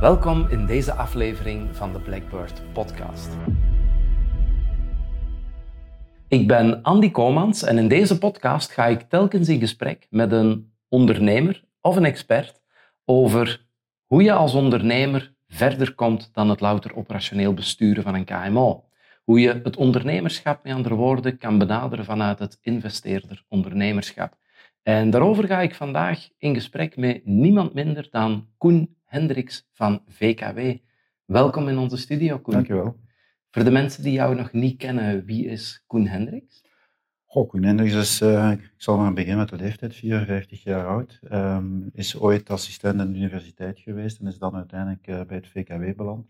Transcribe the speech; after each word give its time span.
Welkom 0.00 0.46
in 0.48 0.66
deze 0.66 0.92
aflevering 0.92 1.76
van 1.76 1.92
de 1.92 2.00
Blackbird 2.00 2.62
Podcast. 2.72 3.28
Ik 6.28 6.46
ben 6.46 6.82
Andy 6.82 7.10
Komans 7.10 7.62
en 7.62 7.78
in 7.78 7.88
deze 7.88 8.18
podcast 8.18 8.70
ga 8.70 8.86
ik 8.86 9.00
telkens 9.00 9.48
in 9.48 9.58
gesprek 9.58 10.06
met 10.10 10.32
een 10.32 10.72
ondernemer 10.88 11.64
of 11.80 11.96
een 11.96 12.04
expert 12.04 12.60
over 13.04 13.66
hoe 14.04 14.22
je 14.22 14.32
als 14.32 14.54
ondernemer 14.54 15.34
verder 15.48 15.94
komt 15.94 16.30
dan 16.32 16.48
het 16.48 16.60
louter 16.60 16.96
operationeel 16.96 17.54
besturen 17.54 18.02
van 18.02 18.14
een 18.14 18.24
KMO. 18.24 18.84
Hoe 19.24 19.40
je 19.40 19.60
het 19.62 19.76
ondernemerschap, 19.76 20.64
met 20.64 20.72
andere 20.72 20.94
woorden, 20.94 21.38
kan 21.38 21.58
benaderen 21.58 22.04
vanuit 22.04 22.38
het 22.38 22.58
investeerder 22.60 23.44
ondernemerschap. 23.48 24.36
En 24.82 25.10
daarover 25.10 25.46
ga 25.46 25.60
ik 25.60 25.74
vandaag 25.74 26.28
in 26.38 26.54
gesprek 26.54 26.96
met 26.96 27.26
niemand 27.26 27.74
minder 27.74 28.08
dan 28.10 28.48
Koen 28.58 28.96
Hendricks 29.04 29.68
van 29.72 30.02
VKW. 30.08 30.76
Welkom 31.24 31.68
in 31.68 31.78
onze 31.78 31.96
studio, 31.96 32.38
Koen. 32.38 32.54
Dankjewel. 32.54 32.96
Voor 33.50 33.64
de 33.64 33.70
mensen 33.70 34.02
die 34.02 34.12
jou 34.12 34.34
nog 34.34 34.52
niet 34.52 34.76
kennen, 34.76 35.24
wie 35.24 35.46
is 35.46 35.84
Koen 35.86 36.06
Hendricks? 36.06 36.64
Goh, 37.24 37.48
Koen 37.48 37.62
Hendricks 37.62 37.94
is, 37.94 38.20
uh, 38.20 38.50
ik 38.50 38.72
zal 38.76 38.96
maar 38.96 39.12
beginnen 39.12 39.38
met 39.38 39.48
de 39.48 39.56
leeftijd, 39.56 39.94
54 39.94 40.62
jaar 40.62 40.86
oud. 40.86 41.20
Um, 41.32 41.90
is 41.92 42.18
ooit 42.18 42.50
assistent 42.50 43.00
aan 43.00 43.12
de 43.12 43.18
universiteit 43.18 43.78
geweest 43.78 44.20
en 44.20 44.26
is 44.26 44.38
dan 44.38 44.56
uiteindelijk 44.56 45.06
uh, 45.06 45.22
bij 45.22 45.36
het 45.36 45.48
VKW 45.48 45.96
beland. 45.96 46.26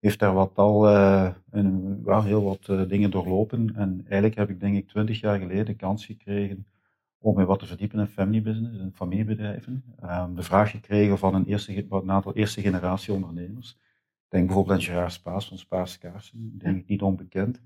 Heeft 0.00 0.18
daar 0.18 0.34
wat 0.34 0.52
al, 0.54 0.90
uh, 0.90 1.30
een, 1.50 2.02
wel 2.04 2.22
heel 2.22 2.42
wat 2.42 2.88
dingen 2.88 3.10
doorlopen. 3.10 3.74
En 3.76 4.00
eigenlijk 4.02 4.34
heb 4.34 4.50
ik 4.50 4.60
denk 4.60 4.76
ik 4.76 4.88
20 4.88 5.20
jaar 5.20 5.38
geleden 5.38 5.64
de 5.64 5.74
kans 5.74 6.06
gekregen 6.06 6.66
om 7.24 7.36
me 7.36 7.44
wat 7.44 7.58
te 7.58 7.66
verdiepen 7.66 7.98
in 7.98 8.06
family 8.06 8.42
business, 8.42 8.78
in 8.78 8.92
familiebedrijven. 8.94 9.84
Um, 10.02 10.34
de 10.34 10.42
vraag 10.42 10.70
gekregen 10.70 11.18
van 11.18 11.34
een, 11.34 11.44
eerste, 11.44 11.86
aantal 12.06 12.34
eerste 12.34 12.60
generatie 12.60 13.12
ondernemers. 13.12 13.78
Denk 14.28 14.46
bijvoorbeeld 14.46 14.76
aan 14.76 14.84
Gerard 14.84 15.12
Spaas 15.12 15.48
van 15.48 15.58
Spaas 15.58 15.98
Kaarsen, 15.98 16.58
denk 16.58 16.76
ik 16.76 16.88
niet 16.88 17.02
onbekend. 17.02 17.60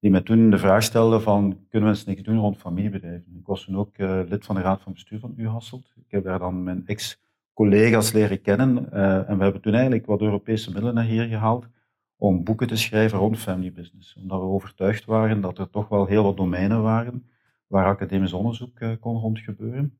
Die 0.00 0.10
me 0.10 0.22
toen 0.22 0.50
de 0.50 0.58
vraag 0.58 0.82
stelde 0.82 1.20
van, 1.20 1.58
kunnen 1.68 1.88
we 1.88 1.94
eens 1.94 2.04
niks 2.04 2.22
doen 2.22 2.38
rond 2.38 2.56
familiebedrijven? 2.56 3.36
Ik 3.36 3.46
was 3.46 3.64
toen 3.64 3.76
ook 3.76 3.98
uh, 3.98 4.20
lid 4.28 4.44
van 4.44 4.54
de 4.54 4.60
raad 4.60 4.82
van 4.82 4.92
bestuur 4.92 5.18
van 5.18 5.34
U 5.36 5.48
Hasselt. 5.48 5.92
Ik 5.96 6.10
heb 6.10 6.24
daar 6.24 6.38
dan 6.38 6.62
mijn 6.62 6.86
ex-collega's 6.86 8.12
leren 8.12 8.40
kennen. 8.40 8.88
Uh, 8.92 9.28
en 9.30 9.36
we 9.36 9.42
hebben 9.42 9.62
toen 9.62 9.74
eigenlijk 9.74 10.06
wat 10.06 10.20
Europese 10.20 10.70
middelen 10.70 10.94
naar 10.94 11.04
hier 11.04 11.24
gehaald 11.24 11.68
om 12.16 12.44
boeken 12.44 12.66
te 12.66 12.76
schrijven 12.76 13.18
rond 13.18 13.38
family 13.38 13.72
business. 13.72 14.16
Omdat 14.16 14.40
we 14.40 14.46
overtuigd 14.46 15.04
waren 15.04 15.40
dat 15.40 15.58
er 15.58 15.70
toch 15.70 15.88
wel 15.88 16.06
heel 16.06 16.22
wat 16.22 16.36
domeinen 16.36 16.82
waren 16.82 17.24
waar 17.66 17.86
academisch 17.86 18.32
onderzoek 18.32 18.80
uh, 18.80 18.92
kon 19.00 19.18
rondgebeuren. 19.18 19.98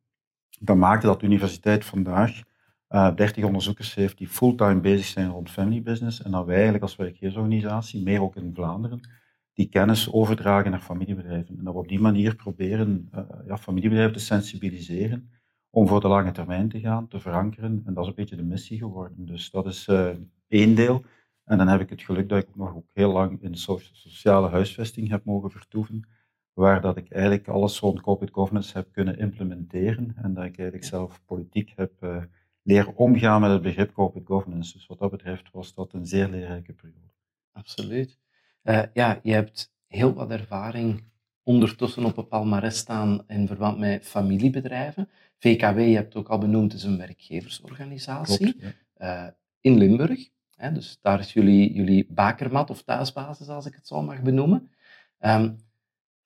Dat 0.60 0.76
maakte 0.76 1.06
dat 1.06 1.20
de 1.20 1.26
universiteit 1.26 1.84
vandaag 1.84 2.42
uh, 2.88 3.14
30 3.14 3.44
onderzoekers 3.44 3.94
heeft 3.94 4.18
die 4.18 4.28
fulltime 4.28 4.80
bezig 4.80 5.06
zijn 5.06 5.30
rond 5.30 5.50
family 5.50 5.82
business 5.82 6.22
en 6.22 6.30
dat 6.30 6.44
wij 6.44 6.54
eigenlijk 6.54 6.84
als 6.84 6.96
werkgeversorganisatie, 6.96 8.02
meer 8.02 8.22
ook 8.22 8.36
in 8.36 8.54
Vlaanderen, 8.54 9.08
die 9.52 9.68
kennis 9.68 10.12
overdragen 10.12 10.70
naar 10.70 10.80
familiebedrijven. 10.80 11.58
En 11.58 11.64
dat 11.64 11.74
we 11.74 11.80
op 11.80 11.88
die 11.88 12.00
manier 12.00 12.36
proberen 12.36 13.08
uh, 13.14 13.20
ja, 13.46 13.58
familiebedrijven 13.58 14.16
te 14.16 14.24
sensibiliseren 14.24 15.30
om 15.70 15.88
voor 15.88 16.00
de 16.00 16.08
lange 16.08 16.32
termijn 16.32 16.68
te 16.68 16.80
gaan, 16.80 17.08
te 17.08 17.20
verankeren. 17.20 17.82
En 17.84 17.94
dat 17.94 18.02
is 18.02 18.08
een 18.08 18.16
beetje 18.16 18.36
de 18.36 18.42
missie 18.42 18.78
geworden. 18.78 19.26
Dus 19.26 19.50
dat 19.50 19.66
is 19.66 19.88
uh, 19.88 20.08
één 20.48 20.74
deel. 20.74 21.04
En 21.44 21.58
dan 21.58 21.68
heb 21.68 21.80
ik 21.80 21.90
het 21.90 22.02
geluk 22.02 22.28
dat 22.28 22.38
ik 22.38 22.48
ook 22.48 22.56
nog 22.56 22.82
heel 22.92 23.12
lang 23.12 23.42
in 23.42 23.56
sociale 23.56 24.48
huisvesting 24.48 25.08
heb 25.08 25.24
mogen 25.24 25.50
vertoeven 25.50 26.08
waar 26.56 26.80
dat 26.80 26.96
ik 26.96 27.10
eigenlijk 27.10 27.48
alles 27.48 27.78
rond 27.78 28.00
corporate 28.00 28.32
governance 28.32 28.72
heb 28.78 28.92
kunnen 28.92 29.18
implementeren 29.18 30.14
en 30.16 30.34
dat 30.34 30.44
ik 30.44 30.58
eigenlijk 30.58 30.84
zelf 30.84 31.22
politiek 31.24 31.72
heb 31.76 31.92
uh, 32.00 32.22
leren 32.62 32.96
omgaan 32.96 33.40
met 33.40 33.50
het 33.50 33.62
begrip 33.62 33.92
corporate 33.92 34.26
governance. 34.26 34.72
Dus 34.72 34.86
wat 34.86 34.98
dat 34.98 35.10
betreft 35.10 35.50
was 35.50 35.74
dat 35.74 35.92
een 35.92 36.06
zeer 36.06 36.28
leerrijke 36.28 36.72
periode. 36.72 37.12
Absoluut. 37.52 38.18
Uh, 38.62 38.82
ja, 38.92 39.20
je 39.22 39.32
hebt 39.32 39.72
heel 39.86 40.14
wat 40.14 40.30
ervaring 40.30 41.04
ondertussen 41.42 42.04
op 42.04 42.16
een 42.16 42.28
palmarès 42.28 42.76
staan 42.76 43.24
in 43.26 43.46
verband 43.46 43.78
met 43.78 44.06
familiebedrijven. 44.06 45.08
VKW, 45.38 45.78
je 45.78 45.94
hebt 45.94 46.14
het 46.14 46.16
ook 46.16 46.28
al 46.28 46.38
benoemd, 46.38 46.72
is 46.74 46.82
een 46.82 46.98
werkgeversorganisatie 46.98 48.54
Klopt, 48.54 48.76
ja. 48.94 49.26
uh, 49.26 49.32
in 49.60 49.78
Limburg. 49.78 50.28
Hè, 50.54 50.72
dus 50.72 50.98
daar 51.00 51.18
is 51.18 51.32
jullie, 51.32 51.72
jullie 51.72 52.06
bakermat 52.08 52.70
of 52.70 52.82
thuisbasis, 52.82 53.48
als 53.48 53.66
ik 53.66 53.74
het 53.74 53.86
zo 53.86 54.02
mag 54.02 54.22
benoemen. 54.22 54.70
Um, 55.20 55.56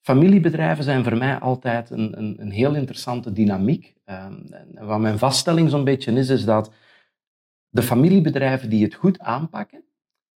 Familiebedrijven 0.01 0.85
zijn 0.85 1.05
voor 1.05 1.17
mij 1.17 1.39
altijd 1.39 1.91
een, 1.91 2.19
een, 2.19 2.41
een 2.41 2.51
heel 2.51 2.75
interessante 2.75 3.33
dynamiek. 3.33 3.95
Um, 4.05 4.47
en 4.51 4.87
wat 4.87 4.99
mijn 4.99 5.19
vaststelling 5.19 5.71
zo'n 5.71 5.85
beetje 5.85 6.13
is, 6.13 6.29
is 6.29 6.45
dat 6.45 6.73
de 7.69 7.83
familiebedrijven 7.83 8.71
die 8.71 8.85
het 8.85 8.95
goed 8.95 9.19
aanpakken, 9.19 9.85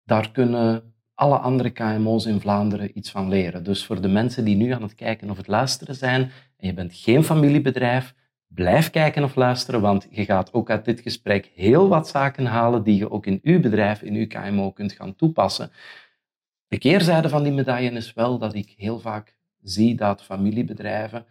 daar 0.04 0.30
kunnen 0.30 0.94
alle 1.14 1.36
andere 1.36 1.70
KMO's 1.70 2.26
in 2.26 2.40
Vlaanderen 2.40 2.98
iets 2.98 3.10
van 3.10 3.28
leren. 3.28 3.64
Dus 3.64 3.86
voor 3.86 4.00
de 4.00 4.08
mensen 4.08 4.44
die 4.44 4.56
nu 4.56 4.70
aan 4.70 4.82
het 4.82 4.94
kijken 4.94 5.30
of 5.30 5.36
het 5.36 5.46
luisteren 5.46 5.94
zijn, 5.94 6.30
en 6.56 6.66
je 6.66 6.74
bent 6.74 6.94
geen 6.94 7.24
familiebedrijf, 7.24 8.14
blijf 8.46 8.90
kijken 8.90 9.24
of 9.24 9.34
luisteren, 9.34 9.80
want 9.80 10.06
je 10.10 10.24
gaat 10.24 10.52
ook 10.52 10.70
uit 10.70 10.84
dit 10.84 11.00
gesprek 11.00 11.50
heel 11.54 11.88
wat 11.88 12.08
zaken 12.08 12.46
halen 12.46 12.82
die 12.82 12.96
je 12.96 13.10
ook 13.10 13.26
in 13.26 13.40
uw 13.42 13.60
bedrijf, 13.60 14.02
in 14.02 14.14
uw 14.14 14.26
KMO 14.26 14.70
kunt 14.70 14.92
gaan 14.92 15.16
toepassen. 15.16 15.70
De 16.66 16.78
keerzijde 16.78 17.28
van 17.28 17.42
die 17.42 17.52
medaille 17.52 17.90
is 17.90 18.12
wel 18.12 18.38
dat 18.38 18.54
ik 18.54 18.74
heel 18.76 18.98
vaak 18.98 19.36
zie 19.64 19.96
dat 19.96 20.22
familiebedrijven 20.22 21.26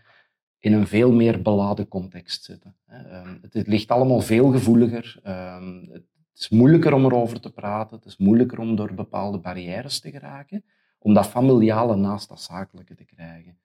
in 0.59 0.73
een 0.73 0.87
veel 0.87 1.11
meer 1.11 1.41
beladen 1.41 1.87
context 1.87 2.43
zitten. 2.43 2.75
Ehm, 2.87 3.37
het 3.41 3.67
ligt 3.67 3.91
allemaal 3.91 4.21
veel 4.21 4.51
gevoeliger. 4.51 5.19
Ehm, 5.23 5.85
het 5.91 6.05
is 6.33 6.49
moeilijker 6.49 6.93
om 6.93 7.05
erover 7.05 7.39
te 7.39 7.53
praten. 7.53 7.97
Het 7.97 8.05
is 8.05 8.17
moeilijker 8.17 8.59
om 8.59 8.75
door 8.75 8.93
bepaalde 8.93 9.39
barrières 9.39 9.99
te 9.99 10.11
geraken. 10.11 10.63
Om 10.99 11.13
dat 11.13 11.27
familiale 11.27 11.95
naast 11.95 12.29
dat 12.29 12.41
zakelijke 12.41 12.95
te 12.95 13.05
krijgen. 13.05 13.57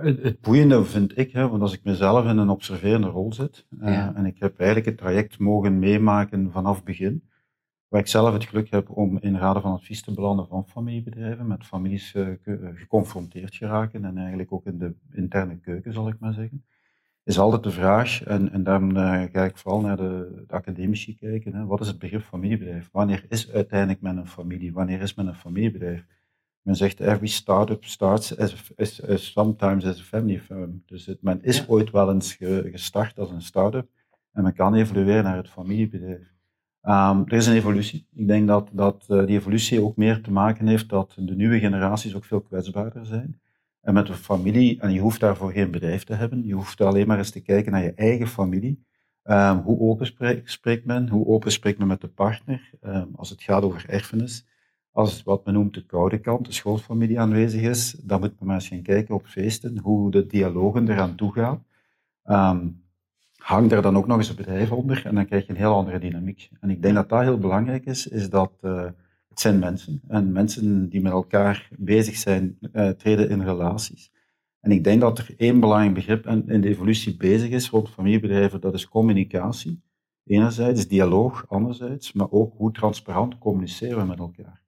Het, 0.00 0.40
boeiende 0.40 0.84
vind 0.84 1.18
ik, 1.18 1.32
hè, 1.32 1.48
want 1.48 1.62
als 1.62 1.72
ik 1.72 1.84
mezelf 1.84 2.24
in 2.24 2.38
een 2.38 2.48
observerende 2.48 3.06
rol 3.06 3.32
zit 3.32 3.66
ja. 3.80 4.14
en 4.14 4.26
ik 4.26 4.38
heb 4.38 4.58
eigenlijk 4.58 4.88
het 4.88 4.98
traject 4.98 5.38
mogen 5.38 5.78
meemaken 5.78 6.50
vanaf 6.50 6.84
begin, 6.84 7.30
waar 7.92 8.00
ik 8.00 8.06
zelf 8.06 8.32
het 8.32 8.44
geluk 8.44 8.70
heb 8.70 8.90
om 8.90 9.18
in 9.20 9.36
raden 9.36 9.62
van 9.62 9.72
advies 9.72 10.02
te 10.02 10.12
belanden 10.14 10.46
van 10.46 10.66
familiebedrijven, 10.66 11.46
met 11.46 11.64
families 11.64 12.14
uh, 12.14 12.28
geconfronteerd 12.74 13.54
geraken 13.54 14.04
en 14.04 14.18
eigenlijk 14.18 14.52
ook 14.52 14.66
in 14.66 14.78
de 14.78 14.94
interne 15.10 15.56
keuken, 15.56 15.92
zal 15.92 16.08
ik 16.08 16.18
maar 16.18 16.32
zeggen, 16.32 16.64
is 17.24 17.38
altijd 17.38 17.62
de 17.62 17.70
vraag, 17.70 18.22
en, 18.22 18.52
en 18.52 18.62
daarom 18.62 18.96
uh, 18.96 19.22
ga 19.32 19.44
ik 19.44 19.56
vooral 19.56 19.80
naar 19.80 19.96
de, 19.96 20.44
de 20.46 20.54
academici 20.54 21.16
kijken, 21.16 21.54
hè, 21.54 21.64
wat 21.64 21.80
is 21.80 21.86
het 21.86 21.98
begrip 21.98 22.22
familiebedrijf? 22.22 22.88
Wanneer 22.92 23.24
is 23.28 23.50
uiteindelijk 23.50 24.00
men 24.00 24.16
een 24.16 24.26
familie? 24.26 24.72
Wanneer 24.72 25.00
is 25.00 25.14
men 25.14 25.26
een 25.26 25.34
familiebedrijf? 25.34 26.06
Men 26.62 26.76
zegt, 26.76 27.00
every 27.00 27.26
startup 27.26 27.84
starts 27.84 28.38
as, 28.38 28.72
as, 28.76 29.06
as 29.06 29.32
sometimes 29.32 29.84
as 29.84 29.98
a 29.98 30.02
family 30.02 30.40
firm. 30.40 30.82
Dus 30.86 31.06
het, 31.06 31.22
men 31.22 31.42
is 31.42 31.58
ja. 31.58 31.64
ooit 31.68 31.90
wel 31.90 32.12
eens 32.12 32.34
ge, 32.34 32.68
gestart 32.70 33.18
als 33.18 33.30
een 33.30 33.42
start-up 33.42 33.88
en 34.32 34.42
men 34.42 34.54
kan 34.54 34.74
evolueren 34.74 35.24
naar 35.24 35.36
het 35.36 35.48
familiebedrijf. 35.50 36.31
Um, 36.84 37.22
er 37.26 37.32
is 37.32 37.46
een 37.46 37.54
evolutie. 37.54 38.06
Ik 38.14 38.26
denk 38.26 38.48
dat, 38.48 38.68
dat 38.72 39.06
uh, 39.08 39.26
die 39.26 39.36
evolutie 39.36 39.82
ook 39.82 39.96
meer 39.96 40.20
te 40.20 40.32
maken 40.32 40.66
heeft 40.66 40.88
dat 40.88 41.12
de 41.16 41.34
nieuwe 41.34 41.58
generaties 41.58 42.14
ook 42.14 42.24
veel 42.24 42.40
kwetsbaarder 42.40 43.06
zijn. 43.06 43.40
En 43.80 43.94
met 43.94 44.08
een 44.08 44.14
familie, 44.14 44.80
en 44.80 44.92
je 44.92 45.00
hoeft 45.00 45.20
daarvoor 45.20 45.52
geen 45.52 45.70
bedrijf 45.70 46.04
te 46.04 46.14
hebben, 46.14 46.46
je 46.46 46.54
hoeft 46.54 46.80
alleen 46.80 47.06
maar 47.06 47.18
eens 47.18 47.30
te 47.30 47.42
kijken 47.42 47.72
naar 47.72 47.82
je 47.82 47.94
eigen 47.94 48.26
familie. 48.26 48.84
Um, 49.24 49.58
hoe 49.58 49.80
open 49.80 50.06
spreekt, 50.44 50.84
men? 50.84 51.08
Hoe 51.08 51.26
open 51.26 51.52
spreekt 51.52 51.78
men 51.78 51.86
met 51.86 52.00
de 52.00 52.08
partner? 52.08 52.70
Um, 52.82 53.08
als 53.16 53.30
het 53.30 53.42
gaat 53.42 53.62
over 53.62 53.88
erfenis. 53.88 54.46
Als 54.90 55.22
wat 55.22 55.44
men 55.44 55.54
noemt 55.54 55.74
de 55.74 55.86
koude 55.86 56.18
kant, 56.18 56.46
de 56.46 56.52
schoolfamilie 56.52 57.20
aanwezig 57.20 57.62
is, 57.62 57.90
dan 57.90 58.20
moet 58.20 58.38
men 58.38 58.46
maar 58.46 58.54
eens 58.54 58.68
gaan 58.68 58.82
kijken 58.82 59.14
op 59.14 59.26
feesten, 59.26 59.78
hoe 59.78 60.10
de 60.10 60.26
dialogen 60.26 60.88
eraan 60.88 61.14
toe 61.14 61.32
gaan. 61.32 61.64
Hang 63.42 63.70
daar 63.70 63.82
dan 63.82 63.96
ook 63.96 64.06
nog 64.06 64.18
eens 64.18 64.28
een 64.28 64.36
bedrijf 64.36 64.72
onder 64.72 65.06
en 65.06 65.14
dan 65.14 65.26
krijg 65.26 65.46
je 65.46 65.50
een 65.50 65.58
heel 65.58 65.74
andere 65.74 65.98
dynamiek. 65.98 66.50
En 66.60 66.70
ik 66.70 66.82
denk 66.82 66.94
dat 66.94 67.08
dat 67.08 67.20
heel 67.20 67.38
belangrijk 67.38 67.84
is, 67.84 68.06
is 68.06 68.30
dat 68.30 68.52
uh, 68.60 68.84
het 69.28 69.40
zijn 69.40 69.58
mensen. 69.58 70.00
En 70.08 70.32
mensen 70.32 70.88
die 70.88 71.00
met 71.00 71.12
elkaar 71.12 71.68
bezig 71.78 72.16
zijn, 72.16 72.58
uh, 72.72 72.88
treden 72.88 73.30
in 73.30 73.42
relaties. 73.42 74.12
En 74.60 74.70
ik 74.70 74.84
denk 74.84 75.00
dat 75.00 75.18
er 75.18 75.34
één 75.36 75.60
belangrijk 75.60 75.94
begrip 75.94 76.26
in 76.26 76.60
de 76.60 76.68
evolutie 76.68 77.16
bezig 77.16 77.50
is 77.50 77.70
rond 77.70 77.88
familiebedrijven, 77.88 78.60
dat 78.60 78.74
is 78.74 78.88
communicatie. 78.88 79.82
Enerzijds, 80.24 80.88
dialoog, 80.88 81.44
anderzijds, 81.48 82.12
maar 82.12 82.30
ook 82.30 82.54
hoe 82.56 82.72
transparant 82.72 83.38
communiceren 83.38 83.98
we 83.98 84.04
met 84.04 84.18
elkaar. 84.18 84.60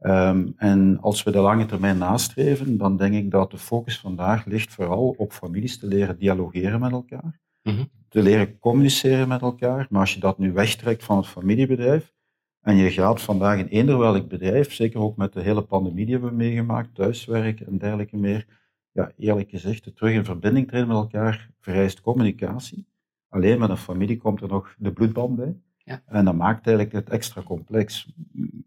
Um, 0.00 0.54
en 0.56 1.00
als 1.00 1.22
we 1.22 1.30
de 1.30 1.38
lange 1.38 1.66
termijn 1.66 1.98
nastreven, 1.98 2.76
dan 2.76 2.96
denk 2.96 3.14
ik 3.14 3.30
dat 3.30 3.50
de 3.50 3.58
focus 3.58 3.98
vandaag 3.98 4.44
ligt 4.44 4.74
vooral 4.74 5.14
op 5.18 5.32
families 5.32 5.78
te 5.78 5.86
leren 5.86 6.18
dialogeren 6.18 6.80
met 6.80 6.92
elkaar 6.92 7.40
Mm 7.72 7.88
Te 8.08 8.22
leren 8.22 8.58
communiceren 8.58 9.28
met 9.28 9.42
elkaar. 9.42 9.86
Maar 9.90 10.00
als 10.00 10.14
je 10.14 10.20
dat 10.20 10.38
nu 10.38 10.52
wegtrekt 10.52 11.04
van 11.04 11.16
het 11.16 11.26
familiebedrijf 11.26 12.12
en 12.60 12.76
je 12.76 12.90
gaat 12.90 13.20
vandaag 13.20 13.58
in 13.58 13.66
eender 13.66 13.98
welk 13.98 14.28
bedrijf, 14.28 14.72
zeker 14.72 15.00
ook 15.00 15.16
met 15.16 15.32
de 15.32 15.40
hele 15.40 15.62
pandemie 15.62 16.06
die 16.06 16.14
we 16.14 16.20
hebben 16.20 16.36
meegemaakt, 16.36 16.94
thuiswerk 16.94 17.60
en 17.60 17.78
dergelijke 17.78 18.16
meer, 18.16 18.46
ja, 18.92 19.12
eerlijk 19.16 19.50
gezegd, 19.50 19.96
terug 19.96 20.12
in 20.12 20.24
verbinding 20.24 20.68
treden 20.68 20.88
met 20.88 20.96
elkaar 20.96 21.50
vereist 21.60 22.00
communicatie. 22.00 22.86
Alleen 23.28 23.58
met 23.58 23.70
een 23.70 23.76
familie 23.76 24.16
komt 24.16 24.40
er 24.40 24.48
nog 24.48 24.74
de 24.78 24.92
bloedband 24.92 25.36
bij. 25.36 25.56
Ja. 25.76 26.02
En 26.06 26.24
dat 26.24 26.34
maakt 26.34 26.66
eigenlijk 26.66 26.96
het 26.96 27.10
extra 27.10 27.42
complex. 27.42 28.12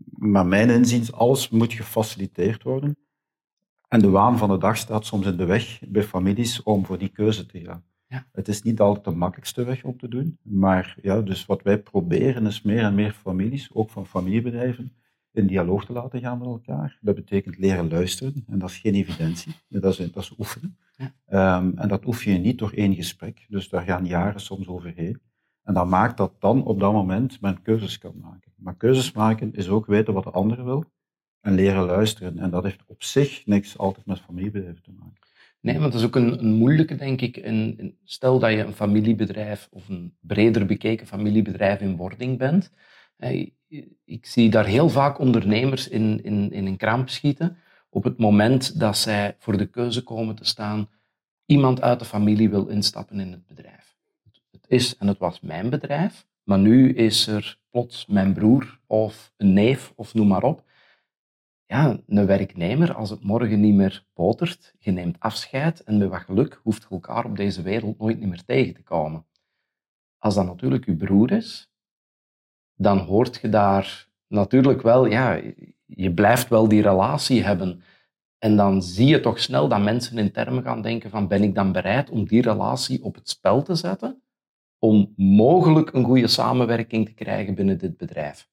Maar 0.10 0.46
mijn 0.46 0.70
inziens, 0.70 1.12
alles 1.12 1.50
moet 1.50 1.74
gefaciliteerd 1.74 2.64
worden. 2.64 2.98
En 3.88 4.00
de 4.00 4.10
waan 4.10 4.38
van 4.38 4.50
de 4.50 4.58
dag 4.58 4.78
staat 4.78 5.06
soms 5.06 5.26
in 5.26 5.38
de 5.38 5.46
weg 5.46 5.80
bij 5.88 6.04
families 6.04 6.64
om 6.64 6.86
voor 6.86 6.98
die 6.98 7.10
keuze 7.10 7.46
te 7.46 7.60
gaan. 7.60 7.84
Ja. 8.12 8.26
Het 8.32 8.48
is 8.48 8.62
niet 8.62 8.80
altijd 8.80 9.06
de 9.06 9.12
makkelijkste 9.12 9.64
weg 9.64 9.84
om 9.84 9.98
te 9.98 10.08
doen, 10.08 10.38
maar 10.42 10.96
ja, 11.02 11.22
dus 11.22 11.46
wat 11.46 11.62
wij 11.62 11.80
proberen 11.82 12.46
is 12.46 12.62
meer 12.62 12.84
en 12.84 12.96
meer 12.96 13.12
families, 13.12 13.74
ook 13.74 13.90
van 13.90 14.08
familiebedrijven, 14.08 14.94
in 15.32 15.48
dialoog 15.48 15.86
te 15.86 15.94
laten 15.94 16.20
gaan 16.20 16.38
met 16.38 16.48
elkaar. 16.48 16.98
Dat 17.02 17.16
betekent 17.16 17.58
leren 17.58 17.90
luisteren, 17.90 18.44
en 18.48 18.60
dat 18.60 18.70
is 18.70 18.78
geen 18.78 18.94
evidentie, 18.94 19.54
dat 19.68 20.00
is, 20.00 20.12
dat 20.12 20.24
is 20.24 20.38
oefenen. 20.38 20.78
Ja. 20.96 21.14
Ehm, 21.26 21.78
en 21.78 21.88
dat 21.88 22.06
oefen 22.06 22.32
je 22.32 22.38
niet 22.38 22.60
door 22.60 22.72
één 22.72 22.96
gesprek, 22.96 23.46
dus 23.50 23.70
daar 23.70 23.84
gaan 23.84 24.06
jaren 24.06 24.42
soms 24.42 24.68
overheen. 24.68 25.22
En 25.64 25.74
dat 25.74 25.88
maakt 25.88 26.18
dat 26.18 26.34
dan 26.40 26.64
op 26.64 26.80
dat 26.80 26.94
moment 26.94 27.42
men 27.42 27.62
keuzes 27.62 27.98
kan 27.98 28.20
maken. 28.22 28.52
Maar 28.56 28.76
keuzes 28.76 29.12
maken 29.12 29.54
is 29.54 29.70
ook 29.70 29.86
weten 29.86 30.14
wat 30.14 30.24
de 30.24 30.32
ander 30.32 30.64
wil 30.64 30.86
en 31.40 31.54
leren 31.54 31.86
luisteren. 31.86 32.40
En 32.40 32.50
dat 32.50 32.64
heeft 32.64 32.84
op 32.86 33.04
zich 33.04 33.46
niks 33.46 33.78
altijd 33.78 34.06
met 34.06 34.20
familiebedrijf 34.20 34.82
te 34.82 34.92
maken. 34.92 35.30
Nee, 35.62 35.80
want 35.80 35.92
dat 35.92 36.02
is 36.02 36.08
ook 36.08 36.16
een, 36.16 36.40
een 36.40 36.54
moeilijke, 36.54 36.96
denk 36.96 37.22
ik. 37.22 37.38
En, 37.38 37.96
stel 38.04 38.40
dat 38.40 38.52
je 38.52 38.58
een 38.58 38.74
familiebedrijf 38.74 39.68
of 39.72 39.90
een 39.90 40.16
breder 40.20 40.66
bekeken 40.66 41.08
familiebedrijf 41.08 41.82
in 41.82 41.96
wording 41.96 42.38
bent. 42.38 42.72
Ik 44.06 44.26
zie 44.26 44.50
daar 44.50 44.66
heel 44.66 44.90
vaak 44.90 45.20
ondernemers 45.20 45.88
in, 45.88 46.24
in, 46.24 46.52
in 46.52 46.66
een 46.66 46.78
kramp 46.78 47.10
schieten 47.10 47.58
op 47.90 48.04
het 48.04 48.18
moment 48.18 48.80
dat 48.80 48.98
zij 48.98 49.36
voor 49.38 49.58
de 49.58 49.66
keuze 49.66 50.04
komen 50.04 50.36
te 50.36 50.46
staan, 50.46 50.90
iemand 51.46 51.82
uit 51.82 52.00
de 52.00 52.06
familie 52.06 52.50
wil 52.50 52.68
instappen 52.68 53.20
in 53.20 53.32
het 53.32 53.48
bedrijf. 53.48 53.96
Het 54.52 54.66
is 54.68 54.98
en 54.98 55.08
het 55.08 55.18
was 55.18 55.40
mijn 55.40 55.70
bedrijf, 55.70 56.28
maar 56.44 56.60
nu 56.60 56.94
is 56.94 57.28
er 57.28 57.60
plots 57.70 58.06
mijn 58.06 58.34
broer 58.34 58.80
of 58.88 59.34
een 59.38 59.54
neef 59.54 59.94
of 59.96 60.14
noem 60.14 60.28
maar 60.28 60.44
op 60.44 60.64
ja, 61.72 62.00
een 62.08 62.26
werknemer, 62.26 62.94
als 62.94 63.10
het 63.10 63.24
morgen 63.24 63.60
niet 63.60 63.74
meer 63.74 64.06
botert, 64.14 64.74
je 64.80 64.92
neemt 64.92 65.20
afscheid 65.20 65.84
en 65.84 65.98
met 65.98 66.10
wat 66.10 66.22
geluk 66.22 66.60
hoeft 66.64 66.82
je 66.82 66.90
elkaar 66.90 67.26
op 67.26 67.36
deze 67.36 67.62
wereld 67.62 68.00
nooit 68.00 68.20
meer 68.20 68.44
tegen 68.46 68.74
te 68.74 68.84
komen. 68.84 69.26
Als 70.18 70.36
dat 70.36 70.46
natuurlijk 70.46 70.86
je 70.86 70.96
broer 70.96 71.32
is, 71.32 71.72
dan 72.76 72.98
hoort 72.98 73.40
je 73.42 73.50
daar 73.50 74.08
natuurlijk 74.28 74.82
wel, 74.82 75.06
ja, 75.06 75.42
je 75.86 76.14
blijft 76.14 76.48
wel 76.48 76.68
die 76.68 76.82
relatie 76.82 77.44
hebben. 77.44 77.82
En 78.38 78.56
dan 78.56 78.82
zie 78.82 79.08
je 79.08 79.20
toch 79.20 79.40
snel 79.40 79.68
dat 79.68 79.82
mensen 79.82 80.18
in 80.18 80.32
termen 80.32 80.64
gaan 80.64 80.82
denken 80.82 81.10
van 81.10 81.28
ben 81.28 81.44
ik 81.44 81.56
dan 81.56 81.72
bereid 81.72 82.10
om 82.10 82.26
die 82.28 82.42
relatie 82.42 83.04
op 83.04 83.16
het 83.16 83.30
spel 83.30 83.64
te 83.64 83.76
zetten 83.76 84.22
om 84.80 85.14
mogelijk 85.16 85.94
een 85.94 86.04
goede 86.04 86.28
samenwerking 86.28 87.06
te 87.06 87.14
krijgen 87.14 87.56
binnen 87.56 87.78
dit 87.78 87.98
bedrijf. 87.98 88.51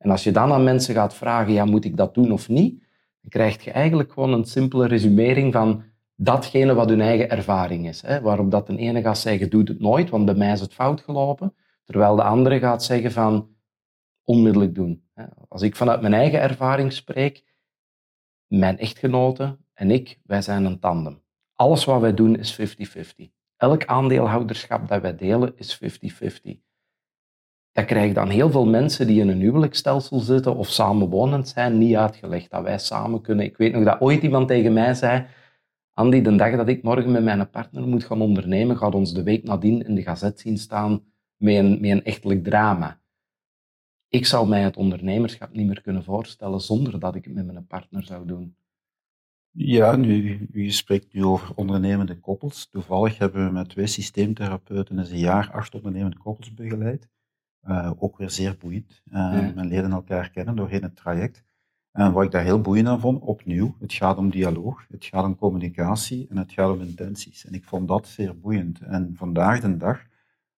En 0.00 0.10
als 0.10 0.24
je 0.24 0.32
dan 0.32 0.52
aan 0.52 0.64
mensen 0.64 0.94
gaat 0.94 1.14
vragen, 1.14 1.52
ja, 1.52 1.64
moet 1.64 1.84
ik 1.84 1.96
dat 1.96 2.14
doen 2.14 2.32
of 2.32 2.48
niet? 2.48 2.78
Dan 3.20 3.30
krijg 3.30 3.64
je 3.64 3.70
eigenlijk 3.70 4.12
gewoon 4.12 4.32
een 4.32 4.44
simpele 4.44 4.86
resumering 4.86 5.52
van 5.52 5.82
datgene 6.14 6.74
wat 6.74 6.88
hun 6.88 7.00
eigen 7.00 7.30
ervaring 7.30 7.88
is. 7.88 8.02
Hè? 8.02 8.20
Waarop 8.20 8.50
dat 8.50 8.66
de 8.66 8.76
ene 8.76 9.02
gaat 9.02 9.18
zeggen, 9.18 9.50
doe 9.50 9.62
het 9.62 9.80
nooit, 9.80 10.10
want 10.10 10.24
bij 10.24 10.34
mij 10.34 10.52
is 10.52 10.60
het 10.60 10.74
fout 10.74 11.00
gelopen. 11.00 11.54
Terwijl 11.84 12.16
de 12.16 12.22
andere 12.22 12.58
gaat 12.58 12.84
zeggen 12.84 13.12
van, 13.12 13.48
onmiddellijk 14.24 14.74
doen. 14.74 15.08
Als 15.48 15.62
ik 15.62 15.76
vanuit 15.76 16.00
mijn 16.00 16.14
eigen 16.14 16.40
ervaring 16.40 16.92
spreek, 16.92 17.44
mijn 18.46 18.78
echtgenote 18.78 19.58
en 19.74 19.90
ik, 19.90 20.18
wij 20.24 20.42
zijn 20.42 20.64
een 20.64 20.78
tandem. 20.78 21.22
Alles 21.54 21.84
wat 21.84 22.00
wij 22.00 22.14
doen 22.14 22.36
is 22.36 22.60
50-50. 22.60 23.30
Elk 23.56 23.84
aandeelhouderschap 23.84 24.88
dat 24.88 25.02
wij 25.02 25.16
delen 25.16 25.52
is 25.56 25.80
50-50 26.54 26.69
dat 27.72 27.84
krijgen 27.84 28.14
dan 28.14 28.28
heel 28.28 28.50
veel 28.50 28.66
mensen 28.66 29.06
die 29.06 29.20
in 29.20 29.28
een 29.28 29.40
huwelijksstelsel 29.40 30.18
zitten 30.18 30.56
of 30.56 30.68
samenwonend 30.68 31.48
zijn 31.48 31.78
niet 31.78 31.96
uitgelegd. 31.96 32.50
Dat 32.50 32.62
wij 32.62 32.78
samen 32.78 33.20
kunnen. 33.20 33.44
Ik 33.44 33.56
weet 33.56 33.72
nog 33.72 33.84
dat 33.84 34.00
ooit 34.00 34.22
iemand 34.22 34.48
tegen 34.48 34.72
mij 34.72 34.94
zei, 34.94 35.26
Andy, 35.92 36.22
de 36.22 36.36
dag 36.36 36.56
dat 36.56 36.68
ik 36.68 36.82
morgen 36.82 37.10
met 37.10 37.22
mijn 37.22 37.50
partner 37.50 37.86
moet 37.86 38.04
gaan 38.04 38.20
ondernemen, 38.20 38.76
gaat 38.76 38.94
ons 38.94 39.14
de 39.14 39.22
week 39.22 39.44
nadien 39.44 39.86
in 39.86 39.94
de 39.94 40.02
gazet 40.02 40.40
zien 40.40 40.58
staan 40.58 41.02
met 41.36 41.56
een, 41.56 41.80
met 41.80 41.90
een 41.90 42.04
echtelijk 42.04 42.44
drama. 42.44 43.00
Ik 44.08 44.26
zou 44.26 44.48
mij 44.48 44.62
het 44.62 44.76
ondernemerschap 44.76 45.52
niet 45.52 45.66
meer 45.66 45.80
kunnen 45.80 46.04
voorstellen 46.04 46.60
zonder 46.60 47.00
dat 47.00 47.14
ik 47.14 47.24
het 47.24 47.34
met 47.34 47.46
mijn 47.46 47.66
partner 47.66 48.04
zou 48.04 48.26
doen. 48.26 48.56
Ja, 49.52 49.96
nu, 49.96 50.46
u 50.52 50.70
spreekt 50.70 51.12
nu 51.12 51.24
over 51.24 51.54
ondernemende 51.54 52.20
koppels. 52.20 52.68
Toevallig 52.68 53.18
hebben 53.18 53.46
we 53.46 53.52
met 53.52 53.68
twee 53.68 53.86
systeemtherapeuten 53.86 54.98
eens 54.98 55.10
een 55.10 55.18
jaar 55.18 55.50
acht 55.52 55.74
ondernemende 55.74 56.18
koppels 56.18 56.54
begeleid. 56.54 57.08
Uh, 57.68 57.90
ook 57.98 58.16
weer 58.16 58.30
zeer 58.30 58.56
boeiend. 58.58 59.02
Uh, 59.12 59.54
Men 59.54 59.66
leren 59.66 59.92
elkaar 59.92 60.30
kennen 60.30 60.56
doorheen 60.56 60.82
het 60.82 60.96
traject. 60.96 61.44
En 61.92 62.12
wat 62.12 62.24
ik 62.24 62.30
daar 62.30 62.42
heel 62.42 62.60
boeiend 62.60 62.88
aan 62.88 63.00
vond, 63.00 63.22
opnieuw, 63.22 63.76
het 63.80 63.92
gaat 63.92 64.16
om 64.16 64.30
dialoog, 64.30 64.84
het 64.88 65.04
gaat 65.04 65.24
om 65.24 65.36
communicatie 65.36 66.26
en 66.28 66.36
het 66.36 66.52
gaat 66.52 66.70
om 66.70 66.80
intenties. 66.80 67.46
En 67.46 67.52
ik 67.52 67.64
vond 67.64 67.88
dat 67.88 68.06
zeer 68.06 68.40
boeiend. 68.40 68.80
En 68.80 69.10
vandaag 69.14 69.60
de 69.60 69.76
dag, 69.76 70.02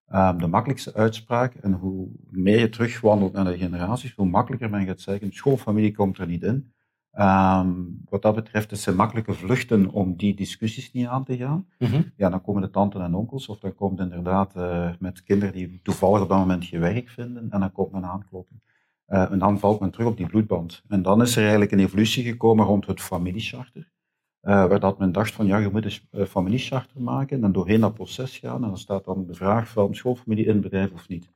uh, 0.09 0.37
de 0.37 0.47
makkelijkste 0.47 0.93
uitspraak, 0.93 1.53
en 1.53 1.73
hoe 1.73 2.07
meer 2.29 2.59
je 2.59 2.69
terugwandelt 2.69 3.33
naar 3.33 3.45
de 3.45 3.57
generaties, 3.57 4.13
hoe 4.15 4.25
makkelijker 4.25 4.69
men 4.69 4.85
gaat 4.85 5.01
zeggen, 5.01 5.33
schoolfamilie 5.33 5.91
komt 5.91 6.17
er 6.17 6.27
niet 6.27 6.43
in. 6.43 6.73
Um, 7.19 8.01
wat 8.09 8.21
dat 8.21 8.35
betreft, 8.35 8.71
het 8.71 8.79
zijn 8.79 8.95
makkelijke 8.95 9.33
vluchten 9.33 9.89
om 9.89 10.15
die 10.15 10.35
discussies 10.35 10.91
niet 10.91 11.07
aan 11.07 11.23
te 11.23 11.37
gaan. 11.37 11.67
Mhm. 11.79 12.01
Ja, 12.15 12.29
dan 12.29 12.41
komen 12.41 12.61
de 12.61 12.69
tanten 12.69 13.01
en 13.01 13.13
onkels, 13.13 13.47
of 13.47 13.59
dan 13.59 13.75
komt 13.75 13.99
inderdaad 13.99 14.55
uh, 14.55 14.89
met 14.99 15.23
kinderen 15.23 15.53
die 15.53 15.79
toevallig 15.83 16.21
op 16.21 16.29
dat 16.29 16.37
moment 16.37 16.65
geen 16.65 16.79
werk 16.79 17.09
vinden, 17.09 17.51
en 17.51 17.59
dan 17.59 17.71
komt 17.71 17.91
men 17.91 18.05
aankloppen. 18.05 18.61
Uh, 19.07 19.31
en 19.31 19.39
dan 19.39 19.59
valt 19.59 19.79
men 19.79 19.91
terug 19.91 20.07
op 20.07 20.17
die 20.17 20.25
bloedband. 20.25 20.83
En 20.87 21.01
dan 21.01 21.21
is 21.21 21.35
er 21.35 21.41
eigenlijk 21.41 21.71
een 21.71 21.79
evolutie 21.79 22.23
gekomen 22.23 22.65
rond 22.65 22.85
het 22.85 23.01
familiecharter, 23.01 23.91
uh, 24.41 24.67
waar 24.67 24.79
dat 24.79 24.99
men 24.99 25.11
dacht 25.11 25.31
van, 25.31 25.45
ja, 25.45 25.57
je 25.57 25.69
moet 25.69 26.01
een 26.11 26.27
familiecharter 26.27 27.01
maken, 27.01 27.43
en 27.43 27.51
doorheen 27.51 27.81
dat 27.81 27.93
proces 27.93 28.37
gaan, 28.37 28.63
en 28.63 28.67
dan 28.67 28.77
staat 28.77 29.05
dan 29.05 29.25
de 29.25 29.33
vraag 29.33 29.67
van 29.67 29.95
schoolfamilie 29.95 30.45
in 30.45 30.53
het 30.53 30.61
bedrijf 30.61 30.91
of 30.91 31.07
niet. 31.07 31.31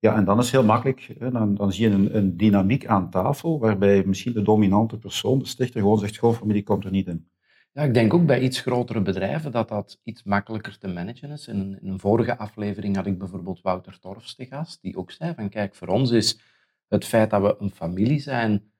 Ja, 0.00 0.16
en 0.16 0.24
dan 0.24 0.38
is 0.38 0.44
het 0.44 0.54
heel 0.54 0.64
makkelijk. 0.64 1.14
Dan, 1.18 1.54
dan 1.54 1.72
zie 1.72 1.88
je 1.88 1.94
een, 1.94 2.16
een, 2.16 2.36
dynamiek 2.36 2.86
aan 2.86 3.10
tafel 3.10 3.58
waarbij 3.58 4.04
misschien 4.04 4.32
de 4.32 4.42
dominante 4.42 4.98
persoon, 4.98 5.38
de 5.38 5.46
stichter, 5.46 5.80
gewoon 5.80 5.98
zegt, 5.98 6.16
goh, 6.16 6.34
familie 6.34 6.62
komt 6.62 6.84
er 6.84 6.90
niet 6.90 7.06
in. 7.06 7.28
Ja, 7.72 7.82
ik 7.82 7.94
denk 7.94 8.14
ook 8.14 8.26
bij 8.26 8.40
iets 8.40 8.60
grotere 8.60 9.02
bedrijven 9.02 9.52
dat 9.52 9.68
dat 9.68 10.00
iets 10.02 10.22
makkelijker 10.22 10.78
te 10.78 10.88
managen 10.88 11.30
is. 11.30 11.48
In 11.48 11.58
een, 11.58 11.78
in 11.80 11.88
een 11.88 11.98
vorige 11.98 12.38
aflevering 12.38 12.96
had 12.96 13.06
ik 13.06 13.18
bijvoorbeeld 13.18 13.60
Wouter 13.60 13.98
Torfs 13.98 14.34
te 14.34 14.46
gast, 14.46 14.82
die 14.82 14.96
ook 14.96 15.10
zei 15.10 15.34
van, 15.34 15.48
kijk, 15.48 15.74
voor 15.74 15.88
ons 15.88 16.10
is 16.10 16.40
het 16.88 17.04
feit 17.04 17.30
dat 17.30 17.42
we 17.42 17.56
een 17.58 17.70
familie 17.70 18.20
zijn 18.20 18.72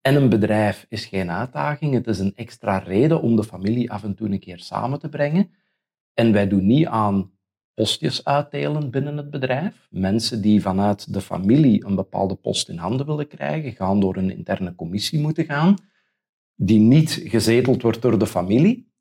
en 0.00 0.14
een 0.14 0.28
bedrijf 0.28 0.86
is 0.88 1.04
geen 1.06 1.30
uitdaging. 1.30 1.94
Het 1.94 2.06
is 2.06 2.18
een 2.18 2.34
extra 2.34 2.78
reden 2.78 3.22
om 3.22 3.36
de 3.36 3.44
familie 3.44 3.90
af 3.90 4.02
en 4.02 4.14
toe 4.14 4.28
een 4.28 4.40
keer 4.40 4.58
samen 4.58 4.98
te 4.98 5.08
brengen. 5.08 5.50
En 6.14 6.32
wij 6.32 6.48
doen 6.48 6.66
niet 6.66 6.86
aan 6.86 7.30
postjes 7.76 8.24
uitdelen 8.24 8.90
binnen 8.90 9.16
het 9.16 9.30
bedrijf. 9.30 9.86
Mensen 9.90 10.40
die 10.40 10.62
vanuit 10.62 11.12
de 11.12 11.20
familie 11.20 11.86
een 11.86 11.94
bepaalde 11.94 12.34
post 12.34 12.68
in 12.68 12.76
handen 12.76 13.06
willen 13.06 13.28
krijgen, 13.28 13.72
gaan 13.72 14.00
door 14.00 14.16
een 14.16 14.30
interne 14.30 14.74
commissie 14.74 15.18
moeten 15.18 15.44
gaan, 15.44 15.76
die 16.54 16.78
niet 16.78 17.22
gezeteld 17.24 17.82
wordt 17.82 18.02
door 18.02 18.18
de 18.18 18.26
familie, 18.26 18.92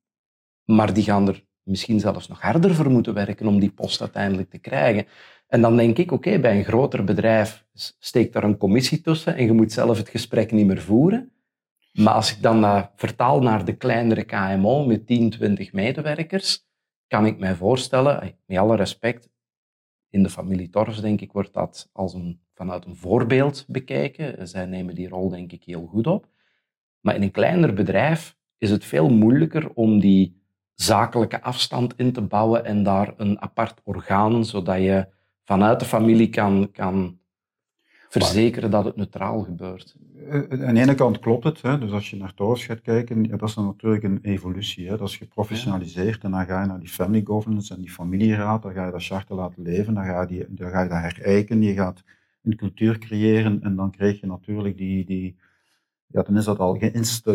maar 0.66 0.94
die 0.94 1.04
gaan 1.04 1.28
er 1.28 1.46
misschien 1.64 2.00
zelfs 2.00 2.28
nog 2.28 2.42
harder 2.42 2.76
voor 2.76 2.90
moeten 2.90 3.14
werken 3.14 3.48
om 3.48 3.60
die 3.60 3.72
post 3.72 4.02
uiteindelijk 4.02 4.50
te 4.50 4.58
krijgen. 4.58 5.06
En 5.48 5.62
dan 5.62 5.78
denk 5.78 5.98
ik, 5.98 6.12
oké, 6.12 6.40
bij 6.40 6.58
een 6.58 6.64
groter 6.64 7.04
bedrijf 7.04 7.66
steekt 8.00 8.34
daar 8.34 8.44
een 8.44 8.58
commissie 8.58 9.02
tussen 9.02 9.36
en 9.36 9.46
je 9.46 9.54
moet 9.54 9.72
zelf 9.72 9.98
het 9.98 10.10
gesprek 10.10 10.52
niet 10.52 10.66
meer 10.66 10.82
voeren. 10.82 11.32
Maar 11.94 12.14
als 12.14 12.32
ik 12.32 12.42
dan 12.42 12.90
vertaal 12.96 13.42
naar 13.42 13.66
de 13.66 13.76
kleinere 13.76 14.24
KMO 14.24 14.86
met 14.86 15.08
10, 15.08 15.30
20 15.30 15.74
medewerkers, 15.74 16.65
kan 17.08 17.26
ik 17.26 17.40
mij 17.40 17.56
voorstellen, 17.56 18.38
met 18.46 18.58
alle 18.58 18.76
respect, 18.76 19.30
in 20.10 20.24
de 20.24 20.30
familie 20.30 20.70
Torfs, 20.70 21.02
denk 21.02 21.22
ik, 21.22 21.32
wordt 21.32 21.54
dat 21.54 21.90
als 21.92 22.14
een, 22.14 22.40
vanuit 22.54 22.86
een 22.86 22.96
voorbeeld 22.96 23.66
bekeken. 23.68 24.48
Zij 24.48 24.66
nemen 24.66 24.96
die 24.96 25.08
rol, 25.08 25.30
denk 25.30 25.52
ik, 25.52 25.64
heel 25.64 25.86
goed 25.86 26.08
op. 26.08 26.28
Maar 27.00 27.16
in 27.16 27.22
een 27.22 27.32
kleiner 27.32 27.74
bedrijf 27.74 28.38
is 28.58 28.70
het 28.70 28.86
veel 28.86 29.10
moeilijker 29.10 29.74
om 29.74 30.00
die 30.00 30.42
zakelijke 30.74 31.42
afstand 31.42 31.94
in 31.98 32.12
te 32.14 32.22
bouwen 32.22 32.66
en 32.66 32.84
daar 32.84 33.14
een 33.18 33.42
apart 33.42 33.82
orgaan, 33.84 34.46
zodat 34.46 34.78
je 34.78 35.08
vanuit 35.44 35.80
de 35.80 35.86
familie 35.86 36.30
kan, 36.30 36.72
kan 36.72 37.20
verzekeren 38.10 38.72
dat 38.72 38.86
het 38.86 38.96
neutraal 38.96 39.42
gebeurt. 39.42 39.96
Eh, 40.30 40.68
aan 40.68 40.74
de 40.74 40.82
ene 40.82 40.96
kant 40.96 41.20
klopt 41.20 41.44
het. 41.44 41.62
Hè. 41.62 41.78
Dus 41.78 41.92
als 41.92 42.10
je 42.10 42.18
naar 42.18 42.34
Torres 42.34 42.66
gaat 42.66 42.82
kijken, 42.82 43.24
ja, 43.24 43.38
dat 43.38 43.50
is 43.50 43.56
dan 43.56 43.66
natuurlijk 43.66 44.04
een 44.04 44.20
evolutie. 44.22 44.88
Hè. 44.88 44.98
Dat 44.98 45.08
is 45.10 45.18
geprofessionaliseerd 45.18 46.24
en 46.24 46.32
dan 46.32 46.46
ga 46.46 46.62
je 46.62 46.68
naar 46.68 46.80
die 46.80 46.90
family 46.90 47.24
governance 47.24 47.74
en 47.74 47.82
die 47.82 47.92
familieraad, 47.92 48.62
dan 48.62 48.74
ga 48.74 48.86
je 48.86 48.92
dat 48.92 49.04
charter 49.04 49.36
laten 49.36 49.64
leven, 49.64 49.94
dan 49.94 50.06
ga 50.06 50.22
je, 50.22 50.28
die, 50.28 50.46
dan 50.50 50.70
ga 50.70 50.82
je 50.82 50.90
dat 50.90 50.98
herijken, 50.98 51.62
je 51.62 51.74
gaat 51.74 52.04
een 52.44 52.56
cultuur 52.56 52.98
creëren 52.98 53.62
en 53.64 53.76
dan 53.76 53.92
krijg 53.92 54.20
je 54.20 54.28
natuurlijk 54.28 54.78
die, 54.78 55.06
die 55.06 55.36
ja, 56.08 56.22
dan 56.22 56.38
is 56.38 56.46
dat 56.46 56.60
al 56.60 56.78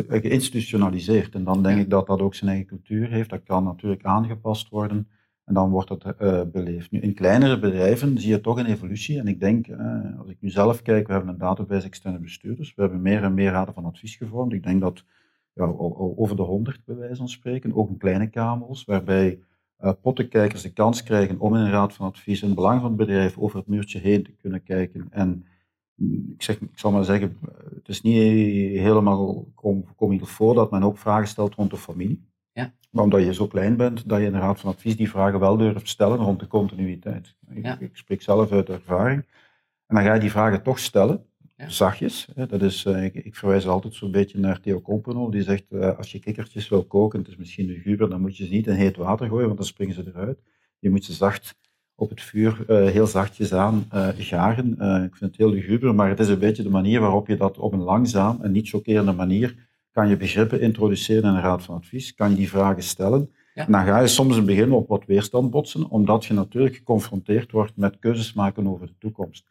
geïnstitutionaliseerd. 0.08 1.34
En 1.34 1.44
dan 1.44 1.62
denk 1.62 1.80
ik 1.80 1.90
dat 1.90 2.06
dat 2.06 2.20
ook 2.20 2.34
zijn 2.34 2.50
eigen 2.50 2.68
cultuur 2.68 3.10
heeft. 3.10 3.30
Dat 3.30 3.42
kan 3.42 3.64
natuurlijk 3.64 4.04
aangepast 4.04 4.68
worden. 4.68 5.08
En 5.50 5.56
dan 5.56 5.70
wordt 5.70 5.88
dat 5.88 6.14
uh, 6.20 6.42
beleefd. 6.52 6.90
Nu, 6.90 7.00
in 7.00 7.14
kleinere 7.14 7.58
bedrijven 7.58 8.18
zie 8.18 8.30
je 8.30 8.40
toch 8.40 8.58
een 8.58 8.66
evolutie. 8.66 9.18
En 9.18 9.28
ik 9.28 9.40
denk, 9.40 9.66
uh, 9.66 10.18
als 10.18 10.28
ik 10.28 10.36
nu 10.40 10.50
zelf 10.50 10.82
kijk, 10.82 11.06
we 11.06 11.12
hebben 11.12 11.30
een 11.30 11.38
database 11.38 11.86
externe 11.86 12.18
bestuurders. 12.18 12.74
We 12.74 12.82
hebben 12.82 13.02
meer 13.02 13.22
en 13.22 13.34
meer 13.34 13.50
raden 13.50 13.74
van 13.74 13.84
advies 13.84 14.16
gevormd. 14.16 14.52
Ik 14.52 14.62
denk 14.62 14.80
dat 14.80 15.04
ja, 15.52 15.64
over 16.16 16.36
de 16.36 16.42
honderd, 16.42 16.84
bij 16.84 16.96
wijze 16.96 17.16
van 17.16 17.28
spreken, 17.28 17.74
ook 17.74 17.88
in 17.88 17.96
kleine 17.96 18.26
kamers, 18.26 18.84
waarbij 18.84 19.40
uh, 19.80 19.92
pottenkijkers 20.02 20.62
de 20.62 20.72
kans 20.72 21.02
krijgen 21.02 21.40
om 21.40 21.54
in 21.54 21.60
een 21.60 21.70
raad 21.70 21.94
van 21.94 22.06
advies 22.06 22.42
in 22.42 22.54
belang 22.54 22.80
van 22.80 22.88
het 22.88 22.98
bedrijf 22.98 23.38
over 23.38 23.58
het 23.58 23.68
muurtje 23.68 23.98
heen 23.98 24.22
te 24.22 24.32
kunnen 24.32 24.62
kijken. 24.62 25.06
En 25.10 25.46
mm, 25.94 26.32
ik, 26.34 26.42
zeg, 26.42 26.60
ik 26.60 26.78
zal 26.78 26.92
maar 26.92 27.04
zeggen, 27.04 27.38
het 27.74 27.88
is 27.88 28.02
niet 28.02 28.16
helemaal 28.78 29.50
kom, 29.54 29.84
kom 29.96 30.26
voor 30.26 30.54
dat 30.54 30.70
men 30.70 30.82
ook 30.82 30.98
vragen 30.98 31.28
stelt 31.28 31.54
rond 31.54 31.70
de 31.70 31.76
familie. 31.76 32.28
Ja. 32.60 32.72
Maar 32.90 33.04
omdat 33.04 33.22
je 33.22 33.34
zo 33.34 33.46
klein 33.46 33.76
bent, 33.76 34.08
dat 34.08 34.18
je 34.18 34.26
in 34.26 34.32
de 34.32 34.38
raad 34.38 34.60
van 34.60 34.70
advies 34.70 34.96
die 34.96 35.10
vragen 35.10 35.40
wel 35.40 35.56
durft 35.56 35.88
stellen 35.88 36.18
rond 36.18 36.40
de 36.40 36.46
continuïteit. 36.46 37.34
Ik, 37.54 37.64
ja. 37.64 37.78
ik 37.80 37.96
spreek 37.96 38.22
zelf 38.22 38.52
uit 38.52 38.68
ervaring. 38.68 39.24
En 39.86 39.96
dan 39.96 40.04
ga 40.04 40.14
je 40.14 40.20
die 40.20 40.30
vragen 40.30 40.62
toch 40.62 40.78
stellen 40.78 41.24
zachtjes. 41.66 42.28
Dat 42.34 42.62
is, 42.62 42.84
uh, 42.84 43.04
ik, 43.04 43.14
ik, 43.14 43.34
verwijs 43.34 43.66
altijd 43.66 43.94
zo'n 43.94 44.10
beetje 44.10 44.38
naar 44.38 44.60
Theo 44.60 44.80
Kompenol, 44.80 45.30
die 45.30 45.42
zegt, 45.42 45.64
uh, 45.70 45.98
als 45.98 46.12
je 46.12 46.18
kikkertjes 46.18 46.68
wil 46.68 46.84
koken, 46.84 47.18
het 47.18 47.28
is 47.28 47.36
misschien 47.36 47.66
luguber, 47.66 48.10
dan 48.10 48.20
moet 48.20 48.36
je 48.36 48.44
ze 48.44 48.50
niet 48.50 48.66
in 48.66 48.74
heet 48.74 48.96
water 48.96 49.28
gooien, 49.28 49.46
want 49.46 49.58
dan 49.58 49.66
springen 49.66 49.94
ze 49.94 50.04
eruit. 50.06 50.42
Je 50.78 50.90
moet 50.90 51.04
ze 51.04 51.12
zacht 51.12 51.58
op 51.94 52.10
het 52.10 52.22
vuur, 52.22 52.64
uh, 52.68 52.88
heel 52.88 53.06
zachtjes 53.06 53.52
aan 53.52 53.86
garen. 54.18 54.70
ik 55.04 55.16
vind 55.16 55.30
het 55.30 55.36
heel 55.36 55.50
luguber, 55.50 55.94
maar 55.94 56.08
het 56.08 56.20
is 56.20 56.28
een 56.28 56.38
beetje 56.38 56.62
de 56.62 56.70
manier 56.70 57.00
waarop 57.00 57.26
je 57.26 57.36
dat 57.36 57.58
op 57.58 57.72
een 57.72 57.82
langzaam 57.82 58.38
en 58.42 58.52
niet 58.52 58.68
chockerende 58.68 59.12
manier 59.12 59.68
kan 60.00 60.08
je 60.08 60.16
begrippen 60.16 60.60
introduceren 60.60 61.22
in 61.22 61.28
een 61.28 61.40
raad 61.40 61.62
van 61.62 61.76
advies, 61.76 62.14
kan 62.14 62.30
je 62.30 62.36
die 62.36 62.48
vragen 62.48 62.82
stellen. 62.82 63.30
En 63.54 63.72
dan 63.72 63.84
ga 63.84 64.00
je 64.00 64.06
soms 64.06 64.30
in 64.30 64.36
het 64.36 64.46
begin 64.46 64.72
op 64.72 64.88
wat 64.88 65.04
weerstand 65.06 65.50
botsen, 65.50 65.90
omdat 65.90 66.24
je 66.24 66.34
natuurlijk 66.34 66.74
geconfronteerd 66.74 67.50
wordt 67.50 67.76
met 67.76 67.98
keuzes 67.98 68.32
maken 68.32 68.66
over 68.66 68.86
de 68.86 68.94
toekomst. 68.98 69.44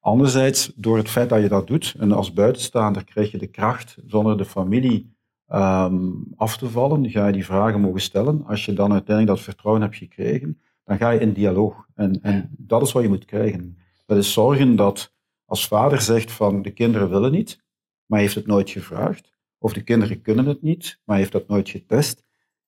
Anderzijds, 0.00 0.72
door 0.76 0.96
het 0.96 1.08
feit 1.08 1.28
dat 1.28 1.42
je 1.42 1.48
dat 1.48 1.66
doet, 1.66 1.94
en 1.98 2.12
als 2.12 2.32
buitenstaander 2.32 3.04
krijg 3.04 3.30
je 3.30 3.38
de 3.38 3.46
kracht 3.46 3.96
zonder 4.06 4.36
de 4.36 4.44
familie 4.44 5.14
um, 5.48 6.24
af 6.36 6.56
te 6.56 6.68
vallen, 6.68 7.10
ga 7.10 7.26
je 7.26 7.32
die 7.32 7.44
vragen 7.44 7.80
mogen 7.80 8.00
stellen. 8.00 8.44
Als 8.46 8.64
je 8.64 8.72
dan 8.72 8.92
uiteindelijk 8.92 9.36
dat 9.36 9.46
vertrouwen 9.46 9.82
hebt 9.82 9.96
gekregen, 9.96 10.60
dan 10.84 10.96
ga 10.96 11.10
je 11.10 11.20
in 11.20 11.32
dialoog. 11.32 11.86
En, 11.94 12.22
en 12.22 12.50
dat 12.56 12.82
is 12.82 12.92
wat 12.92 13.02
je 13.02 13.08
moet 13.08 13.24
krijgen. 13.24 13.78
Dat 14.06 14.18
is 14.18 14.32
zorgen 14.32 14.76
dat 14.76 15.12
als 15.44 15.68
vader 15.68 16.00
zegt 16.00 16.32
van 16.32 16.62
de 16.62 16.70
kinderen 16.70 17.10
willen 17.10 17.32
niet, 17.32 17.62
maar 18.06 18.20
heeft 18.20 18.34
het 18.34 18.46
nooit 18.46 18.70
gevraagd, 18.70 19.33
of 19.64 19.72
de 19.72 19.82
kinderen 19.82 20.22
kunnen 20.22 20.46
het 20.46 20.62
niet, 20.62 21.00
maar 21.04 21.16
heeft 21.16 21.32
dat 21.32 21.48
nooit 21.48 21.68
getest, 21.68 22.24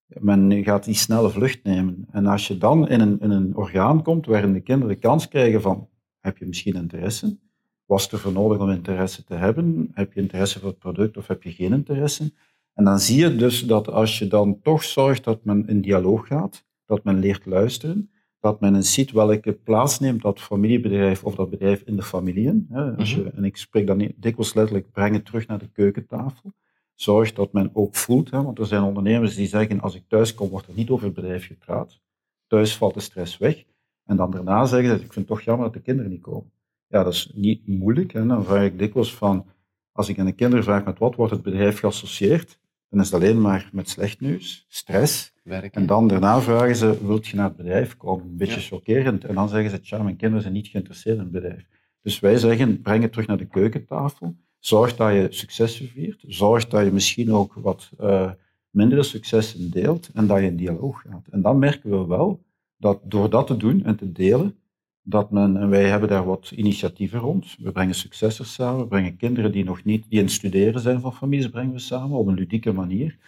men 0.07 0.65
gaat 0.65 0.85
die 0.85 0.95
snelle 0.95 1.31
vlucht 1.31 1.63
nemen. 1.63 2.07
En 2.11 2.27
als 2.27 2.49
je 2.49 2.59
dan 2.59 2.89
in 2.89 3.01
een, 3.01 3.21
in 3.21 3.31
een 3.31 3.57
orgaan 3.57 4.03
komt 4.03 4.27
waarin 4.27 4.53
de 4.53 4.61
kinderen 4.61 4.95
de 4.95 5.01
kans 5.01 5.29
krijgen 5.29 5.63
van 5.63 5.89
heb 6.21 6.39
je 6.39 6.47
misschien 6.47 6.75
interesse? 6.75 7.39
Was 7.85 8.13
er 8.13 8.19
voor 8.19 8.33
nodig 8.33 8.59
om 8.59 8.71
interesse 8.71 9.25
te 9.25 9.35
hebben? 9.35 9.91
Heb 9.93 10.13
je 10.13 10.21
interesse 10.21 10.59
voor 10.59 10.69
het 10.69 10.79
product 10.79 11.17
of 11.17 11.27
heb 11.27 11.43
je 11.43 11.53
geen 11.53 11.73
interesse? 11.73 12.33
En 12.75 12.85
dan 12.85 12.99
zie 12.99 13.19
je 13.19 13.37
dus 13.37 13.67
dat 13.67 13.89
als 13.89 14.19
je 14.19 14.27
dan 14.27 14.61
toch 14.63 14.85
zorgt 14.85 15.25
dat 15.25 15.45
men 15.45 15.67
in 15.69 15.81
dialoog 15.81 16.27
gaat, 16.27 16.65
dat 16.87 17.05
men 17.05 17.19
leert 17.19 17.47
luisteren, 17.47 18.11
dat 18.41 18.61
men 18.61 18.75
eens 18.75 18.93
ziet 18.93 19.13
welke 19.13 19.53
plaats 19.53 19.99
neemt 19.99 20.23
dat 20.23 20.41
familiebedrijf 20.41 21.25
of 21.25 21.35
dat 21.35 21.51
bedrijf 21.51 21.83
in 21.83 21.97
de 21.97 22.03
familie. 22.03 22.67
Als 22.97 23.15
je, 23.15 23.21
mhm. 23.21 23.37
en 23.37 23.45
ik 23.45 23.57
spreek 23.57 23.87
dan 23.87 24.13
dikwijls 24.17 24.55
letterlijk, 24.55 24.91
breng 24.91 25.15
het 25.15 25.25
terug 25.25 25.47
naar 25.47 25.59
de 25.59 25.71
keukentafel. 25.73 26.53
Zorg 26.97 27.33
dat 27.33 27.53
men 27.53 27.71
ook 27.73 27.97
voelt, 27.97 28.31
hè, 28.31 28.43
want 28.43 28.59
er 28.59 28.67
zijn 28.67 28.83
ondernemers 28.83 29.35
die 29.35 29.47
zeggen, 29.47 29.81
als 29.81 29.95
ik 29.95 30.03
thuis 30.09 30.35
kom, 30.35 30.49
wordt 30.49 30.67
er 30.67 30.75
niet 30.75 30.91
over 30.91 31.05
het 31.05 31.15
bedrijf 31.15 31.47
gepraat. 31.47 32.01
Thuis 32.47 32.77
valt 32.77 32.95
de 32.95 33.01
stress 33.01 33.39
weg. 33.39 33.65
En 34.05 34.17
dan 34.17 34.31
daarna 34.31 34.67
zeggen 34.67 34.89
ze, 34.89 34.95
ik 34.95 35.13
vind 35.13 35.15
het 35.15 35.27
toch 35.27 35.41
jammer 35.41 35.65
dat 35.65 35.75
de 35.75 35.81
kinderen 35.81 36.11
niet 36.11 36.21
komen. 36.21 36.53
Ja, 36.89 37.03
dat 37.03 37.13
is 37.13 37.31
niet 37.35 37.67
moeilijk. 37.67 38.13
Hè. 38.13 38.27
Dan 38.27 38.45
vraag 38.45 38.65
ik 38.65 38.79
dikwijls 38.79 39.15
van, 39.15 39.47
als 39.93 40.09
ik 40.09 40.19
aan 40.19 40.27
de 40.27 40.33
kinderen 40.33 40.65
vraag 40.65 40.85
met 40.85 40.99
wat 40.99 41.15
wordt 41.15 41.33
het 41.33 41.43
bedrijf 41.43 41.79
geassocieerd, 41.79 42.59
dan 42.89 43.01
is 43.01 43.11
het 43.11 43.15
alleen 43.15 43.41
maar 43.41 43.69
met 43.73 43.89
slecht 43.89 44.21
nieuws, 44.21 44.67
stress. 44.69 45.35
Werken. 45.43 45.81
En 45.81 45.87
dan 45.87 46.09
daarna 46.09 46.41
vragen 46.41 46.77
ze, 46.77 47.07
wilt 47.07 47.27
je 47.27 47.37
naar 47.37 47.49
het 47.49 47.57
bedrijf 47.57 47.97
komen? 47.97 48.27
Een 48.27 48.37
beetje 48.37 48.61
chockerend. 48.61 49.25
En 49.25 49.35
dan 49.35 49.49
zeggen 49.49 49.71
ze, 49.71 49.81
tja, 49.81 50.03
mijn 50.03 50.17
kinderen 50.17 50.43
zijn 50.43 50.55
niet 50.55 50.67
geïnteresseerd 50.69 51.17
in 51.17 51.23
het 51.23 51.33
bedrijf. 51.33 51.67
Dus 52.03 52.21
wij 52.21 52.37
zeggen, 52.37 52.81
breng 52.81 53.03
het 53.03 53.13
terug 53.13 53.27
naar 53.27 53.37
de 53.37 53.47
keukentafel. 53.47 54.37
Zorg 54.59 54.97
dat 54.97 55.13
je 55.13 55.27
successen 55.31 55.89
viert. 55.89 56.25
Zorg 56.27 56.67
dat 56.67 56.85
je 56.85 56.93
misschien 56.93 57.33
ook 57.33 57.55
wat 57.55 57.91
uh, 58.01 58.31
mindere 58.71 59.03
successen 59.03 59.71
deelt 59.71 60.11
en 60.15 60.27
dat 60.27 60.39
je 60.39 60.47
in 60.47 60.57
dialoog 60.57 61.03
gaat. 61.03 61.27
En 61.31 61.43
dan 61.43 61.59
merken 61.59 61.91
we 61.91 62.07
wel 62.07 62.45
dat 62.77 63.01
door 63.05 63.31
dat 63.31 63.47
te 63.47 63.57
doen 63.57 63.85
en 63.85 63.97
te 63.97 64.13
delen, 64.13 64.57
dat 65.03 65.31
men, 65.31 65.57
en 65.57 65.69
wij 65.69 65.89
hebben 65.89 66.09
daar 66.09 66.25
wat 66.25 66.53
initiatieven 66.55 67.19
rond. 67.19 67.57
We 67.59 67.73
brengen 67.73 67.95
successors 67.95 68.53
samen, 68.53 68.81
we 68.81 68.87
brengen 68.87 69.17
kinderen 69.17 69.53
die 69.53 69.65
nog 69.65 69.85
niet, 69.85 70.05
die 70.09 70.19
in 70.19 70.25
het 70.25 70.35
studeren 70.35 70.81
zijn 70.81 71.01
van 71.01 71.13
families, 71.13 71.49
brengen 71.49 71.73
we 71.73 71.79
samen 71.79 72.19
op 72.19 72.27
een 72.27 72.35
ludieke 72.35 72.73
manier. 72.73 73.19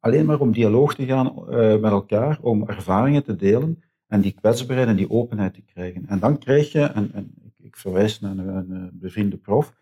Alleen 0.00 0.26
maar 0.26 0.40
om 0.40 0.52
dialoog 0.52 0.94
te 0.94 1.04
gaan 1.04 1.26
uh, 1.26 1.80
met 1.80 1.90
elkaar, 1.90 2.38
om 2.40 2.68
ervaringen 2.68 3.24
te 3.24 3.36
delen 3.36 3.82
en 4.06 4.20
die 4.20 4.32
kwetsbaarheid 4.32 4.88
en 4.88 4.96
die 4.96 5.10
openheid 5.10 5.54
te 5.54 5.62
krijgen. 5.62 6.06
En 6.06 6.18
dan 6.18 6.38
krijg 6.38 6.72
je, 6.72 6.80
en, 6.80 7.12
en 7.12 7.34
ik 7.56 7.76
verwijs 7.76 8.20
naar 8.20 8.38
een, 8.38 8.70
een 8.70 8.90
bevriende 8.92 9.36
prof, 9.36 9.74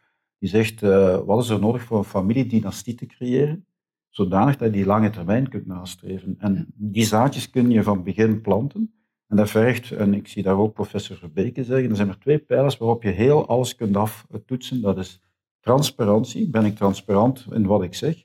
die 0.43 0.51
zegt, 0.51 0.83
uh, 0.83 1.19
wat 1.19 1.43
is 1.43 1.49
er 1.49 1.61
nodig 1.61 1.83
voor 1.83 1.99
een 1.99 2.05
familiedynastie 2.05 2.95
te 2.95 3.07
creëren? 3.07 3.67
Zodanig 4.09 4.57
dat 4.57 4.69
je 4.69 4.75
die 4.75 4.87
lange 4.87 5.11
termijn 5.11 5.49
kunt 5.49 5.67
nastreven. 5.67 6.35
En 6.39 6.67
die 6.77 7.05
zaadjes 7.05 7.51
kun 7.51 7.71
je 7.71 7.83
van 7.83 8.03
begin 8.03 8.41
planten. 8.41 8.95
En 9.27 9.37
dat 9.37 9.51
vergt, 9.51 9.91
en 9.91 10.15
ik 10.15 10.29
zie 10.29 10.43
daar 10.43 10.59
ook 10.59 10.75
professor 10.75 11.17
Verbeke 11.17 11.65
zeggen, 11.65 11.91
er 11.91 11.97
zijn 11.97 12.09
er 12.09 12.19
twee 12.19 12.39
pijlers 12.39 12.77
waarop 12.77 13.03
je 13.03 13.09
heel 13.09 13.47
alles 13.47 13.75
kunt 13.75 13.97
aftoetsen. 13.97 14.81
Dat 14.81 14.99
is 14.99 15.21
transparantie, 15.61 16.51
ben 16.51 16.65
ik 16.65 16.77
transparant 16.77 17.47
in 17.51 17.67
wat 17.67 17.83
ik 17.83 17.95
zeg, 17.95 18.25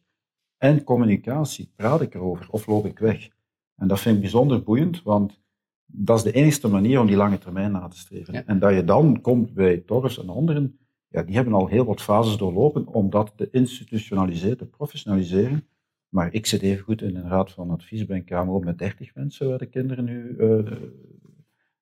en 0.57 0.83
communicatie, 0.83 1.71
praat 1.75 2.01
ik 2.01 2.13
erover 2.13 2.47
of 2.49 2.67
loop 2.67 2.85
ik 2.85 2.99
weg? 2.99 3.27
En 3.75 3.87
dat 3.87 3.99
vind 3.99 4.15
ik 4.15 4.21
bijzonder 4.21 4.63
boeiend, 4.63 5.03
want 5.03 5.41
dat 5.85 6.17
is 6.17 6.23
de 6.23 6.31
enige 6.31 6.67
manier 6.67 6.99
om 6.99 7.07
die 7.07 7.15
lange 7.15 7.37
termijn 7.37 7.71
na 7.71 7.87
te 7.87 7.97
streven. 7.97 8.47
En 8.47 8.59
dat 8.59 8.73
je 8.73 8.83
dan 8.83 9.21
komt 9.21 9.53
bij 9.53 9.77
Torres 9.77 10.19
en 10.19 10.29
anderen, 10.29 10.79
ja, 11.17 11.23
die 11.23 11.35
hebben 11.35 11.53
al 11.53 11.67
heel 11.67 11.85
wat 11.85 12.01
fases 12.01 12.37
doorlopen 12.37 12.87
om 12.87 13.09
dat 13.09 13.33
te 13.35 13.49
institutionaliseren, 13.51 14.57
te 14.57 14.65
professionaliseren. 14.65 15.67
Maar 16.09 16.33
ik 16.33 16.45
zit 16.45 16.61
even 16.61 16.83
goed 16.83 17.01
in 17.01 17.15
een 17.15 17.29
raad 17.29 17.51
van 17.51 17.69
advies 17.69 18.05
bij 18.05 18.17
een 18.17 18.23
kamer 18.23 18.59
met 18.59 18.77
30 18.77 19.15
mensen 19.15 19.49
waar 19.49 19.57
de 19.57 19.65
kinderen 19.65 20.03
nu 20.03 20.35
uh, 20.37 20.71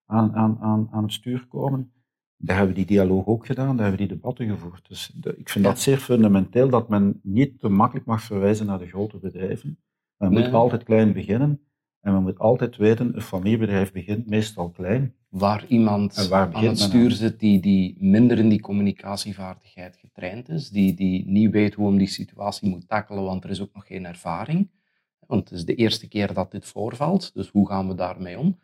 aan, 0.06 0.36
aan, 0.36 0.58
aan, 0.60 0.88
aan 0.92 1.04
het 1.04 1.14
stuur 1.14 1.46
komen. 1.48 1.92
Daar 2.38 2.58
hebben 2.58 2.76
we 2.76 2.82
die 2.86 2.98
dialoog 2.98 3.26
ook 3.26 3.46
gedaan, 3.46 3.78
daar 3.78 3.86
hebben 3.86 4.02
we 4.02 4.08
die 4.08 4.18
debatten 4.18 4.48
gevoerd. 4.48 4.88
Dus 4.88 5.12
de, 5.16 5.36
ik 5.38 5.50
vind 5.50 5.66
dat 5.66 5.80
zeer 5.80 5.98
fundamenteel 5.98 6.70
dat 6.70 6.90
men 6.90 7.20
niet 7.24 7.60
te 7.60 7.70
makkelijk 7.70 8.06
mag 8.06 8.22
verwijzen 8.22 8.66
naar 8.66 8.80
de 8.80 8.88
grote 8.88 9.18
bedrijven. 9.18 9.80
Men 10.18 10.32
moet 10.32 10.54
altijd 10.54 10.84
klein 10.84 11.14
beginnen 11.14 11.62
en 12.02 12.14
men 12.14 12.22
moet 12.22 12.40
altijd 12.40 12.78
weten, 12.78 13.16
een 13.16 13.22
familiebedrijf 13.22 13.92
begint 13.92 14.30
meestal 14.30 14.70
klein. 14.70 15.16
Waar 15.38 15.66
iemand 15.68 16.28
waar 16.28 16.54
aan 16.54 16.66
het 16.66 16.80
stuur 16.80 17.12
zit 17.12 17.40
die, 17.40 17.60
die 17.60 17.96
minder 18.00 18.38
in 18.38 18.50
die 18.50 18.62
communicatievaardigheid 18.62 19.98
getraind 19.98 20.50
is, 20.50 20.70
die, 20.70 20.94
die 20.94 21.26
niet 21.28 21.52
weet 21.52 21.74
hoe 21.74 21.88
hem 21.88 21.98
die 21.98 22.08
situatie 22.08 22.70
moet 22.70 22.88
tackelen, 22.88 23.24
want 23.24 23.44
er 23.44 23.50
is 23.50 23.62
ook 23.62 23.74
nog 23.74 23.88
geen 23.88 24.06
ervaring. 24.06 24.72
Want 25.20 25.50
het 25.50 25.58
is 25.58 25.66
de 25.66 25.76
eerste 25.76 26.08
keer 26.08 26.34
dat 26.34 26.52
dit 26.52 26.66
voorvalt, 26.66 27.34
dus 27.34 27.50
hoe 27.50 27.68
gaan 27.68 27.88
we 27.88 27.96
daarmee 27.96 28.40
om? 28.40 28.60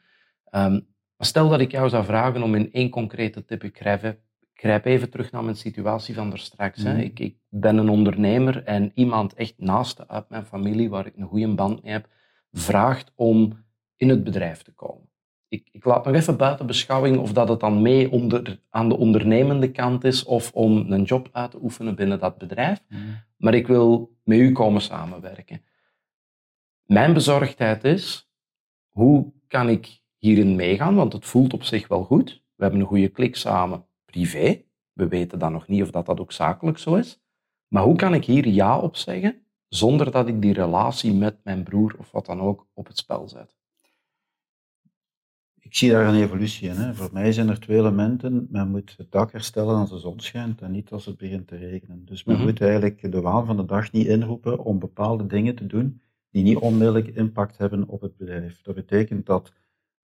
Um, 0.52 0.88
stel 1.18 1.50
dat 1.50 1.60
ik 1.60 1.72
jou 1.72 1.90
zou 1.90 2.06
vragen 2.06 2.44
om 2.44 2.56
in 2.56 2.72
één 2.72 2.90
concrete 2.90 3.46
tip, 3.46 3.64
ik 3.64 3.78
grijp, 3.78 4.20
grijp 4.54 4.86
even 4.86 5.10
terug 5.10 5.32
naar 5.32 5.44
mijn 5.44 5.56
situatie 5.56 6.16
van 6.16 6.30
daar 6.30 6.40
straks. 6.40 6.84
Hè. 6.84 6.94
Mhm. 6.94 7.02
Ik, 7.02 7.20
ik 7.20 7.38
ben 7.50 7.78
een 7.78 7.90
ondernemer 7.90 8.64
en 8.64 8.92
iemand 8.96 9.34
echt 9.34 9.54
naast 9.58 10.08
uit 10.08 10.30
mijn 10.30 10.46
familie, 10.46 10.90
waar 10.90 11.06
ik 11.06 11.18
een 11.18 11.28
goede 11.28 11.56
band 11.56 11.84
mee 11.84 11.92
heb, 11.92 12.08
vraagt 12.52 13.12
om 13.16 13.66
in 13.96 14.10
het 14.10 14.24
bedrijf 14.24 14.62
te 14.62 14.72
komen. 14.72 15.11
Ik, 15.52 15.70
ik, 15.72 15.86
laat 15.86 16.06
nog 16.06 16.16
even 16.16 16.38
buiten 16.38 16.66
beschouwing 16.66 17.18
of 17.18 17.34
dat 17.34 17.50
het 17.50 17.60
dan 17.60 17.82
mee 17.82 18.12
onder, 18.12 18.60
aan 18.70 18.90
de 18.90 18.98
ondernemende 18.98 19.72
kant 19.72 20.04
is 20.04 20.24
of 20.24 20.52
om 20.54 20.92
een 20.92 21.04
job 21.04 21.30
uit 21.32 21.52
te 21.52 21.60
oefenen 21.62 21.96
binnen 21.96 22.20
dat 22.20 22.38
bedrijf. 22.38 22.84
Mhm. 22.88 23.02
Maar 23.38 23.54
ik 23.54 23.68
wil 23.68 24.18
met 24.24 24.40
u 24.40 24.52
komen 24.52 24.82
samenwerken. 24.82 25.64
Mijn 26.84 27.14
bezorgdheid 27.14 27.84
is, 27.84 28.32
hoe 28.90 29.34
kan 29.48 29.70
ik 29.70 30.02
hierin 30.18 30.56
meegaan? 30.56 30.96
Want 30.96 31.14
het 31.14 31.26
voelt 31.26 31.54
op 31.54 31.64
zich 31.64 31.88
wel 31.88 32.04
goed. 32.04 32.44
We 32.56 32.64
hebben 32.64 32.80
een 32.80 32.88
goede 32.88 33.10
klik 33.10 33.36
samen, 33.36 33.86
privé. 34.06 34.64
We 34.94 35.08
weten 35.08 35.40
dan 35.40 35.52
nog 35.52 35.68
niet 35.68 35.82
of 35.82 35.92
dat, 35.92 36.06
dat 36.06 36.20
ook 36.20 36.32
zakelijk 36.32 36.78
zo 36.78 36.96
is. 36.96 37.22
Maar 37.68 37.84
hoe 37.84 37.96
kan 37.96 38.14
ik 38.14 38.26
hier 38.26 38.48
ja 38.48 38.80
op 38.80 38.96
zeggen 38.96 39.46
zonder 39.68 40.12
dat 40.12 40.28
ik 40.28 40.42
die 40.42 40.54
relatie 40.54 41.14
met 41.14 41.44
mijn 41.44 41.64
broer 41.64 41.96
of 41.98 42.12
wat 42.12 42.26
dan 42.26 42.42
ook 42.42 42.68
op 42.74 42.88
het 42.88 42.98
spel 42.98 43.28
zet. 43.28 43.61
Ik 45.72 45.78
zie 45.78 45.92
daar 45.92 46.08
een 46.08 46.22
evolutie 46.22 46.70
in. 46.70 46.76
Hè. 46.76 46.94
Voor 46.94 47.10
mij 47.14 47.32
zijn 47.32 47.50
er 47.50 47.60
twee 47.60 47.78
elementen. 47.78 48.48
Men 48.50 48.70
moet 48.70 48.94
het 48.98 49.12
dak 49.12 49.32
herstellen 49.32 49.76
als 49.76 49.90
de 49.90 50.00
zon 50.00 50.20
schijnt 50.20 50.62
en 50.62 50.72
niet 50.72 50.92
als 50.92 51.06
het 51.06 51.18
begint 51.18 51.48
te 51.48 51.56
regenen. 51.56 52.06
Dus 52.06 52.24
men 52.24 52.36
mhm. 52.36 52.46
moet 52.46 52.62
eigenlijk 52.62 53.12
de 53.12 53.22
waan 53.22 53.46
van 53.46 53.58
de 53.58 53.66
dag 53.66 53.92
niet 53.92 54.08
inroepen 54.08 54.60
om 54.60 54.80
bepaalde 54.80 55.28
dingen 55.28 55.56
te 55.56 55.66
doen 55.66 56.02
die 56.32 56.44
niet 56.44 56.58
onmiddellijk 56.58 57.08
impact 57.08 57.58
hebben 57.58 57.88
op 57.88 58.02
het 58.02 58.18
bedrijf. 58.18 58.62
Dat 58.62 58.76
betekent 58.76 59.26
dat 59.26 59.52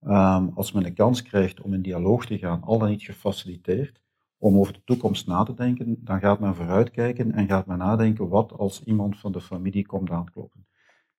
Ehm, 0.00 0.48
als 0.54 0.72
men 0.72 0.82
de 0.82 0.92
kans 0.92 1.22
krijgt 1.22 1.60
om 1.60 1.74
in 1.74 1.82
dialoog 1.82 2.26
te 2.26 2.38
gaan, 2.38 2.62
al 2.62 2.78
dan 2.78 2.88
niet 2.88 3.02
gefaciliteerd, 3.02 4.00
om 4.38 4.58
over 4.58 4.72
de 4.72 4.84
toekomst 4.84 5.26
na 5.26 5.42
te 5.42 5.54
denken, 5.54 6.04
dan 6.04 6.20
gaat 6.20 6.40
men 6.40 6.54
vooruitkijken 6.54 7.32
en 7.32 7.46
gaat 7.46 7.66
men 7.66 7.78
nadenken 7.78 8.28
wat 8.28 8.52
als 8.52 8.84
iemand 8.84 9.18
van 9.18 9.32
de 9.32 9.40
familie 9.40 9.86
komt 9.86 10.10
aankloppen. 10.10 10.66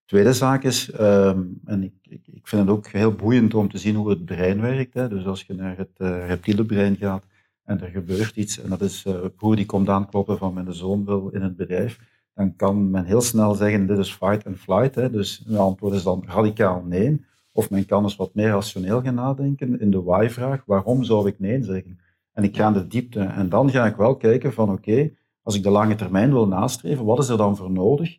Tweede 0.09 0.33
zaak 0.33 0.63
is, 0.63 0.91
ehm, 0.91 1.43
en 1.65 1.83
ik, 1.83 1.93
ik, 2.01 2.27
ik, 2.27 2.47
vind 2.47 2.61
het 2.61 2.77
ook 2.77 2.87
heel 2.87 3.11
boeiend 3.11 3.53
om 3.53 3.69
te 3.69 3.77
zien 3.77 3.95
hoe 3.95 4.09
het 4.09 4.25
brein 4.25 4.61
werkt. 4.61 4.93
Hè. 4.93 5.07
Dus 5.07 5.25
als 5.25 5.43
je 5.43 5.53
naar 5.53 5.77
het 5.77 5.89
uh, 5.97 6.27
reptiele 6.27 6.65
brein 6.65 6.95
gaat 6.95 7.23
en 7.63 7.81
er 7.81 7.89
gebeurt 7.89 8.35
iets, 8.35 8.61
en 8.61 8.69
dat 8.69 8.81
is 8.81 9.05
uh, 9.05 9.13
broer 9.35 9.55
die 9.55 9.65
komt 9.65 9.89
aankloppen 9.89 10.37
van 10.37 10.53
mijn 10.53 10.73
zoon 10.73 11.05
wil 11.05 11.29
in 11.29 11.41
het 11.41 11.55
bedrijf, 11.55 11.99
dan 12.33 12.55
kan 12.55 12.89
men 12.89 13.05
heel 13.05 13.21
snel 13.21 13.53
zeggen, 13.53 13.87
dit 13.87 13.97
is 13.97 14.13
fight 14.13 14.45
and 14.45 14.57
flight. 14.57 14.95
Hè. 14.95 15.09
Dus 15.09 15.43
mijn 15.45 15.59
antwoord 15.59 15.93
is 15.93 16.03
dan 16.03 16.23
radicaal 16.27 16.83
nee. 16.85 17.25
Of 17.51 17.69
men 17.69 17.85
kan 17.85 18.03
eens 18.03 18.15
wat 18.15 18.33
meer 18.33 18.49
rationeel 18.49 19.01
gaan 19.01 19.15
nadenken 19.15 19.79
in 19.79 19.91
de 19.91 20.01
why-vraag, 20.01 20.63
waarom 20.65 21.03
zou 21.03 21.27
ik 21.27 21.39
nee 21.39 21.63
zeggen? 21.63 21.99
En 22.31 22.43
ik 22.43 22.55
ga 22.55 22.67
in 22.67 22.73
de 22.73 22.87
diepte. 22.87 23.19
En 23.19 23.49
dan 23.49 23.69
ga 23.69 23.85
ik 23.85 23.95
wel 23.95 24.15
kijken 24.15 24.53
van 24.53 24.71
oké, 24.71 25.11
als 25.41 25.55
ik 25.55 25.63
de 25.63 25.69
lange 25.69 25.95
termijn 25.95 26.31
wil 26.31 26.47
nastreven, 26.47 27.05
wat 27.05 27.19
is 27.19 27.29
er 27.29 27.37
dan 27.37 27.57
voor 27.57 27.71
nodig 27.71 28.17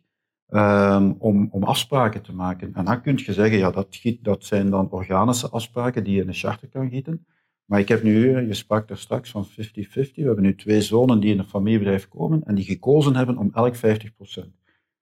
um, 0.51 1.15
om, 1.19 1.47
om 1.51 1.63
afspraken 1.63 2.21
te 2.21 2.33
maken? 2.33 2.73
En 2.73 2.85
dan 2.85 3.01
kun 3.01 3.19
je 3.25 3.33
zeggen, 3.33 3.57
ja, 3.57 3.71
dat, 3.71 4.01
dat 4.21 4.45
zijn 4.45 4.69
dan 4.69 4.91
organische 4.91 5.49
afspraken 5.49 6.03
die 6.03 6.15
je 6.15 6.21
in 6.21 6.27
een 6.27 6.33
charter 6.33 6.67
kan 6.67 6.89
gieten. 6.89 7.25
Maar 7.65 7.79
ik 7.79 7.87
heb 7.87 8.03
nu, 8.03 8.47
je 8.47 8.53
sprak 8.53 8.87
daar 8.87 8.97
straks 8.97 9.31
van 9.31 9.47
50-50, 9.47 9.51
we 9.53 10.11
hebben 10.13 10.43
nu 10.43 10.55
twee 10.55 10.81
zonen 10.81 11.19
die 11.19 11.31
in 11.31 11.39
een 11.39 11.45
familiebedrijf 11.45 12.07
komen 12.07 12.43
en 12.43 12.55
die 12.55 12.65
gekozen 12.65 13.15
hebben 13.15 13.37
om 13.37 13.49
elk 13.53 13.75
50%. 13.75 13.79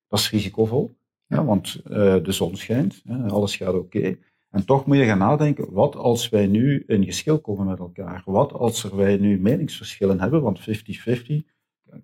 Dat 0.08 0.20
is 0.20 0.30
risicovol, 0.30 0.96
ja, 1.26 1.46
want 1.46 1.82
uh, 1.88 1.94
de 2.24 2.32
zon 2.32 2.56
schijnt, 2.56 3.02
hè, 3.06 3.30
alles 3.30 3.56
gaat 3.56 3.74
oké. 3.74 4.18
En 4.50 4.66
toch 4.66 4.86
moet 4.86 4.98
je 4.98 5.06
gaan 5.06 5.18
nadenken, 5.18 5.74
wat 5.74 5.96
als 5.96 6.30
wij 6.30 6.48
nu 6.48 6.84
in 6.88 7.04
geschil 7.04 7.40
komen 7.40 7.66
met 7.66 7.80
elkaar? 7.80 8.22
Wat 8.26 8.54
als 8.54 8.84
er 8.84 8.96
wij 8.96 9.18
nu 9.18 9.40
meningsverschillen 9.40 10.20
hebben, 10.20 10.42
want 10.42 10.60
50-50 10.60 10.64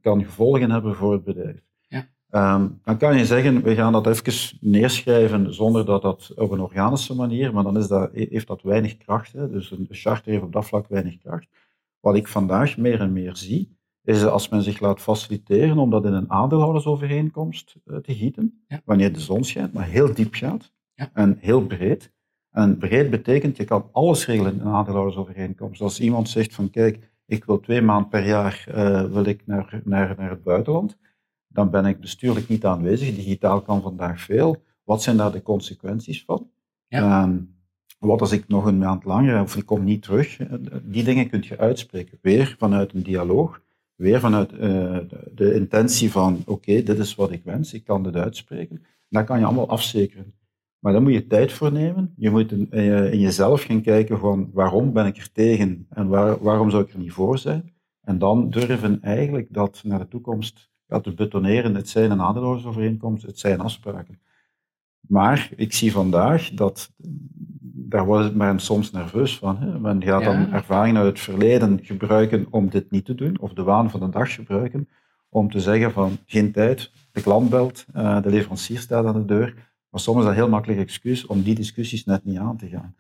kan 0.02 0.24
gevolgen 0.24 0.72
hebben 0.72 0.96
voor 0.96 1.14
het 1.14 1.24
bedrijf. 1.24 1.64
Um, 2.32 2.80
dan 2.84 2.98
kan 2.98 3.18
je 3.18 3.26
zeggen, 3.26 3.64
we 3.64 3.76
gaan 3.76 3.92
dat 3.92 4.08
even 4.08 4.58
neerschrijven 4.62 5.54
zonder 5.54 5.86
dat 5.86 6.02
dat 6.02 6.32
op 6.36 6.52
een 6.52 6.60
organische 6.60 7.16
manier, 7.16 7.54
maar 7.54 7.64
dan 7.64 7.78
is 7.78 7.88
dat, 7.88 8.10
heeft 8.14 8.48
dat 8.48 8.62
weinig 8.62 8.98
kracht. 8.98 9.34
Hè? 9.34 9.50
Dus 9.50 9.72
een 9.72 9.88
charter 9.90 10.32
heeft 10.32 10.44
op 10.44 10.54
dat 10.54 10.66
vlak 10.66 10.88
weinig 10.88 11.18
kracht. 11.18 11.48
Wat 12.00 12.16
ik 12.16 12.28
vandaag 12.28 12.78
meer 12.78 13.00
en 13.00 13.14
meer 13.14 13.36
zie, 13.36 13.78
is 14.04 14.26
als 14.26 14.50
men 14.50 14.62
zich 14.62 14.80
laat 14.80 15.02
faciliteren 15.02 15.78
om 15.78 15.90
dat 15.90 16.06
in 16.06 16.14
een 16.14 16.32
aandeelhoudersovereenkomst 16.32 17.76
eh, 17.86 17.98
te 17.98 18.16
gieten, 18.16 18.64
ja. 18.68 18.82
wanneer 18.86 19.14
de 19.14 19.20
zon 19.20 19.44
schijnt, 19.44 19.74
maar 19.74 19.88
heel 19.88 20.14
diep 20.14 20.34
gaat 20.34 20.72
ja. 20.94 21.10
en 21.14 21.38
heel 21.40 21.66
breed, 21.66 22.14
en 22.56 22.78
breed 22.78 23.10
betekent, 23.10 23.58
je 23.58 23.64
kan 23.64 23.90
alles 23.92 24.26
regelen 24.26 24.54
in 24.54 24.60
een 24.60 24.74
aandeelhoudersovereenkomst. 24.74 25.82
Als 25.82 26.00
iemand 26.00 26.30
zegt 26.30 26.54
van, 26.54 26.70
kijk, 26.70 27.12
ik 27.26 27.46
wil 27.46 27.60
twee 27.60 27.82
maanden 27.82 28.10
per 28.10 28.26
jaar 28.26 28.66
uh, 28.70 29.04
wil 29.04 29.26
ik 29.26 29.42
naar, 29.46 29.82
naar, 29.84 30.16
naar 30.18 30.30
het 30.30 30.44
buitenland, 30.44 30.98
dan 31.56 31.70
ben 31.70 31.86
ik 31.86 32.00
bestuurlijk 32.00 32.48
niet 32.48 32.66
aanwezig. 32.66 33.16
Digitaal 33.16 33.62
kan 33.62 33.82
vandaag 33.82 34.22
veel. 34.22 34.64
Wat 34.84 35.04
zijn 35.04 35.18
daar 35.18 35.32
de 35.32 35.42
consequenties 35.42 36.24
van? 36.24 36.50
Ja. 36.88 37.28
Uh, 37.28 37.36
wat 38.00 38.22
als 38.22 38.32
ik 38.32 38.48
nog 38.48 38.66
een 38.66 38.78
maand 38.78 39.04
langer, 39.04 39.42
of 39.42 39.56
ik 39.56 39.66
kom 39.66 39.84
niet 39.84 40.02
terug? 40.02 40.38
Die 40.84 41.04
dingen 41.04 41.30
kun 41.30 41.44
je 41.48 41.58
uitspreken. 41.58 42.18
Weer 42.22 42.56
vanuit 42.60 42.94
een 42.94 43.04
dialoog, 43.04 43.62
weer 43.96 44.20
vanuit 44.20 44.54
uh, 44.54 44.60
de, 44.60 45.32
de, 45.36 45.54
intentie 45.54 46.12
van, 46.12 46.44
oké, 46.46 46.84
dit 46.84 47.00
is 47.00 47.16
wat 47.16 47.32
ik 47.32 47.44
wens, 47.44 47.74
ik 47.74 47.84
kan 47.84 48.04
dit 48.04 48.16
uitspreken. 48.16 48.86
Dat 49.10 49.26
kan 49.26 49.40
je 49.40 49.46
allemaal 49.46 49.70
afzekeren. 49.70 50.34
Maar 50.80 50.94
daar 50.94 51.02
moet 51.02 51.14
je 51.14 51.28
tijd 51.28 51.54
voor 51.54 51.72
nemen. 51.72 52.14
Je 52.16 52.30
moet 52.30 52.52
in, 52.52 52.72
eh, 52.72 53.14
in 53.14 53.20
jezelf 53.20 53.64
gaan 53.64 53.82
kijken 53.82 54.20
van 54.20 54.50
waarom 54.54 54.94
ben 54.94 55.06
ik 55.06 55.18
er 55.18 55.32
tegen 55.32 55.86
en 55.90 56.08
waar, 56.08 56.44
waarom 56.44 56.70
zou 56.70 56.84
ik 56.84 56.94
er 56.94 57.00
niet 57.00 57.12
voor 57.12 57.38
zijn. 57.38 57.74
En 58.02 58.18
dan 58.18 58.50
durven 58.50 59.02
eigenlijk 59.02 59.48
dat 59.50 59.82
naar 59.84 60.00
de 60.00 60.08
toekomst 60.08 60.70
ja, 60.88 61.00
te 61.00 61.14
betoneren. 61.14 61.76
Het 61.76 61.90
zijn 61.90 62.12
een 62.12 62.22
aandeelhoudersovereenkomst, 62.22 63.26
het 63.26 63.40
zijn 63.40 63.60
afspraken. 63.60 64.20
Maar 65.00 65.50
ik 65.56 65.74
zie 65.74 65.92
vandaag 65.92 66.50
dat, 66.50 66.92
daar 67.62 68.06
wordt 68.06 68.36
men 68.36 68.60
soms 68.60 68.92
nerveus 68.92 69.38
van. 69.38 69.58
Hè? 69.58 69.80
Men 69.80 70.04
gaat 70.04 70.24
dan 70.24 70.54
ervaringen 70.54 71.02
uit 71.02 71.10
het 71.10 71.20
verleden 71.20 71.80
gebruiken 71.84 72.48
om 72.50 72.70
dit 72.70 72.92
niet 72.92 73.06
te 73.06 73.16
doen, 73.16 73.40
of 73.40 73.54
de 73.54 73.64
waan 73.64 73.90
van 73.90 74.00
de 74.00 74.10
dag 74.10 74.34
gebruiken 74.34 74.90
om 75.30 75.52
te 75.52 75.60
zeggen 75.60 75.92
van 75.92 76.18
geen 76.26 76.52
tijd, 76.52 76.92
de 77.12 77.22
klant 77.22 77.50
belt, 77.50 77.86
uh, 77.96 78.22
de 78.22 78.30
leverancier 78.30 78.80
staat 78.80 79.06
aan 79.06 79.14
de 79.14 79.26
deur, 79.26 79.74
maar 79.90 80.02
soms 80.02 80.18
is 80.18 80.24
dat 80.24 80.32
een 80.32 80.40
heel 80.40 80.50
makkelijk 80.50 80.80
excuus 80.80 81.26
om 81.26 81.42
die 81.42 81.56
discussies 81.56 82.06
net 82.06 82.26
niet 82.26 82.38
aan 82.38 82.58
te 82.58 82.68
gaan. 82.68 82.96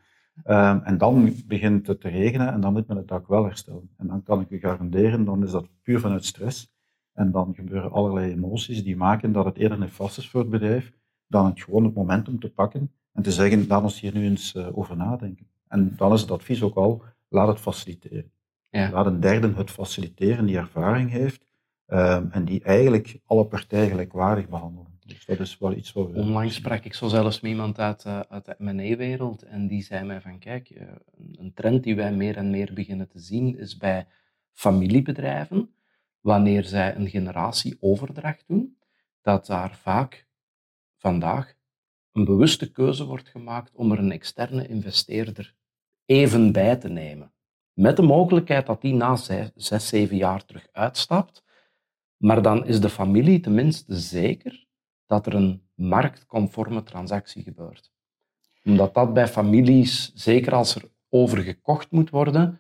Um, 0.46 0.84
en 0.84 0.98
dan 0.98 1.34
begint 1.48 1.88
het 1.88 2.02
te 2.02 2.10
regenen 2.10 2.54
en 2.54 2.62
dan 2.62 2.74
moet 2.74 2.88
men 2.88 2.98
het 2.98 3.08
dak 3.08 3.28
wel 3.28 3.44
herstellen. 3.44 3.90
En 3.98 4.08
dan 4.08 4.24
kan 4.24 4.42
ik 4.42 4.50
u 4.50 4.60
garanderen, 4.60 5.26
dan 5.26 5.44
is 5.44 5.52
dat 5.52 5.68
puur 5.84 6.00
vanuit 6.00 6.26
stress. 6.26 6.75
En 7.16 7.32
dan 7.32 7.54
gebeuren 7.56 7.92
allerlei 7.92 8.32
emoties 8.32 8.84
die 8.84 8.98
maken 8.98 9.32
dat 9.32 9.46
het 9.46 9.58
eerder 9.58 9.80
nefast 9.80 10.18
is 10.18 10.30
voor 10.30 10.40
het 10.40 10.50
bedrijf 10.50 10.92
dan 11.28 11.46
het 11.46 11.62
gewoon 11.62 11.84
het 11.84 11.96
momentum 11.96 12.40
te 12.40 12.50
pakken 12.50 12.92
en 13.14 13.24
te 13.24 13.32
zeggen, 13.32 13.68
laat 13.68 13.84
ons 13.84 14.00
hier 14.00 14.14
nu 14.14 14.26
eens 14.26 14.56
uh, 14.56 14.78
over 14.78 14.98
nadenken. 14.98 15.48
En 15.68 15.94
dan 15.96 16.14
is 16.14 16.22
het 16.22 16.32
advies 16.32 16.62
ook 16.62 16.76
al, 16.76 17.04
laat 17.28 17.48
het 17.48 17.60
faciliteren. 17.60 18.32
Ja. 18.70 18.92
Laat 18.92 19.06
een 19.06 19.20
derde 19.20 19.54
het 19.56 19.72
faciliteren 19.72 20.46
die 20.46 20.58
ervaring 20.58 21.10
heeft 21.10 21.46
um, 21.88 22.32
en 22.32 22.46
die 22.46 22.64
eigenlijk 22.64 23.20
alle 23.26 23.46
partijen 23.46 23.90
gelijkwaardig 23.90 24.50
behandelen. 24.50 24.94
Dus 25.06 25.26
dat 25.26 25.40
is 25.40 25.58
wel 25.58 25.74
iets 25.74 25.94
wat 25.94 26.12
we... 26.12 26.18
Onlangs 26.18 26.56
sprak 26.56 26.84
ik 26.84 26.94
zo 26.94 27.08
zelfs 27.08 27.42
met 27.42 27.52
iemand 27.52 27.80
uit, 27.80 28.04
uh, 28.06 28.20
uit 28.20 28.46
de 28.46 28.56
M&A-wereld 28.58 29.44
en 29.44 29.68
die 29.68 29.84
zei 29.84 30.06
mij 30.06 30.22
van 30.22 30.40
kijk, 30.40 30.70
uh, 30.70 30.82
een 31.32 31.54
trend 31.54 31.84
die 31.84 31.96
wij 31.96 32.14
meer 32.14 32.38
en 32.38 32.50
meer 32.50 32.72
beginnen 32.74 33.08
te 33.08 33.20
zien 33.20 33.58
is 33.58 33.78
bij 33.78 34.08
familiebedrijven, 34.52 35.70
wanneer 36.26 36.64
zij 36.64 36.96
een 36.96 37.10
generatieoverdracht 37.10 38.44
doen, 38.48 38.78
dat 39.22 39.46
daar 39.46 39.76
vaak 39.76 40.28
vandaag 40.98 41.54
een 42.12 42.26
bewuste 42.26 42.72
keuze 42.72 43.06
wordt 43.06 43.30
gemaakt 43.30 43.76
om 43.76 43.92
er 43.92 44.00
een 44.00 44.12
externe 44.12 44.68
investeerder 44.68 45.56
even 46.06 46.52
bij 46.52 46.76
te 46.76 46.90
nemen. 46.90 47.34
Met 47.74 47.96
de 47.96 48.02
mogelijkheid 48.02 48.66
dat 48.66 48.82
die 48.82 48.94
na 48.94 49.16
zes, 49.16 49.90
zeven 49.90 50.18
jaar 50.18 50.46
terug 50.46 50.68
uitstapt, 50.72 51.44
maar 52.18 52.42
dan 52.42 52.66
is 52.66 52.80
de 52.80 52.90
familie 52.90 53.40
tenminste 53.40 53.96
zeker 53.96 54.68
dat 55.06 55.26
er 55.26 55.34
een 55.34 55.68
marktconforme 55.74 56.84
transactie 56.84 57.44
gebeurt. 57.44 57.92
Omdat 58.64 58.94
dat 58.94 59.14
bij 59.14 59.28
families, 59.28 60.12
zeker 60.14 60.54
als 60.54 60.76
er 60.76 60.92
over 61.10 61.38
gekocht 61.38 61.92
moet 61.92 62.10
worden, 62.10 62.60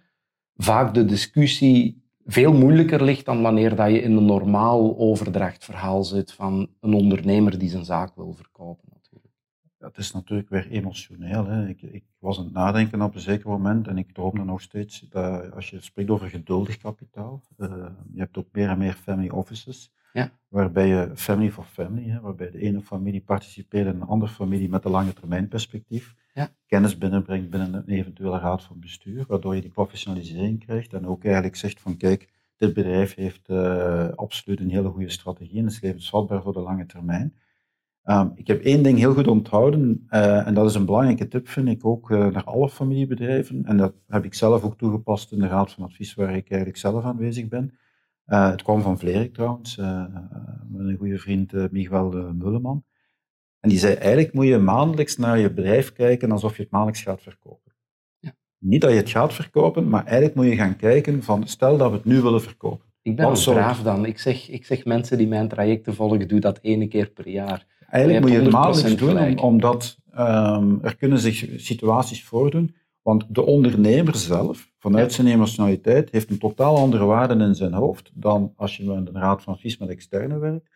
vaak 0.55 0.93
de 0.93 1.05
discussie 1.05 2.04
veel 2.25 2.53
moeilijker 2.53 3.03
ligt 3.03 3.25
dan 3.25 3.41
wanneer 3.41 3.75
dat 3.75 3.91
je 3.91 4.01
in 4.01 4.17
een 4.17 4.25
normaal 4.25 4.97
overdrachtverhaal 4.97 6.03
zit 6.03 6.33
van 6.33 6.69
een 6.79 6.93
ondernemer 6.93 7.59
die 7.59 7.69
zijn 7.69 7.85
zaak 7.85 8.15
wil 8.15 8.33
verkopen. 8.33 8.89
Natuurlijk. 8.93 9.33
Het 9.77 9.97
is 9.97 10.11
natuurlijk 10.11 10.49
weer 10.49 10.69
emotioneel. 10.69 11.45
Hè. 11.45 11.67
Ik, 11.67 11.81
ik, 11.81 12.03
was 12.19 12.37
aan 12.37 12.43
het 12.43 12.53
nadenken 12.53 13.01
op 13.01 13.15
een 13.15 13.21
zeker 13.21 13.49
moment 13.49 13.87
en 13.87 13.97
ik 13.97 14.13
droomde 14.13 14.43
nog 14.43 14.61
steeds 14.61 14.99
dat 14.99 15.51
als 15.51 15.69
je 15.69 15.81
spreekt 15.81 16.09
over 16.09 16.29
geduldig 16.29 16.77
kapitaal, 16.77 17.41
uh, 17.57 17.69
je 18.13 18.19
hebt 18.19 18.37
ook 18.37 18.47
meer 18.51 18.69
en 18.69 18.77
meer 18.77 18.93
family 18.93 19.29
offices. 19.29 19.91
Ja. 20.15 20.31
Waarbij 20.47 20.87
je 20.87 21.11
family 21.15 21.51
for 21.51 21.63
family, 21.63 22.09
hè, 22.09 22.19
waarbij 22.19 22.51
de 22.51 22.59
ene 22.59 22.81
familie 22.81 23.21
participeert 23.21 23.87
en 23.87 23.95
een 23.95 24.07
andere 24.07 24.31
familie 24.31 24.69
met 24.69 24.85
een 24.85 24.91
lange 24.91 25.13
termijn 25.13 25.47
perspectief 25.47 26.15
ja. 26.33 26.49
kennis 26.67 26.97
binnenbrengt 26.97 27.49
binnen 27.49 27.73
een 27.73 27.87
eventuele 27.87 28.39
raad 28.39 28.63
van 28.63 28.79
bestuur, 28.79 29.25
waardoor 29.27 29.55
je 29.55 29.61
die 29.61 29.71
professionalisering 29.71 30.65
krijgt 30.65 30.93
en 30.93 31.07
ook 31.07 31.23
eigenlijk 31.23 31.55
zegt 31.55 31.81
van 31.81 31.97
kijk, 31.97 32.29
dit 32.57 32.73
bedrijf 32.73 33.15
heeft 33.15 33.49
uh, 33.49 34.09
absoluut 34.09 34.59
een 34.59 34.69
hele 34.69 34.89
goede 34.89 35.09
strategie 35.09 35.59
en 35.59 35.65
is 35.65 35.81
levensvatbaar 35.81 36.41
voor 36.41 36.53
de 36.53 36.59
lange 36.59 36.85
termijn. 36.85 37.33
Um, 38.03 38.31
ik 38.35 38.47
heb 38.47 38.61
één 38.61 38.83
ding 38.83 38.97
heel 38.97 39.13
goed 39.13 39.27
onthouden, 39.27 40.07
uh, 40.09 40.47
en 40.47 40.53
dat 40.53 40.69
is 40.69 40.75
een 40.75 40.85
belangrijke 40.85 41.27
tip, 41.27 41.47
vind 41.47 41.67
ik 41.67 41.85
ook 41.85 42.09
uh, 42.09 42.27
naar 42.27 42.43
alle 42.43 42.69
familiebedrijven. 42.69 43.65
En 43.65 43.77
dat 43.77 43.93
heb 44.07 44.25
ik 44.25 44.33
zelf 44.33 44.63
ook 44.63 44.77
toegepast 44.77 45.31
in 45.31 45.39
de 45.39 45.47
Raad 45.47 45.71
van 45.71 45.83
Advies, 45.83 46.13
waar 46.13 46.35
ik 46.35 46.49
eigenlijk 46.49 46.77
zelf 46.77 47.03
aanwezig 47.03 47.47
ben. 47.47 47.73
Uh, 48.27 48.49
het 48.49 48.61
kwam 48.61 48.81
van 48.81 48.99
Vlerik 48.99 49.33
trouwens, 49.33 49.77
uh, 49.77 50.05
met 50.67 50.87
een 50.87 50.97
goede 50.97 51.17
vriend 51.17 51.53
uh, 51.53 51.65
Miguel 51.71 52.33
Mulleman. 52.33 52.83
En 53.59 53.69
die 53.69 53.79
zei, 53.79 53.93
eigenlijk 53.93 54.33
moet 54.33 54.45
je 54.45 54.57
maandelijks 54.57 55.17
naar 55.17 55.39
je 55.39 55.53
bedrijf 55.53 55.93
kijken 55.93 56.31
alsof 56.31 56.55
je 56.55 56.61
het 56.61 56.71
maandelijks 56.71 57.03
gaat 57.03 57.21
verkopen. 57.21 57.73
Ja. 58.19 58.35
Niet 58.57 58.81
dat 58.81 58.91
je 58.91 58.97
het 58.97 59.09
gaat 59.09 59.33
verkopen, 59.33 59.89
maar 59.89 60.03
eigenlijk 60.03 60.35
moet 60.35 60.45
je 60.45 60.55
gaan 60.55 60.75
kijken 60.75 61.23
van, 61.23 61.47
stel 61.47 61.77
dat 61.77 61.89
we 61.89 61.95
het 61.95 62.05
nu 62.05 62.21
willen 62.21 62.41
verkopen. 62.41 62.85
Ik 63.01 63.15
ben 63.15 63.31
braaf 63.31 63.81
dan. 63.81 64.05
Ik 64.05 64.19
zeg, 64.19 64.49
ik 64.49 64.65
zeg 64.65 64.85
mensen 64.85 65.17
die 65.17 65.27
mijn 65.27 65.47
trajecten 65.47 65.95
volgen, 65.95 66.27
doe 66.27 66.39
dat 66.39 66.59
ene 66.61 66.87
keer 66.87 67.09
per 67.09 67.27
jaar. 67.27 67.65
Eigenlijk 67.89 68.23
moet 68.23 68.33
je 68.33 68.41
het 68.41 68.51
maandelijks 68.51 68.95
doen, 68.95 69.39
omdat 69.39 69.97
um, 70.17 70.79
er 70.81 70.95
kunnen 70.95 71.19
zich 71.19 71.49
situaties 71.55 72.23
voordoen 72.23 72.75
want 73.05 73.25
de 73.29 73.45
ondernemer 73.45 74.15
zelf, 74.15 74.71
vanuit 74.79 75.13
zijn 75.13 75.27
emotionaliteit, 75.27 76.11
heeft 76.11 76.29
een 76.29 76.37
totaal 76.37 76.77
andere 76.77 77.05
waarde 77.05 77.43
in 77.43 77.55
zijn 77.55 77.73
hoofd 77.73 78.11
dan 78.13 78.53
als 78.55 78.77
je 78.77 78.83
met 78.83 79.07
een 79.07 79.21
raad 79.21 79.43
van 79.43 79.53
advies 79.53 79.77
met 79.77 79.89
externe 79.89 80.39
werkt. 80.39 80.69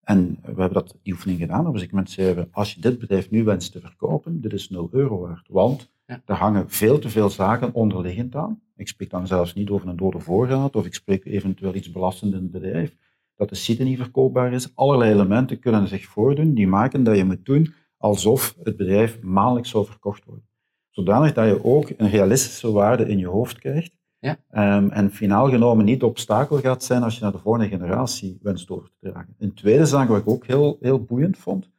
En 0.00 0.38
we 0.42 0.46
hebben 0.46 0.72
dat, 0.72 0.98
die 1.02 1.12
oefening 1.12 1.38
gedaan. 1.38 1.72
Dus 1.72 1.82
ik 1.82 1.92
mensen 1.92 2.48
als 2.52 2.74
je 2.74 2.80
dit 2.80 2.98
bedrijf 2.98 3.30
nu 3.30 3.44
wenst 3.44 3.72
te 3.72 3.80
verkopen, 3.80 4.40
dit 4.40 4.52
is 4.52 4.68
0 4.68 4.88
euro 4.92 5.20
waard. 5.20 5.48
Want 5.48 5.90
Ja. 6.06 6.22
Er 6.24 6.34
hangen 6.34 6.70
veel 6.70 6.98
te 6.98 7.08
veel 7.08 7.30
zaken 7.30 7.74
onderliggend 7.74 8.34
aan. 8.34 8.62
Ik 8.76 8.88
spreek 8.88 9.10
dan 9.10 9.26
zelfs 9.26 9.54
niet 9.54 9.70
over 9.70 9.88
een 9.88 9.96
dode 9.96 10.20
voorraad 10.20 10.76
of 10.76 10.86
ik 10.86 10.94
spreek 10.94 11.24
eventueel 11.24 11.74
iets 11.74 11.90
belastend 11.90 12.32
in 12.34 12.42
het 12.42 12.50
bedrijf. 12.50 12.96
Dat 13.36 13.48
de 13.48 13.54
site 13.54 13.82
niet 13.82 13.98
verkoopbaar 13.98 14.52
is. 14.52 14.76
Allerlei 14.76 15.12
elementen 15.12 15.58
kunnen 15.58 15.88
zich 15.88 16.06
voordoen 16.06 16.54
die 16.54 16.66
maken 16.66 17.04
dat 17.04 17.16
je 17.16 17.24
moet 17.24 17.44
doen 17.44 17.74
alsof 17.96 18.56
het 18.62 18.76
bedrijf 18.76 19.22
maandelijks 19.22 19.70
zou 19.70 19.86
verkocht 19.86 20.24
worden. 20.24 20.49
Zodanig 20.90 21.32
dat 21.32 21.46
je 21.46 21.64
ook 21.64 21.92
een 21.96 22.10
realistische 22.10 22.70
waarde 22.70 23.08
in 23.08 23.18
je 23.18 23.26
hoofd 23.26 23.58
krijgt. 23.58 23.98
Ja. 24.18 24.38
Um, 24.76 24.90
en 24.90 25.10
finaal 25.10 25.48
genomen 25.48 25.84
niet 25.84 26.00
de 26.00 26.06
obstakel 26.06 26.58
gaat 26.58 26.84
zijn 26.84 27.02
als 27.02 27.14
je 27.14 27.22
naar 27.22 27.32
de 27.32 27.38
volgende 27.38 27.68
generatie 27.68 28.38
wenst 28.42 28.70
over 28.70 28.88
te 28.88 29.10
dragen. 29.10 29.34
Een 29.38 29.54
tweede 29.54 29.86
zaak 29.86 30.08
wat 30.08 30.20
ik 30.20 30.28
ook 30.28 30.46
heel, 30.46 30.76
heel 30.80 31.04
boeiend 31.04 31.38
vond, 31.38 31.70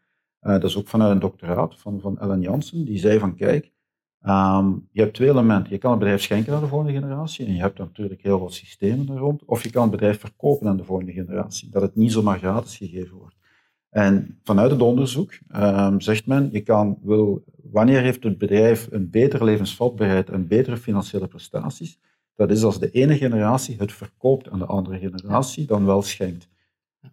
uh, 0.41 0.51
dat 0.51 0.63
is 0.63 0.77
ook 0.77 0.87
vanuit 0.87 1.11
een 1.11 1.19
doctoraat 1.19 1.79
van, 1.79 1.99
van 1.99 2.19
Ellen 2.19 2.41
Jansen, 2.41 2.85
die 2.85 2.97
zei 2.97 3.19
van 3.19 3.35
kijk, 3.35 3.71
um, 4.21 4.87
je 4.91 5.01
hebt 5.01 5.13
twee 5.13 5.29
elementen. 5.29 5.71
Je 5.71 5.77
kan 5.77 5.91
het 5.91 5.99
bedrijf 5.99 6.21
schenken 6.21 6.53
aan 6.53 6.61
de 6.61 6.67
volgende 6.67 6.93
generatie 6.93 7.45
en 7.45 7.53
je 7.53 7.61
hebt 7.61 7.77
natuurlijk 7.77 8.21
heel 8.21 8.39
wat 8.39 8.53
systemen 8.53 9.09
er 9.09 9.17
rond. 9.17 9.45
Of 9.45 9.63
je 9.63 9.69
kan 9.69 9.81
het 9.81 9.91
bedrijf 9.91 10.19
verkopen 10.19 10.67
aan 10.67 10.77
de 10.77 10.83
volgende 10.83 11.11
generatie, 11.11 11.69
dat 11.69 11.81
het 11.81 11.95
niet 11.95 12.11
zomaar 12.11 12.37
gratis 12.37 12.77
gegeven 12.77 13.17
wordt. 13.17 13.35
En 13.89 14.39
vanuit 14.43 14.71
het 14.71 14.81
onderzoek 14.81 15.39
um, 15.55 16.01
zegt 16.01 16.25
men, 16.25 16.49
je 16.51 16.61
kan, 16.61 16.97
wil, 17.01 17.43
wanneer 17.71 18.01
heeft 18.01 18.23
het 18.23 18.37
bedrijf 18.37 18.87
een 18.91 19.09
betere 19.09 19.43
levensvatbaarheid 19.43 20.29
en 20.29 20.47
betere 20.47 20.77
financiële 20.77 21.27
prestaties? 21.27 21.99
Dat 22.35 22.51
is 22.51 22.63
als 22.63 22.79
de 22.79 22.91
ene 22.91 23.17
generatie 23.17 23.75
het 23.77 23.91
verkoopt 23.91 24.49
aan 24.49 24.59
de 24.59 24.65
andere 24.65 24.99
generatie, 24.99 25.65
dan 25.65 25.85
wel 25.85 26.01
schenkt. 26.01 26.49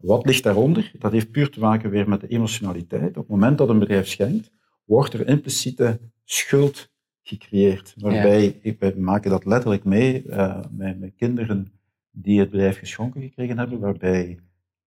Wat 0.01 0.27
ligt 0.27 0.43
daaronder? 0.43 0.93
Dat 0.99 1.13
heeft 1.13 1.31
puur 1.31 1.51
te 1.51 1.61
maken 1.61 1.91
weer 1.91 2.09
met 2.09 2.21
de 2.21 2.29
emotionaliteit. 2.29 3.09
Op 3.09 3.15
het 3.15 3.29
moment 3.29 3.59
dat 3.59 3.69
een 3.69 3.79
bedrijf 3.79 4.09
schenkt, 4.09 4.51
wordt 4.85 5.13
er 5.13 5.29
impliciete 5.29 6.01
schuld 6.25 6.91
gecreëerd. 7.23 7.95
Waarbij, 7.97 8.45
ja. 8.63 8.75
ik, 8.81 8.97
maken 8.97 9.31
dat 9.31 9.45
letterlijk 9.45 9.85
mee 9.85 10.25
uh, 10.27 10.61
met, 10.71 11.01
met 11.01 11.13
kinderen 11.17 11.73
die 12.11 12.41
het 12.41 12.51
bedrijf 12.51 12.79
geschonken 12.79 13.23
gekregen 13.23 13.59
hebben, 13.59 13.79
waarbij 13.79 14.39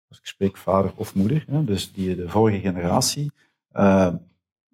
als 0.08 0.20
ik 0.20 0.26
spreek 0.26 0.58
vader 0.58 0.92
of 0.96 1.16
moeder, 1.16 1.46
hè, 1.48 1.64
dus 1.64 1.94
die 1.94 2.16
de 2.16 2.30
vorige 2.30 2.60
generatie, 2.60 3.32
uh, 3.76 4.14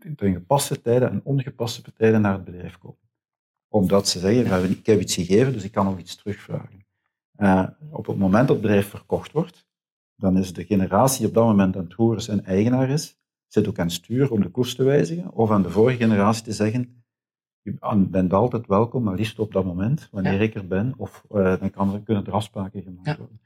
in 0.05 0.33
gepaste 0.33 0.81
tijden 0.81 1.09
en 1.09 1.21
ongepaste 1.23 1.93
tijden 1.93 2.21
naar 2.21 2.33
het 2.33 2.43
bedrijf 2.43 2.77
komen. 2.77 2.99
Omdat 3.67 4.07
ze 4.07 4.19
zeggen, 4.19 4.69
ik 4.69 4.85
heb 4.85 4.99
iets 4.99 5.15
gegeven, 5.15 5.53
dus 5.53 5.63
ik 5.63 5.71
kan 5.71 5.85
nog 5.85 5.99
iets 5.99 6.15
terugvragen. 6.15 6.85
Uh, 7.37 7.67
op 7.91 8.05
het 8.05 8.17
moment 8.17 8.47
dat 8.47 8.57
het 8.57 8.65
bedrijf 8.65 8.89
verkocht 8.89 9.31
wordt, 9.31 9.67
dan 10.15 10.37
is 10.37 10.53
de 10.53 10.65
generatie 10.65 11.19
die 11.19 11.27
op 11.27 11.33
dat 11.33 11.45
moment 11.45 11.75
aan 11.75 11.83
het 11.83 11.93
roeren 11.93 12.27
en 12.27 12.45
eigenaar 12.45 12.89
is, 12.89 13.17
zit 13.47 13.67
ook 13.67 13.79
aan 13.79 13.85
het 13.85 13.95
stuur 13.95 14.31
om 14.31 14.41
de 14.41 14.49
koers 14.49 14.75
te 14.75 14.83
wijzigen, 14.83 15.31
of 15.31 15.51
aan 15.51 15.61
de 15.61 15.69
vorige 15.69 15.97
generatie 15.97 16.43
te 16.43 16.51
zeggen, 16.51 17.03
je 17.61 18.07
bent 18.09 18.33
altijd 18.33 18.67
welkom, 18.67 19.03
maar 19.03 19.15
liefst 19.15 19.39
op 19.39 19.51
dat 19.51 19.65
moment, 19.65 20.07
wanneer 20.11 20.41
ik 20.41 20.55
er 20.55 20.67
ben, 20.67 20.93
of 20.97 21.25
uh, 21.31 21.59
dan 21.59 21.69
kan, 21.69 22.03
kunnen 22.03 22.25
er 22.25 22.33
afspraken 22.33 22.81
gemaakt 22.81 23.17
worden 23.17 23.39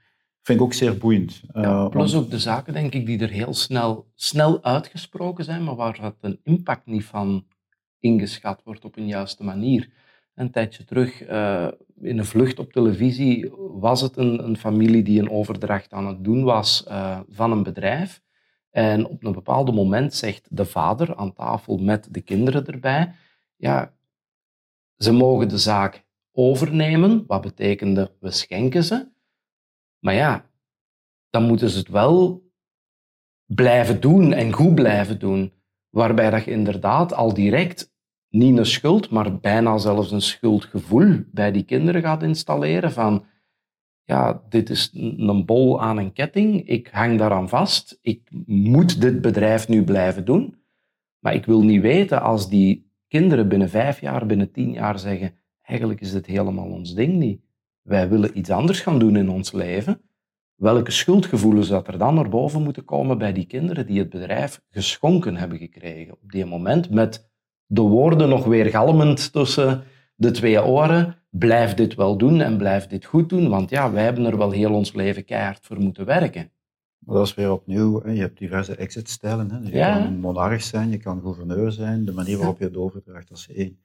vind 0.50 0.62
ik 0.62 0.68
ook 0.68 0.74
zeer 0.74 0.98
boeiend. 0.98 1.42
Ja, 1.54 1.62
eh, 1.62 1.90
plus 1.90 2.16
ook 2.16 2.30
de 2.30 2.40
zaken, 2.40 2.74
denk 2.74 2.94
ik, 2.94 3.06
die 3.06 3.20
er 3.20 3.30
heel 3.30 3.54
snel, 3.54 4.08
snel 4.16 4.64
uitgesproken 4.64 5.44
zijn, 5.44 5.64
maar 5.64 5.76
waar 5.76 6.00
dat 6.02 6.16
een 6.22 6.40
impact 6.44 6.86
niet 6.86 7.06
van 7.06 7.46
ingeschat 8.00 8.62
wordt 8.64 8.86
op 8.86 8.98
een 8.98 9.08
juiste 9.08 9.44
manier. 9.44 9.90
Een 10.36 10.52
tijdje 10.52 10.84
terug, 10.84 11.30
uh, 11.30 11.68
in 12.02 12.18
een 12.18 12.26
vlucht 12.26 12.60
op 12.60 12.72
televisie, 12.72 13.52
was 13.58 14.02
het 14.02 14.18
een, 14.18 14.44
een, 14.44 14.58
familie 14.58 15.04
die 15.04 15.20
een 15.20 15.30
overdracht 15.30 15.94
aan 15.94 16.08
het 16.08 16.24
doen 16.24 16.44
was 16.44 16.86
uh, 16.88 17.20
van 17.30 17.52
een 17.52 17.64
bedrijf. 17.64 18.22
En 18.70 19.06
op 19.06 19.24
een 19.24 19.32
bepaald 19.32 19.74
moment 19.74 20.14
zegt 20.14 20.48
de 20.50 20.66
vader 20.66 21.16
aan 21.16 21.34
tafel 21.34 21.78
met 21.78 22.08
de 22.12 22.22
kinderen 22.22 22.66
erbij, 22.66 23.14
ja, 23.56 23.94
ze 24.98 25.12
mogen 25.12 25.50
de 25.50 25.58
zaak 25.58 26.06
overnemen, 26.32 27.24
wat 27.28 27.42
betekende 27.42 28.12
we 28.20 28.32
schenken 28.32 28.84
ze, 28.84 29.08
maar 30.00 30.14
ja, 30.14 30.50
dan 31.30 31.44
moeten 31.44 31.70
ze 31.70 31.78
het 31.78 31.88
wel 31.88 32.48
blijven 33.46 34.02
doen 34.02 34.34
en 34.34 34.54
goed 34.54 34.76
blijven 34.76 35.20
doen. 35.20 35.54
Waarbij 35.90 36.30
dat 36.30 36.44
je 36.44 36.52
inderdaad 36.52 37.14
al 37.14 37.34
direct 37.34 37.94
niet 38.30 38.58
een 38.58 38.66
schuld, 38.66 39.10
maar 39.10 39.40
bijna 39.40 39.78
zelfs 39.78 40.12
een 40.12 40.22
schuldgevoel 40.22 41.24
bij 41.32 41.52
die 41.52 41.64
kinderen 41.64 42.02
gaat 42.02 42.24
installeren 42.24 42.92
van 42.92 43.26
ja, 44.04 44.44
dit 44.50 44.70
is 44.70 44.90
een 44.94 45.46
bol 45.46 45.82
aan 45.82 45.98
een 45.98 46.14
ketting, 46.14 46.68
ik 46.68 46.88
hang 46.88 47.18
daaraan 47.18 47.50
vast, 47.50 48.00
ik 48.02 48.30
moet 48.46 49.02
dit 49.02 49.22
bedrijf 49.22 49.68
nu 49.68 49.84
blijven 49.84 50.26
doen. 50.26 50.58
Maar 51.20 51.34
ik 51.34 51.46
wil 51.46 51.64
niet 51.64 51.82
weten 51.82 52.22
als 52.22 52.50
die 52.50 52.92
kinderen 53.08 53.48
binnen 53.48 53.70
vijf 53.70 54.02
jaar, 54.02 54.26
binnen 54.26 54.52
tien 54.52 54.72
jaar 54.72 55.00
zeggen, 55.00 55.34
eigenlijk 55.62 56.02
is 56.02 56.12
dit 56.12 56.26
helemaal 56.26 56.70
ons 56.70 56.94
ding 56.94 57.14
niet 57.14 57.42
wij 57.90 58.10
willen 58.10 58.38
iets 58.38 58.50
anders 58.50 58.80
gaan 58.80 59.00
doen 59.00 59.16
in 59.16 59.30
ons 59.30 59.52
leven, 59.52 60.02
welke 60.56 60.92
schuldgevoelens 60.92 61.68
dat 61.68 61.88
er 61.88 61.98
dan 61.98 62.16
naar 62.16 62.30
boven 62.30 62.64
moeten 62.64 62.86
komen 62.86 63.18
bij 63.18 63.34
die 63.34 63.46
kinderen 63.46 63.86
die 63.86 64.00
het 64.00 64.10
bedrijf 64.10 64.62
geschonken 64.70 65.36
hebben 65.36 65.58
gekregen 65.58 66.14
op 66.14 66.32
die 66.32 66.46
moment, 66.46 66.90
met 66.90 67.30
de 67.66 67.82
woorden 67.82 68.30
nog 68.30 68.46
weer 68.46 68.66
galmend 68.66 69.32
tussen 69.32 69.84
de 70.16 70.32
twee 70.32 70.64
oren, 70.64 71.16
blijf 71.30 71.74
dit 71.74 71.96
wel 71.96 72.18
doen 72.18 72.42
en 72.42 72.58
blijf 72.58 72.88
dit 72.88 73.06
goed 73.06 73.30
doen, 73.30 73.50
want 73.50 73.70
ja, 73.70 73.92
wij 73.92 74.04
hebben 74.04 74.26
er 74.26 74.38
wel 74.38 74.52
heel 74.52 74.74
ons 74.74 74.94
leven 74.94 75.26
keihard 75.26 75.66
voor 75.66 75.80
moeten 75.80 76.06
werken. 76.06 76.52
Maar 77.00 77.16
dat 77.16 77.28
is 77.28 77.34
weer 77.34 77.52
opnieuw, 77.52 78.10
je 78.10 78.20
hebt 78.20 78.38
diverse 78.38 78.76
exit-stijlen. 78.76 79.62
Je 79.64 79.72
kan 79.72 80.20
monarch 80.20 80.62
zijn, 80.62 80.90
je 80.90 80.98
kan 80.98 81.22
gouverneur 81.22 81.72
zijn, 81.72 82.06
de 82.06 82.12
manier 82.12 82.38
waarop 82.38 82.60
je 82.60 82.66
het 82.66 82.78
overdraagt, 82.78 83.30
dat 83.30 83.38
is 83.38 83.50
één. 83.56 83.80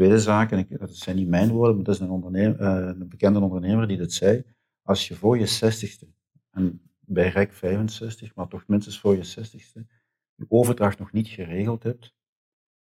Tweede 0.00 0.18
zaak, 0.18 0.50
en 0.50 0.66
dat 0.78 0.96
zijn 0.96 1.16
niet 1.16 1.28
mijn 1.28 1.50
woorden, 1.50 1.74
maar 1.74 1.84
dat 1.84 1.94
is 1.94 2.00
een, 2.00 2.10
ondernemer, 2.10 2.60
uh, 2.60 2.86
een 2.86 3.08
bekende 3.08 3.40
ondernemer 3.40 3.88
die 3.88 3.96
dat 3.96 4.12
zei. 4.12 4.44
Als 4.82 5.08
je 5.08 5.14
voor 5.14 5.38
je 5.38 5.46
zestigste, 5.46 6.06
en 6.50 6.80
bij 7.00 7.28
REC 7.28 7.52
65, 7.52 8.34
maar 8.34 8.48
toch 8.48 8.66
minstens 8.66 9.00
voor 9.00 9.16
je 9.16 9.22
zestigste, 9.22 9.86
je 10.34 10.44
overdracht 10.48 10.98
nog 10.98 11.12
niet 11.12 11.28
geregeld 11.28 11.82
hebt, 11.82 12.14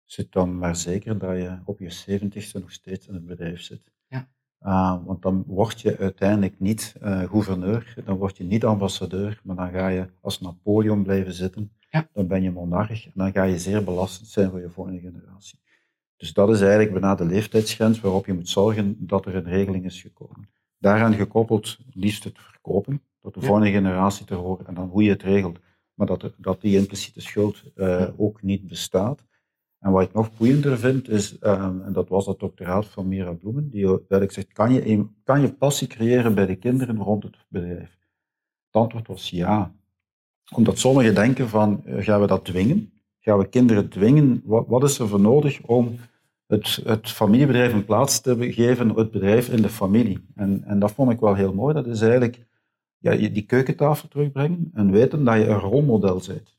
zit 0.04 0.32
dan 0.32 0.58
maar 0.58 0.76
zeker 0.76 1.18
dat 1.18 1.36
je 1.36 1.58
op 1.64 1.78
je 1.78 1.90
zeventigste 1.90 2.58
nog 2.58 2.72
steeds 2.72 3.06
in 3.06 3.14
het 3.14 3.26
bedrijf 3.26 3.60
zit. 3.60 3.92
Ja. 4.08 4.28
Uh, 4.62 5.04
want 5.04 5.22
dan 5.22 5.44
word 5.46 5.80
je 5.80 5.98
uiteindelijk 5.98 6.60
niet 6.60 6.94
uh, 7.02 7.30
gouverneur, 7.30 7.94
dan 8.04 8.16
word 8.16 8.36
je 8.36 8.44
niet 8.44 8.64
ambassadeur, 8.64 9.40
maar 9.44 9.56
dan 9.56 9.70
ga 9.70 9.88
je 9.88 10.10
als 10.20 10.40
Napoleon 10.40 11.02
blijven 11.02 11.32
zitten. 11.32 11.72
Ja. 11.90 12.08
Dan 12.12 12.26
ben 12.26 12.42
je 12.42 12.50
monarch 12.50 13.06
en 13.06 13.12
dan 13.14 13.32
ga 13.32 13.42
je 13.42 13.58
zeer 13.58 13.84
belastend 13.84 14.28
zijn 14.28 14.50
voor 14.50 14.60
je 14.60 14.70
volgende 14.70 15.00
generatie. 15.00 15.64
Dus 16.16 16.32
dat 16.32 16.50
is 16.50 16.60
eigenlijk 16.60 16.92
bijna 16.92 17.14
de 17.14 17.24
leeftijdsgrens 17.24 18.00
waarop 18.00 18.26
je 18.26 18.32
moet 18.32 18.48
zorgen 18.48 18.96
dat 19.06 19.26
er 19.26 19.34
een 19.34 19.44
regeling 19.44 19.84
is 19.84 20.00
gekomen. 20.00 20.48
Daaraan 20.78 21.14
gekoppeld 21.14 21.78
liefst 21.90 22.24
het 22.24 22.38
verkopen, 22.38 23.02
tot 23.20 23.34
de 23.34 23.40
volgende 23.40 23.70
generatie 23.70 24.26
te 24.26 24.34
horen 24.34 24.66
en 24.66 24.74
dan 24.74 24.88
hoe 24.88 25.02
je 25.02 25.10
het 25.10 25.22
regelt, 25.22 25.58
maar 25.94 26.06
dat, 26.06 26.32
dat 26.36 26.60
die 26.60 26.78
impliciete 26.78 27.20
schuld 27.20 27.62
uh, 27.74 28.08
ook 28.16 28.42
niet 28.42 28.66
bestaat. 28.66 29.24
En 29.78 29.92
wat 29.92 30.02
ik 30.02 30.12
nog 30.12 30.36
boeiender 30.36 30.78
vind 30.78 31.08
is, 31.08 31.36
um, 31.42 31.82
en 31.82 31.92
dat 31.92 32.08
was 32.08 32.24
dat 32.24 32.40
doctoraat 32.40 32.86
van 32.86 33.08
Mira 33.08 33.32
Bloemen, 33.32 33.70
die 33.70 33.84
duidelijk 33.84 34.32
zegt, 34.32 34.52
kan 34.52 34.72
je, 34.72 35.06
kan 35.24 35.40
je 35.40 35.52
passie 35.52 35.88
creëren 35.88 36.34
bij 36.34 36.46
de 36.46 36.56
kinderen 36.56 36.96
rond 36.96 37.22
het 37.22 37.36
bedrijf? 37.48 37.98
Het 38.66 38.82
antwoord 38.82 39.06
was 39.06 39.30
ja. 39.30 39.74
Omdat 40.54 40.78
sommigen 40.78 41.14
denken 41.14 41.48
van, 41.48 41.82
uh, 41.84 42.04
gaan 42.04 42.20
we 42.20 42.26
dat 42.26 42.44
dwingen? 42.44 42.92
Gaan 43.26 43.38
we 43.38 43.48
kinderen 43.48 43.88
dwingen? 43.88 44.42
Wat, 44.44 44.64
wat 44.68 44.84
is 44.84 44.98
er 44.98 45.08
voor 45.08 45.20
nodig 45.20 45.60
om 45.62 45.98
het, 46.46 46.80
het, 46.84 47.10
familiebedrijf 47.10 47.72
een 47.72 47.84
plaats 47.84 48.20
te 48.20 48.52
geven, 48.52 48.88
het 48.88 49.10
bedrijf 49.10 49.48
in 49.48 49.62
de 49.62 49.68
familie? 49.68 50.24
En, 50.34 50.64
en 50.64 50.78
dat 50.78 50.92
vond 50.92 51.10
ik 51.10 51.20
wel 51.20 51.34
heel 51.34 51.54
mooi. 51.54 51.74
Dat 51.74 51.86
is 51.86 52.00
eigenlijk 52.00 52.46
ja, 52.98 53.16
die 53.16 53.42
keukentafel 53.42 54.08
terugbrengen 54.08 54.70
en 54.74 54.90
weten 54.90 55.24
dat 55.24 55.36
je 55.36 55.46
een 55.46 55.58
rolmodel 55.58 56.22
bent. 56.26 56.56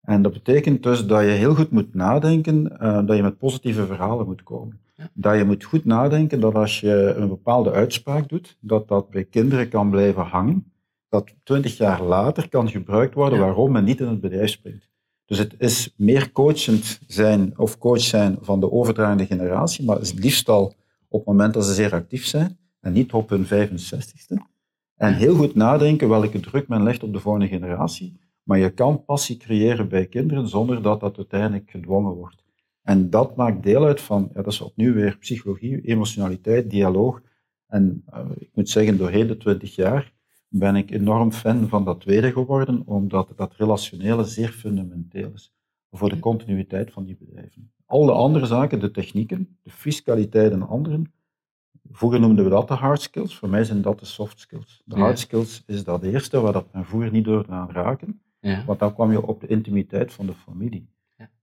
En 0.00 0.22
dat 0.22 0.32
betekent 0.32 0.82
dus 0.82 1.06
dat 1.06 1.22
je 1.22 1.28
heel 1.28 1.54
goed 1.54 1.70
moet 1.70 1.94
nadenken, 1.94 2.72
uh, 2.72 3.06
dat 3.06 3.16
je 3.16 3.22
met 3.22 3.38
positieve 3.38 3.86
verhalen 3.86 4.26
moet 4.26 4.42
komen. 4.42 4.80
Dat 5.12 5.36
je 5.36 5.44
moet 5.44 5.64
goed 5.64 5.84
nadenken 5.84 6.40
dat 6.40 6.54
als 6.54 6.80
je 6.80 7.14
een 7.16 7.28
bepaalde 7.28 7.72
uitspraak 7.72 8.28
doet, 8.28 8.56
dat 8.60 8.88
dat 8.88 9.10
bij 9.10 9.24
kinderen 9.24 9.68
kan 9.68 9.90
blijven 9.90 10.22
hangen, 10.22 10.72
dat 11.08 11.34
twintig 11.42 11.76
jaar 11.76 12.02
later 12.02 12.48
kan 12.48 12.68
gebruikt 12.68 13.14
worden 13.14 13.38
waarom 13.38 13.72
men 13.72 13.84
niet 13.84 14.00
in 14.00 14.08
het 14.08 14.20
bedrijf 14.20 14.50
springt. 14.50 14.88
Dus 15.26 15.38
het 15.38 15.54
is 15.58 15.94
meer 15.96 16.32
coachend 16.32 17.00
zijn 17.06 17.58
of 17.58 17.78
coach 17.78 18.00
zijn 18.00 18.38
van 18.40 18.60
de 18.60 18.72
overdragende 18.72 19.26
generatie, 19.26 19.84
maar 19.84 19.98
het 19.98 20.14
liefst 20.14 20.48
al 20.48 20.74
op 21.08 21.18
het 21.18 21.28
moment 21.28 21.54
dat 21.54 21.64
ze 21.64 21.74
zeer 21.74 21.92
actief 21.92 22.26
zijn 22.26 22.58
en 22.80 22.92
niet 22.92 23.12
op 23.12 23.28
hun 23.28 23.46
65ste. 23.46 24.36
En 24.96 25.14
heel 25.14 25.34
goed 25.34 25.54
nadenken 25.54 26.08
welke 26.08 26.40
druk 26.40 26.68
men 26.68 26.82
legt 26.82 27.02
op 27.02 27.12
de 27.12 27.20
volgende 27.20 27.48
generatie. 27.48 28.20
Maar 28.42 28.58
je 28.58 28.70
kan 28.70 29.04
passie 29.04 29.36
creëren 29.36 29.88
bij 29.88 30.06
kinderen 30.06 30.48
zonder 30.48 30.82
dat 30.82 31.00
dat 31.00 31.16
uiteindelijk 31.16 31.70
gedwongen 31.70 32.12
wordt. 32.12 32.44
En 32.82 33.10
dat 33.10 33.36
maakt 33.36 33.62
deel 33.62 33.84
uit 33.84 34.00
van, 34.00 34.30
ja, 34.34 34.42
dat 34.42 34.52
is 34.52 34.60
opnieuw 34.60 34.92
weer 34.92 35.16
psychologie, 35.18 35.80
emotionaliteit, 35.80 36.70
dialoog. 36.70 37.22
En 37.66 38.04
uh, 38.14 38.20
ik 38.38 38.50
moet 38.54 38.68
zeggen, 38.68 38.98
doorheen 38.98 39.26
de 39.26 39.36
twintig 39.36 39.74
jaar 39.74 40.12
ben 40.48 40.76
ik 40.76 40.90
enorm 40.90 41.32
fan 41.32 41.68
van 41.68 41.84
dat 41.84 42.00
tweede 42.00 42.32
geworden, 42.32 42.82
omdat 42.86 43.32
dat 43.36 43.54
relationele 43.56 44.24
zeer 44.24 44.48
fundamenteel 44.48 45.30
is 45.34 45.54
voor 45.90 46.08
de 46.08 46.18
continuïteit 46.18 46.92
van 46.92 47.04
die 47.04 47.16
bedrijven. 47.18 47.70
al 47.86 48.06
de 48.06 48.12
andere 48.12 48.46
zaken, 48.46 48.80
de 48.80 48.90
technieken, 48.90 49.58
de 49.62 49.70
fiscaliteit 49.70 50.52
en 50.52 50.68
anderen, 50.68 51.12
vroeger 51.90 52.20
noemden 52.20 52.44
we 52.44 52.50
dat 52.50 52.68
de 52.68 52.74
hard 52.74 53.00
skills, 53.00 53.36
voor 53.36 53.48
mij 53.48 53.64
zijn 53.64 53.82
dat 53.82 53.98
de 53.98 54.06
soft 54.06 54.40
skills. 54.40 54.82
De 54.84 54.96
hard 54.96 55.18
skills 55.18 55.62
is 55.66 55.84
dat 55.84 56.02
eerste, 56.02 56.40
waar 56.40 56.52
dat 56.52 56.72
men 56.72 56.84
vroeger 56.84 57.10
niet 57.10 57.24
door 57.24 57.44
aan 57.48 57.70
raken, 57.70 58.20
ja. 58.40 58.64
want 58.64 58.78
dan 58.78 58.94
kwam 58.94 59.10
je 59.10 59.26
op 59.26 59.40
de 59.40 59.46
intimiteit 59.46 60.12
van 60.12 60.26
de 60.26 60.34
familie. 60.34 60.88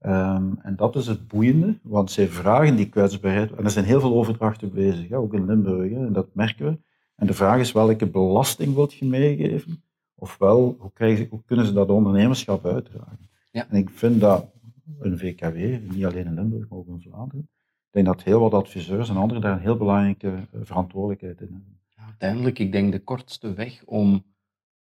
Um, 0.06 0.60
en 0.62 0.76
dat 0.76 0.96
is 0.96 1.08
het 1.08 1.28
boeiende, 1.28 1.80
want 1.84 2.12
zij 2.12 2.28
vragen 2.28 2.76
die 2.76 2.90
kwetsbaarheid, 2.90 3.52
en 3.52 3.64
er 3.64 3.70
zijn 3.70 3.86
heel 3.86 4.00
veel 4.00 4.14
overdrachten 4.14 4.74
bezig, 4.74 5.10
hè, 5.10 5.18
ook 5.18 5.34
in 5.34 5.46
Limburg, 5.46 5.92
hè, 5.92 6.06
en 6.06 6.14
dat 6.14 6.36
merken 6.36 6.66
we. 6.66 6.78
En 7.16 7.28
de 7.28 7.34
vraag 7.34 7.60
is 7.60 7.72
welke 7.72 8.08
belasting 8.08 8.76
wilt 8.76 8.94
je 8.94 9.06
meegeven, 9.06 9.84
ofwel 10.16 10.76
hoe, 10.80 10.94
krijgen, 10.94 11.28
hoe 11.30 11.44
kunnen 11.46 11.66
ze 11.66 11.74
dat 11.74 11.90
ondernemerschap 11.90 12.66
uitdragen. 12.66 13.30
Ja. 13.52 13.68
En 13.70 13.78
ik 13.78 13.90
vind 13.90 14.22
dat 14.22 14.52
een 15.00 15.18
VKW, 15.18 15.56
niet 15.94 16.06
alleen 16.06 16.26
in 16.26 16.34
Limburg, 16.34 16.70
maar 16.70 16.80
ook 16.80 16.88
in 16.88 17.02
Vlaanderen, 17.02 17.50
ik 17.94 18.04
denk 18.04 18.06
dat 18.06 18.24
heel 18.24 18.40
wat 18.40 18.54
adviseurs 18.54 19.10
en 19.10 19.18
anderen 19.18 19.42
daar 19.42 19.52
een 19.52 19.60
heel 19.60 19.78
belangrijke 19.78 20.28
eh, 20.28 20.60
verantwoordelijkheid 20.64 21.42
in 21.42 21.52
hebben. 21.52 21.80
uiteindelijk, 21.96 22.60
ik 22.60 22.72
denk 22.72 22.92
de 22.92 23.04
kortste 23.04 23.54
weg 23.54 23.84
om 23.86 24.24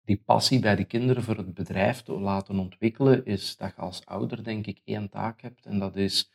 die 0.03 0.21
passie 0.25 0.59
bij 0.59 0.75
de 0.75 0.83
kinderen 0.83 1.23
voor 1.23 1.37
het 1.37 1.53
bedrijf 1.53 2.01
te 2.01 2.19
laten 2.19 2.59
ontwikkelen, 2.59 3.25
is 3.25 3.57
dat 3.57 3.73
je 3.75 3.81
als 3.81 4.05
ouder, 4.05 4.43
denk 4.43 4.67
ik, 4.67 4.81
één 4.83 5.09
taak 5.09 5.41
hebt. 5.41 5.65
En 5.65 5.79
dat 5.79 5.95
is 5.95 6.31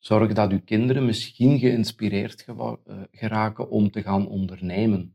zorg 0.00 0.32
dat 0.32 0.50
je 0.50 0.60
kinderen 0.60 1.04
misschien 1.04 1.58
geïnspireerd 1.58 2.44
eh, 2.44 2.72
geraken 3.10 3.70
om 3.70 3.90
te 3.90 4.02
gaan 4.02 4.28
ondernemen. 4.28 5.14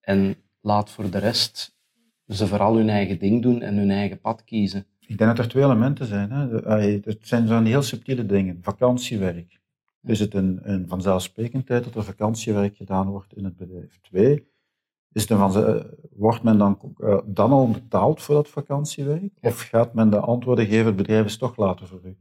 En 0.00 0.36
laat 0.60 0.90
voor 0.90 1.10
de 1.10 1.18
rest 1.18 1.78
ze 2.26 2.46
vooral 2.46 2.76
hun 2.76 2.88
eigen 2.88 3.18
ding 3.18 3.42
doen 3.42 3.62
en 3.62 3.76
hun 3.76 3.90
eigen 3.90 4.20
pad 4.20 4.44
kiezen. 4.44 4.86
Ik 4.98 5.18
denk 5.18 5.36
dat 5.36 5.38
er 5.38 5.50
twee 5.50 5.64
elementen 5.64 6.06
zijn. 6.06 6.30
Hè. 6.30 6.46
Het 7.04 7.18
zijn 7.20 7.46
zo'n 7.46 7.64
heel 7.64 7.82
subtiele 7.82 8.26
dingen. 8.26 8.58
Vakantiewerk. 8.62 9.60
Is 10.02 10.20
het 10.20 10.34
een, 10.34 10.58
een 10.62 10.88
vanzelfsprekendheid 10.88 11.84
dat 11.84 11.94
er 11.94 12.04
vakantiewerk 12.04 12.76
gedaan 12.76 13.08
wordt 13.08 13.36
in 13.36 13.44
het 13.44 13.56
bedrijf? 13.56 13.98
Twee, 14.00 14.48
is 15.12 15.28
het 15.28 15.40
uh, 15.40 15.80
wordt 16.16 16.42
men 16.42 16.58
dan, 16.58 16.94
uh, 16.98 17.18
dan 17.24 17.50
al 17.50 17.70
betaald 17.70 18.22
voor 18.22 18.34
dat 18.34 18.48
vakantiewerk? 18.48 19.32
Of 19.40 19.60
gaat 19.60 19.94
men 19.94 20.10
de 20.10 20.20
antwoorden 20.20 20.66
geven, 20.66 20.86
het 20.86 20.96
bedrijf 20.96 21.24
is 21.24 21.36
toch 21.36 21.56
later 21.56 21.86
voor 21.86 22.00
u? 22.04 22.16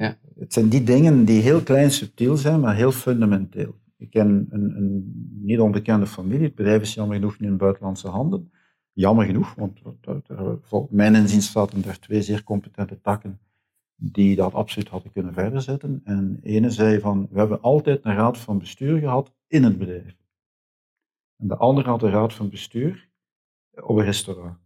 Ja. 0.00 0.16
Het 0.38 0.52
zijn 0.52 0.68
die 0.68 0.82
dingen 0.82 1.24
die 1.24 1.42
heel 1.42 1.62
klein 1.62 1.90
subtiel 1.90 2.36
zijn, 2.36 2.60
maar 2.60 2.74
heel 2.74 2.92
fundamenteel. 2.92 3.74
Ik 3.96 4.10
ken 4.10 4.46
een, 4.50 4.76
een 4.76 5.12
niet 5.40 5.60
onbekende 5.60 6.06
familie, 6.06 6.46
het 6.46 6.54
bedrijf 6.54 6.82
is 6.82 6.94
jammer 6.94 7.16
genoeg 7.16 7.38
nu 7.38 7.46
in 7.46 7.56
buitenlandse 7.56 8.08
handen. 8.08 8.52
Jammer 8.92 9.26
genoeg, 9.26 9.54
want 9.54 9.80
volgens 10.62 10.92
mijn 10.92 11.14
inziens 11.14 11.52
zaten 11.52 11.84
er 11.84 12.00
twee 12.00 12.22
zeer 12.22 12.44
competente 12.44 13.00
takken 13.00 13.40
die 13.94 14.36
dat 14.36 14.54
absoluut 14.54 14.88
hadden 14.88 15.12
kunnen 15.12 15.34
verder 15.34 15.62
zetten. 15.62 16.00
En 16.04 16.38
ene 16.42 16.70
zei 16.70 17.00
van, 17.00 17.28
we 17.30 17.38
hebben 17.38 17.60
altijd 17.60 18.04
een 18.04 18.14
raad 18.14 18.38
van 18.38 18.58
bestuur 18.58 18.98
gehad 18.98 19.34
in 19.46 19.64
het 19.64 19.78
bedrijf. 19.78 20.16
En 21.36 21.48
de 21.48 21.56
andere 21.56 21.88
had 21.88 22.00
de 22.00 22.10
raad 22.10 22.34
van 22.34 22.48
bestuur 22.48 23.08
op 23.70 23.96
een 23.96 24.04
restaurant. 24.04 24.58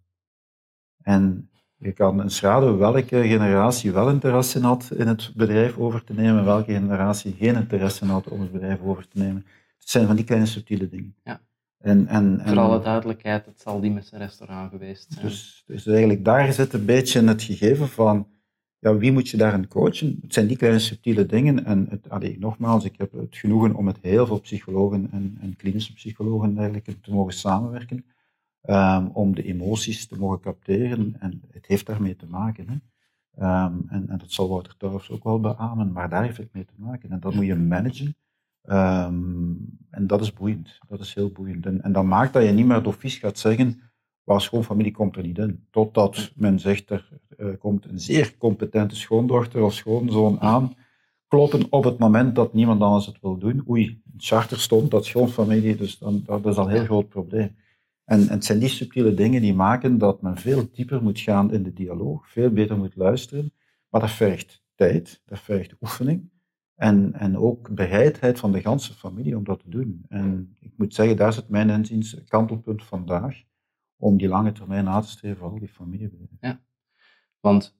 En 1.02 1.48
je 1.84 1.92
kan 1.92 2.22
eens 2.22 2.40
raden 2.40 2.78
welke 2.78 3.28
generatie 3.28 3.92
wel 3.92 4.10
interesse 4.10 4.60
had 4.60 4.90
in 4.96 5.06
het 5.06 5.32
bedrijf 5.34 5.78
over 5.78 6.04
te 6.04 6.12
nemen 6.12 6.38
en 6.38 6.44
welke 6.44 6.72
generatie 6.72 7.34
geen 7.38 7.54
interesse 7.54 8.04
had 8.04 8.28
om 8.28 8.40
het 8.40 8.52
bedrijf 8.52 8.80
over 8.82 9.08
te 9.08 9.18
nemen. 9.18 9.46
Het 9.78 9.90
zijn 9.90 10.06
van 10.06 10.16
die 10.16 10.24
kleine 10.24 10.46
subtiele 10.46 10.88
dingen. 10.88 11.14
Ja. 11.24 11.40
En, 11.78 12.06
en, 12.06 12.40
en, 12.40 12.48
Voor 12.48 12.58
alle 12.58 12.80
duidelijkheid, 12.80 13.46
het 13.46 13.60
zal 13.60 13.80
die 13.80 13.90
met 13.90 14.06
zijn 14.06 14.20
restaurant 14.20 14.70
geweest 14.70 15.12
zijn. 15.12 15.26
Dus, 15.26 15.64
dus 15.66 15.86
eigenlijk 15.86 16.24
daar 16.24 16.52
zit 16.52 16.72
een 16.72 16.84
beetje 16.84 17.24
het 17.24 17.42
gegeven 17.42 17.88
van 17.88 18.26
ja, 18.78 18.96
wie 18.96 19.12
moet 19.12 19.28
je 19.28 19.36
daarin 19.36 19.68
coachen? 19.68 20.18
Het 20.22 20.32
zijn 20.32 20.46
die 20.46 20.56
kleine 20.56 20.78
subtiele 20.78 21.26
dingen. 21.26 21.64
En 21.64 21.86
het, 21.90 22.10
allee, 22.10 22.36
nogmaals, 22.38 22.84
ik 22.84 22.94
heb 22.96 23.12
het 23.12 23.36
genoegen 23.36 23.74
om 23.74 23.84
met 23.84 23.98
heel 24.00 24.26
veel 24.26 24.40
psychologen 24.40 25.08
en, 25.12 25.38
en 25.40 25.56
klinische 25.56 25.92
psychologen 25.92 26.58
eigenlijk 26.58 27.02
te 27.02 27.12
mogen 27.12 27.32
samenwerken. 27.32 28.04
Um, 28.66 29.06
om 29.06 29.34
de 29.34 29.42
emoties 29.42 30.06
te 30.06 30.18
mogen 30.18 30.40
capteren. 30.40 31.16
En 31.18 31.42
het 31.50 31.66
heeft 31.66 31.86
daarmee 31.86 32.16
te 32.16 32.26
maken. 32.26 32.68
Hè. 32.68 32.74
Um, 33.64 33.84
en, 33.88 34.08
en, 34.08 34.18
dat 34.18 34.30
zal 34.30 34.48
Wouter 34.48 34.76
Touwers 34.76 35.10
ook 35.10 35.24
wel 35.24 35.40
beamen, 35.40 35.92
maar 35.92 36.08
daar 36.08 36.22
heeft 36.22 36.36
het 36.36 36.52
mee 36.52 36.64
te 36.64 36.74
maken. 36.76 37.10
En 37.10 37.20
dat 37.20 37.34
moet 37.34 37.46
je 37.46 37.54
managen. 37.54 38.16
Um, 38.64 39.78
en 39.90 40.06
dat 40.06 40.20
is 40.20 40.32
boeiend. 40.32 40.78
Dat 40.88 41.00
is 41.00 41.14
heel 41.14 41.30
boeiend. 41.30 41.66
En, 41.66 41.82
en 41.82 41.92
dat 41.92 42.04
maakt 42.04 42.32
dat 42.32 42.44
je 42.44 42.50
niet 42.50 42.66
meer 42.66 42.82
door 42.82 42.94
vies 42.94 43.16
gaat 43.16 43.38
zeggen, 43.38 43.80
waar 44.22 44.40
schoonfamilie 44.40 44.92
komt 44.92 45.16
er 45.16 45.22
niet 45.22 45.38
in. 45.38 45.66
Totdat 45.70 46.32
men 46.34 46.58
zegt, 46.58 46.90
er 46.90 47.56
komt 47.58 47.84
een 47.84 48.00
zeer 48.00 48.36
competente 48.36 48.96
schoondochter 48.96 49.62
of 49.62 49.72
schoonzoon 49.72 50.40
aan, 50.40 50.74
kloppen 51.28 51.66
op 51.70 51.84
het 51.84 51.98
moment 51.98 52.34
dat 52.34 52.54
niemand 52.54 52.80
anders 52.80 53.06
het 53.06 53.20
wil 53.20 53.38
doen. 53.38 53.64
Oei, 53.68 54.02
het 54.12 54.24
charter 54.24 54.60
stond 54.60 54.90
dat 54.90 55.04
schoonfamilie, 55.04 55.76
dus 55.76 55.98
dan, 55.98 56.22
dat 56.26 56.46
is 56.46 56.56
al 56.56 56.64
een 56.64 56.72
heel 56.72 56.84
groot 56.84 57.08
probleem. 57.08 57.56
En, 58.04 58.28
het 58.28 58.44
zijn 58.44 58.58
die 58.58 58.68
subtiele 58.68 59.14
dingen 59.14 59.40
die 59.40 59.54
maken 59.54 59.98
dat 59.98 60.22
men 60.22 60.36
veel 60.36 60.70
dieper 60.72 61.02
moet 61.02 61.20
gaan 61.20 61.52
in 61.52 61.62
de 61.62 61.72
dialoog, 61.72 62.28
veel 62.30 62.50
beter 62.50 62.78
moet 62.78 62.96
luisteren. 62.96 63.52
Maar 63.88 64.00
dat 64.00 64.10
vergt 64.10 64.62
tijd, 64.74 65.22
dat 65.24 65.40
vergt 65.40 65.74
oefening 65.80 66.30
en, 66.74 67.12
en 67.12 67.38
ook 67.38 67.74
bereidheid 67.74 68.38
van 68.38 68.52
de 68.52 68.60
ganse 68.60 68.94
familie 68.94 69.36
om 69.36 69.44
dat 69.44 69.58
te 69.58 69.68
doen. 69.70 70.04
En 70.08 70.56
ik 70.60 70.72
moet 70.76 70.94
zeggen, 70.94 71.16
daar 71.16 71.32
zit 71.32 71.48
mijn 71.48 71.70
inziens 71.70 72.24
kantelpunt 72.24 72.84
vandaag 72.84 73.42
om 73.96 74.16
die 74.16 74.28
lange 74.28 74.52
termijn 74.52 74.84
na 74.84 75.00
te 75.00 75.08
streven 75.08 75.38
voor 75.38 75.50
al 75.50 75.58
die 75.58 75.68
familiebedrijven. 75.68 76.38
Ja, 76.40 76.60
want 77.40 77.76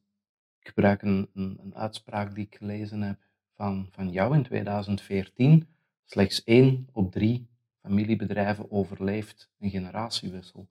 ik 0.59 0.67
gebruik 0.67 1.03
een, 1.03 1.29
een, 1.35 1.59
een, 1.63 1.75
uitspraak 1.75 2.35
die 2.35 2.45
ik 2.45 2.55
gelezen 2.55 3.03
heb 3.03 3.19
van, 3.55 3.89
van 3.91 4.11
jou 4.11 4.35
in 4.35 4.43
2014. 4.43 5.67
Slechts 6.05 6.45
één 6.45 6.89
op 6.93 7.13
drie 7.13 7.49
familiebedrijven 7.87 8.71
overleeft 8.71 9.51
een 9.61 9.71
generatiewissel. 9.71 10.69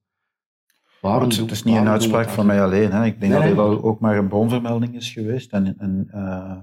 Waarom 1.02 1.30
het, 1.30 1.38
het 1.38 1.52
is 1.52 1.64
niet 1.64 1.76
een 1.76 1.88
uitspraak 1.88 2.30
van 2.30 2.46
mij 2.46 2.64
alleen. 2.64 2.92
Hè. 2.92 3.06
Ik 3.06 3.20
denk 3.20 3.34
dat 3.34 3.54
wel 3.54 3.84
ook 3.84 4.00
maar 4.00 4.18
een 4.18 4.28
bronvermelding 4.28 4.96
is 4.96 5.12
geweest. 5.12 5.52
En, 5.52 5.78
en 5.78 6.08
uh, 6.14 6.58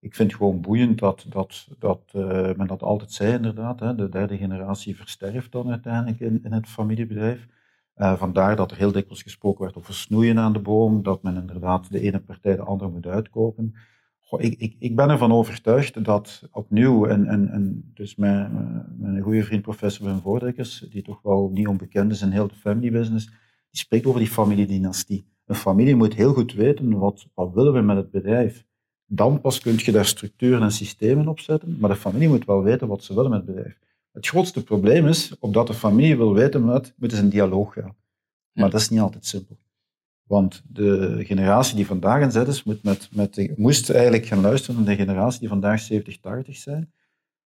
ik 0.00 0.14
vind 0.14 0.30
het 0.30 0.40
gewoon 0.40 0.60
boeiend 0.60 0.98
dat, 0.98 1.24
dat, 1.28 1.68
dat 1.78 2.02
uh, 2.16 2.22
men 2.54 2.66
dat 2.66 2.82
altijd 2.82 3.12
zei, 3.12 3.32
inderdaad. 3.32 3.80
Hè. 3.80 3.94
De 3.94 4.08
derde 4.08 4.36
generatie 4.36 4.96
versterft 4.96 5.52
dan 5.52 5.70
uiteindelijk 5.70 6.20
in, 6.20 6.40
in 6.42 6.52
het 6.52 6.68
familiebedrijf. 6.68 7.46
Uh, 7.96 8.16
vandaar 8.16 8.56
dat 8.56 8.70
er 8.70 8.76
heel 8.76 8.92
dikwijls 8.92 9.22
gesproken 9.22 9.62
werd 9.62 9.76
over 9.76 9.94
snoeien 9.94 10.38
aan 10.38 10.52
de 10.52 10.58
boom, 10.58 11.02
dat 11.02 11.22
men 11.22 11.36
inderdaad 11.36 11.90
de 11.90 12.00
ene 12.00 12.20
partij 12.20 12.56
de 12.56 12.62
andere 12.62 12.90
moet 12.90 13.06
uitkopen. 13.06 13.74
Goh, 14.30 14.42
ik, 14.42 14.54
ik, 14.58 14.76
ik, 14.78 14.96
ben 14.96 15.10
ervan 15.10 15.32
overtuigd 15.32 16.04
dat 16.04 16.42
opnieuw, 16.52 17.06
en, 17.06 17.26
en, 17.26 17.48
en 17.48 17.90
dus 17.94 18.16
mijn, 18.16 18.52
mijn 18.98 19.20
goede 19.20 19.42
vriend 19.42 19.62
professor 19.62 20.06
Wim 20.06 20.20
Voordekers, 20.20 20.86
die 20.90 21.02
toch 21.02 21.22
wel 21.22 21.50
niet 21.52 21.66
onbekend 21.68 22.12
is 22.12 22.22
in 22.22 22.30
heel 22.30 22.48
de 22.48 22.54
family 22.54 22.90
business, 22.90 23.26
die 23.70 23.80
spreekt 23.80 24.06
over 24.06 24.20
die 24.20 24.28
familiedynastie. 24.28 25.26
Een 25.46 25.54
familie 25.54 25.94
moet 25.94 26.14
heel 26.14 26.32
goed 26.32 26.52
weten 26.52 26.98
wat, 26.98 27.26
wat 27.34 27.52
willen 27.52 27.72
we 27.72 27.80
met 27.80 27.96
het 27.96 28.10
bedrijf. 28.10 28.66
Dan 29.06 29.40
pas 29.40 29.60
kun 29.60 29.74
je 29.76 29.92
daar 29.92 30.06
structuren 30.06 30.62
en 30.62 30.72
systemen 30.72 31.28
op 31.28 31.40
zetten, 31.40 31.76
maar 31.80 31.90
de 31.90 31.96
familie 31.96 32.28
moet 32.28 32.44
wel 32.44 32.62
weten 32.62 32.88
wat 32.88 33.04
ze 33.04 33.14
willen 33.14 33.30
met 33.30 33.46
het 33.46 33.54
bedrijf. 33.54 33.78
Het 34.12 34.26
grootste 34.26 34.64
probleem 34.64 35.06
is, 35.06 35.38
opdat 35.38 35.66
de 35.66 35.74
familie 35.74 36.16
wil 36.16 36.34
weten 36.34 36.64
wat, 36.64 36.92
moeten 36.96 37.18
ze 37.18 37.24
in 37.24 37.30
dialoog 37.30 37.72
gaan. 37.72 37.96
Maar 38.52 38.70
dat 38.70 38.80
is 38.80 38.88
niet 38.88 39.00
altijd 39.00 39.26
simpel. 39.26 39.58
Want 40.30 40.62
de 40.68 41.20
generatie 41.24 41.76
die 41.76 41.86
vandaag 41.86 42.22
in 42.22 42.30
zet 42.30 42.48
is, 42.48 42.62
moet 42.62 42.82
met, 42.82 43.08
met 43.12 43.52
moest 43.56 43.90
eigenlijk 43.90 44.26
gaan 44.26 44.40
luisteren 44.40 44.76
naar 44.76 44.96
de 44.96 45.02
generatie 45.02 45.40
die 45.40 45.48
vandaag 45.48 45.80
70, 45.80 46.20
80 46.20 46.56
zijn. 46.56 46.92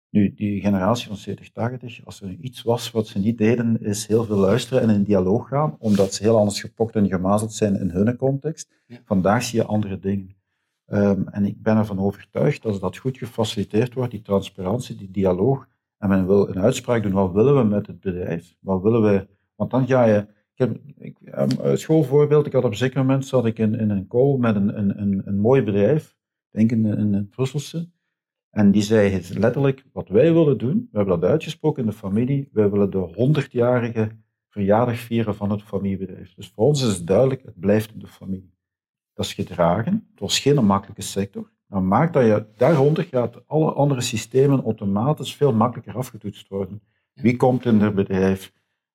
Nu, 0.10 0.34
die 0.34 0.62
generatie 0.62 1.08
van 1.08 1.16
70, 1.16 1.52
80, 1.52 2.06
als 2.06 2.22
er 2.22 2.30
iets 2.42 2.62
was 2.62 2.92
wat 2.92 3.08
ze 3.08 3.20
niet 3.20 3.38
deden, 3.38 3.82
is 3.82 4.08
heel 4.08 4.24
veel 4.24 4.38
luisteren 4.38 4.82
en 4.82 4.90
in 4.90 5.04
dialoog 5.04 5.48
gaan, 5.48 5.76
omdat 5.80 6.14
ze 6.14 6.24
heel 6.24 6.38
anders 6.38 6.62
gepokt 6.62 6.96
en 6.96 7.08
gemazeld 7.08 7.54
zijn 7.54 7.80
in 7.80 7.90
hun 7.90 8.16
context. 8.16 8.70
Vandaag 9.06 9.44
zie 9.44 9.60
je 9.60 9.66
andere 9.66 10.00
dingen. 10.00 10.36
Um, 10.88 11.28
en 11.28 11.46
ik 11.46 11.62
ben 11.62 11.78
ervan 11.78 12.00
overtuigd 12.00 12.62
dat 12.62 12.72
als 12.72 12.82
dat 12.82 12.98
goed 12.98 13.18
gefaciliteerd 13.18 13.94
wordt, 13.94 14.12
die 14.12 14.22
transparantie, 14.22 14.96
die 14.96 15.12
dialoog, 15.12 15.68
en 15.98 16.10
men 16.10 16.28
wil 16.28 16.50
een 16.50 16.62
uitspraak 16.62 17.04
doen, 17.04 17.12
wat 17.12 17.32
willen 17.32 17.56
we 17.56 17.64
met 17.64 17.88
het 17.88 18.00
bedrijf? 18.00 18.56
Wat 18.60 18.82
willen 18.82 19.02
we? 19.02 19.28
Want 19.56 19.72
dan 19.72 19.88
ga 19.88 20.06
je... 20.06 20.28
Ik 20.56 20.60
heb 20.60 20.80
ik, 20.98 21.18
een 21.22 21.78
schoolvoorbeeld, 21.78 22.46
ik 22.46 22.54
had 22.54 22.64
op 22.64 22.72
een 22.72 22.78
zeker 22.78 23.00
moment 23.00 23.26
zat 23.26 23.46
ik 23.46 23.60
in, 23.60 23.80
in 23.80 23.90
een 23.90 24.08
call 24.08 24.38
met 24.38 24.56
een, 24.56 24.78
een, 24.78 25.02
een, 25.02 25.22
een 25.26 25.40
mooi 25.40 25.64
bedrijf, 25.64 26.16
denk 26.50 26.72
in, 26.72 26.86
in 26.86 27.14
het 27.14 27.30
Brusselse, 27.30 27.90
en 28.54 28.72
die 28.72 28.82
zei 28.82 29.22
letterlijk, 29.34 29.86
wat 29.94 30.08
wij 30.08 30.34
willen 30.34 30.58
doen, 30.58 30.88
we 30.92 30.98
hebben 30.98 31.20
dat 31.20 31.30
uitgesproken 31.30 31.84
in 31.84 31.90
de 31.90 31.96
familie, 31.96 32.50
wij 32.52 32.70
willen 32.70 32.90
de 32.92 33.44
100-jarige 33.44 34.12
verjaardag 34.50 34.98
vieren 34.98 35.36
van 35.36 35.52
het 35.52 35.64
familiebedrijf. 35.64 36.34
Dus 36.34 36.52
voor 36.56 36.66
ons 36.66 36.84
is 36.84 36.98
het 36.98 37.08
duidelijk, 37.08 37.44
het 37.44 37.60
blijft 37.60 37.94
in 37.94 38.00
de 38.00 38.08
familie. 38.08 38.54
Dat 39.14 39.26
is 39.26 39.34
gedragen, 39.34 40.08
het 40.12 40.20
was 40.20 40.40
geen 40.40 40.66
makkelijke 40.66 41.02
sector, 41.02 41.52
dan 41.68 41.88
maakt 41.88 42.14
dat 42.14 42.26
je 42.26 42.46
daaronder 42.58 43.04
gaat 43.04 43.48
alle 43.48 43.72
andere 43.72 44.02
systemen 44.02 44.64
automatisch 44.64 45.36
veel 45.36 45.54
makkelijker 45.54 45.96
afgetoetst 45.96 46.48
worden. 46.48 46.82
Wie 47.14 47.36
komt 47.36 47.66
in 47.66 47.80
het 47.80 47.96
bedrijf? 47.96 48.54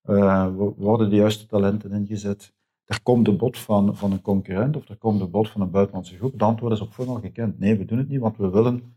Uh, 0.09 0.49
worden 0.77 1.11
de 1.11 1.17
juiste 1.17 1.47
talenten 1.47 1.93
ingezet? 1.93 2.57
er 2.89 3.03
komt 3.03 3.25
de 3.25 3.37
bod 3.37 3.59
van, 3.59 3.97
van 3.97 4.13
een 4.13 4.23
concurrent 4.23 4.77
of 4.77 4.89
er 4.89 4.97
komt 4.97 5.19
de 5.19 5.27
bod 5.27 5.51
van 5.51 5.61
een 5.61 5.71
buitenlandse 5.71 6.17
groep. 6.17 6.33
Het 6.33 6.43
antwoord 6.43 6.73
is 6.73 6.81
op 6.81 6.93
voorhand 6.93 7.21
gekend. 7.21 7.59
Nee, 7.59 7.77
we 7.77 7.85
doen 7.85 7.99
het 7.99 8.09
niet, 8.09 8.21
want 8.21 8.37
we 8.37 8.51
willen 8.51 8.97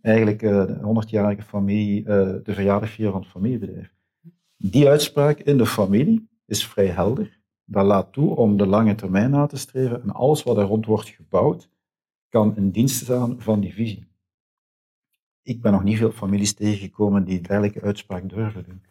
eigenlijk 0.00 0.42
uh, 0.42 0.66
de 0.66 1.04
100-jarige 1.04 1.42
familie, 1.42 2.00
uh, 2.00 2.06
de 2.42 2.54
verjaardag 2.54 2.90
vieren 2.90 3.12
van 3.12 3.20
het 3.22 3.30
familiebedrijf. 3.30 3.94
Die 4.56 4.88
uitspraak 4.88 5.38
in 5.38 5.58
de 5.58 5.66
familie 5.66 6.28
is 6.46 6.66
vrij 6.66 6.86
helder. 6.86 7.40
Dat 7.64 7.84
laat 7.84 8.12
toe 8.12 8.36
om 8.36 8.56
de 8.56 8.66
lange 8.66 8.94
termijn 8.94 9.30
na 9.30 9.46
te 9.46 9.56
streven 9.56 10.02
en 10.02 10.10
alles 10.10 10.42
wat 10.42 10.56
er 10.56 10.64
rond 10.64 10.86
wordt 10.86 11.08
gebouwd, 11.08 11.70
kan 12.28 12.56
in 12.56 12.70
dienst 12.70 13.02
staan 13.02 13.40
van 13.40 13.60
die 13.60 13.72
visie. 13.72 14.06
Ik 15.42 15.62
ben 15.62 15.72
nog 15.72 15.84
niet 15.84 15.98
veel 15.98 16.12
families 16.12 16.54
tegengekomen 16.54 17.24
die 17.24 17.40
dergelijke 17.40 17.80
uitspraak 17.80 18.28
durven 18.28 18.64
doen. 18.64 18.82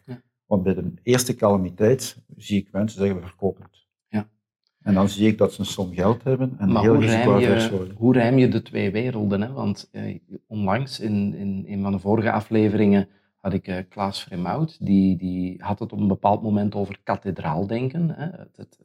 Want 0.52 0.64
bij 0.64 0.74
de 0.74 0.92
eerste 1.02 1.34
calamiteit 1.34 2.22
zie 2.36 2.60
ik 2.60 2.72
mensen 2.72 2.98
zeggen, 2.98 3.20
we 3.20 3.26
verkopen 3.26 3.62
het. 3.62 3.86
Ja. 4.08 4.28
En 4.82 4.94
dan 4.94 5.08
zie 5.08 5.28
ik 5.28 5.38
dat 5.38 5.52
ze 5.52 5.60
een 5.60 5.66
som 5.66 5.94
geld 5.94 6.24
hebben 6.24 6.54
en 6.58 6.72
maar 6.72 6.82
heel 6.82 6.94
hoe 6.94 7.04
rijm, 7.04 7.38
je, 7.38 7.92
hoe 7.94 8.12
rijm 8.12 8.38
je 8.38 8.48
de 8.48 8.62
twee 8.62 8.90
werelden? 8.90 9.42
Hè? 9.42 9.52
Want 9.52 9.88
eh, 9.92 10.18
onlangs, 10.46 11.00
in, 11.00 11.34
in 11.34 11.64
een 11.68 11.82
van 11.82 11.92
de 11.92 11.98
vorige 11.98 12.32
afleveringen, 12.32 13.08
had 13.36 13.52
ik 13.52 13.68
uh, 13.68 13.76
Klaas 13.88 14.22
Vremout, 14.22 14.86
die, 14.86 15.16
die 15.16 15.62
had 15.62 15.78
het 15.78 15.92
op 15.92 15.98
een 15.98 16.08
bepaald 16.08 16.42
moment 16.42 16.74
over 16.74 16.98
kathedraaldenken. 17.02 18.10
Hè? 18.10 18.24
Het, 18.24 18.56
het, 18.56 18.78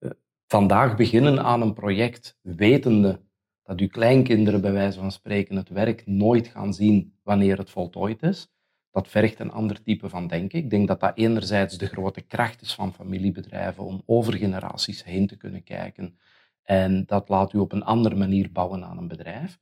uh, 0.00 0.10
vandaag 0.46 0.96
beginnen 0.96 1.42
aan 1.42 1.62
een 1.62 1.74
project, 1.74 2.38
wetende 2.42 3.20
dat 3.62 3.80
uw 3.80 3.88
kleinkinderen 3.88 4.60
bij 4.60 4.72
wijze 4.72 4.98
van 4.98 5.12
spreken 5.12 5.56
het 5.56 5.68
werk 5.68 6.06
nooit 6.06 6.46
gaan 6.46 6.74
zien 6.74 7.14
wanneer 7.22 7.58
het 7.58 7.70
voltooid 7.70 8.22
is. 8.22 8.54
Dat 8.96 9.08
vergt 9.08 9.38
een 9.38 9.50
ander 9.50 9.82
type 9.82 10.08
van 10.08 10.26
denken. 10.26 10.58
Ik 10.58 10.70
denk 10.70 10.88
dat 10.88 11.00
dat 11.00 11.16
enerzijds 11.16 11.78
de 11.78 11.86
grote 11.86 12.20
kracht 12.20 12.62
is 12.62 12.74
van 12.74 12.94
familiebedrijven 12.94 13.84
om 13.84 14.02
over 14.06 14.34
generaties 14.34 15.04
heen 15.04 15.26
te 15.26 15.36
kunnen 15.36 15.62
kijken. 15.62 16.18
En 16.62 17.06
dat 17.06 17.28
laat 17.28 17.52
u 17.52 17.58
op 17.58 17.72
een 17.72 17.84
andere 17.84 18.14
manier 18.14 18.52
bouwen 18.52 18.84
aan 18.84 18.98
een 18.98 19.08
bedrijf. 19.08 19.58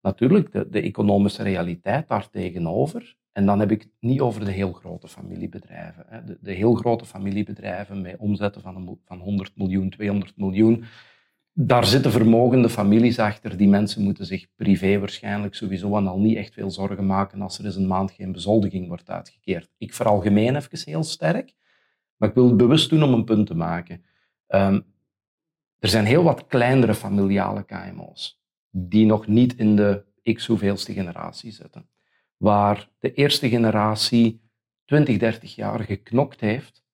Natuurlijk, 0.00 0.52
de, 0.52 0.68
de 0.68 0.80
economische 0.80 1.42
realiteit 1.42 2.08
daartegenover. 2.08 3.16
En 3.32 3.46
dan 3.46 3.60
heb 3.60 3.70
ik 3.70 3.80
het 3.82 3.92
niet 4.00 4.20
over 4.20 4.44
de 4.44 4.50
heel 4.50 4.72
grote 4.72 5.08
familiebedrijven. 5.08 6.26
De, 6.26 6.38
de, 6.40 6.52
heel 6.52 6.74
grote 6.74 7.04
familiebedrijven 7.04 8.02
met 8.02 8.16
omzetten 8.18 8.62
van, 8.62 8.98
van 9.04 9.18
100 9.18 9.56
miljoen, 9.56 9.90
200 9.90 10.36
miljoen, 10.36 10.84
daar 11.60 11.86
zitten 11.86 12.10
vermogende 12.10 12.68
families 12.68 13.18
achter. 13.18 13.56
Die 13.56 13.68
mensen 13.68 14.02
moeten 14.02 14.26
zich 14.26 14.46
privé 14.56 14.98
waarschijnlijk 14.98 15.54
sowieso 15.54 15.96
en 15.96 16.06
al 16.06 16.18
niet 16.18 16.36
echt 16.36 16.54
veel 16.54 16.70
zorgen 16.70 17.06
maken 17.06 17.42
als 17.42 17.58
er 17.58 17.64
eens 17.64 17.76
een 17.76 17.86
maand 17.86 18.10
geen 18.10 18.32
bezoldiging 18.32 18.88
wordt 18.88 19.10
uitgekeerd. 19.10 19.70
Ik 19.78 19.94
veralgemeen 19.94 20.56
even 20.56 20.78
heel 20.84 21.02
sterk, 21.02 21.54
maar 22.16 22.28
ik 22.28 22.34
wil 22.34 22.46
het 22.46 22.56
bewust 22.56 22.90
doen 22.90 23.02
om 23.02 23.12
een 23.12 23.24
punt 23.24 23.46
te 23.46 23.54
maken. 23.54 24.04
Um, 24.48 24.84
er 25.78 25.88
zijn 25.88 26.04
heel 26.04 26.22
wat 26.22 26.46
kleinere 26.46 26.94
familiale 26.94 27.64
KMO's 27.64 28.42
die 28.70 29.06
nog 29.06 29.26
niet 29.26 29.56
in 29.56 29.76
de 29.76 30.04
x 30.22 30.46
hoeveelste 30.46 30.92
generatie 30.92 31.52
zitten. 31.52 31.88
Waar 32.36 32.88
de 32.98 33.12
eerste 33.12 33.48
generatie 33.48 34.40
20, 34.84 35.18
30 35.18 35.54
jaar 35.54 35.80
geknokt 35.80 36.40
heeft 36.40 36.84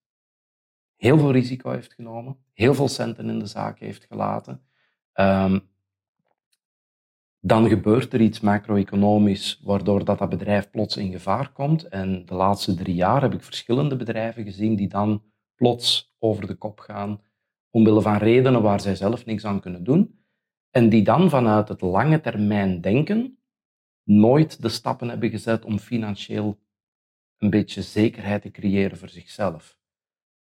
heel 0.96 1.18
veel 1.18 1.33
risico 1.33 1.70
heeft 1.70 1.92
genomen, 1.92 2.37
heel 2.52 2.74
veel 2.74 2.88
centen 2.88 3.28
in 3.28 3.38
de 3.38 3.46
zaak 3.46 3.78
heeft 3.78 4.04
gelaten. 4.04 4.62
Um, 5.14 5.72
dan 7.46 7.68
gebeurt 7.68 8.12
er 8.12 8.20
iets 8.20 8.40
macro-economisch 8.40 9.61
waardoor 9.64 10.04
dat, 10.04 10.18
dat 10.18 10.28
bedrijf 10.28 10.70
plots 10.70 10.96
in 10.96 11.12
gevaar 11.12 11.52
komt. 11.52 11.88
En 11.88 12.26
de 12.26 12.35
laatste 12.35 12.74
drie 12.74 12.94
jaar 12.94 13.22
heb 13.22 13.35
ik 13.35 13.42
verschillende 13.42 13.96
bedrijven 13.96 14.44
gezien 14.44 14.76
die 14.76 14.88
dan 14.88 15.22
plots 15.54 16.14
over 16.18 16.46
de 16.46 16.54
kop 16.54 16.78
gaan, 16.78 17.20
omwille 17.70 18.00
van 18.02 18.16
redenen 18.16 18.62
waar 18.62 18.80
zij 18.80 18.94
zelf 18.94 19.24
niks 19.26 19.44
aan 19.44 19.61
kunnen 19.61 19.85
doen. 19.85 20.18
En 20.70 20.88
die 20.88 21.02
dan 21.02 21.30
vanuit 21.30 21.68
het 21.68 21.80
lange 21.80 22.20
termijn 22.20 22.80
denken 22.80 23.38
nooit 24.04 24.62
de 24.62 24.68
stappen 24.68 25.09
hebben 25.09 25.30
gezet 25.30 25.64
om 25.64 25.78
financieel 25.78 26.61
een 27.38 27.50
beetje 27.50 27.83
zekerheid 27.83 28.42
te 28.42 28.50
creëren 28.50 28.96
voor 28.96 29.09
zichzelf 29.09 29.78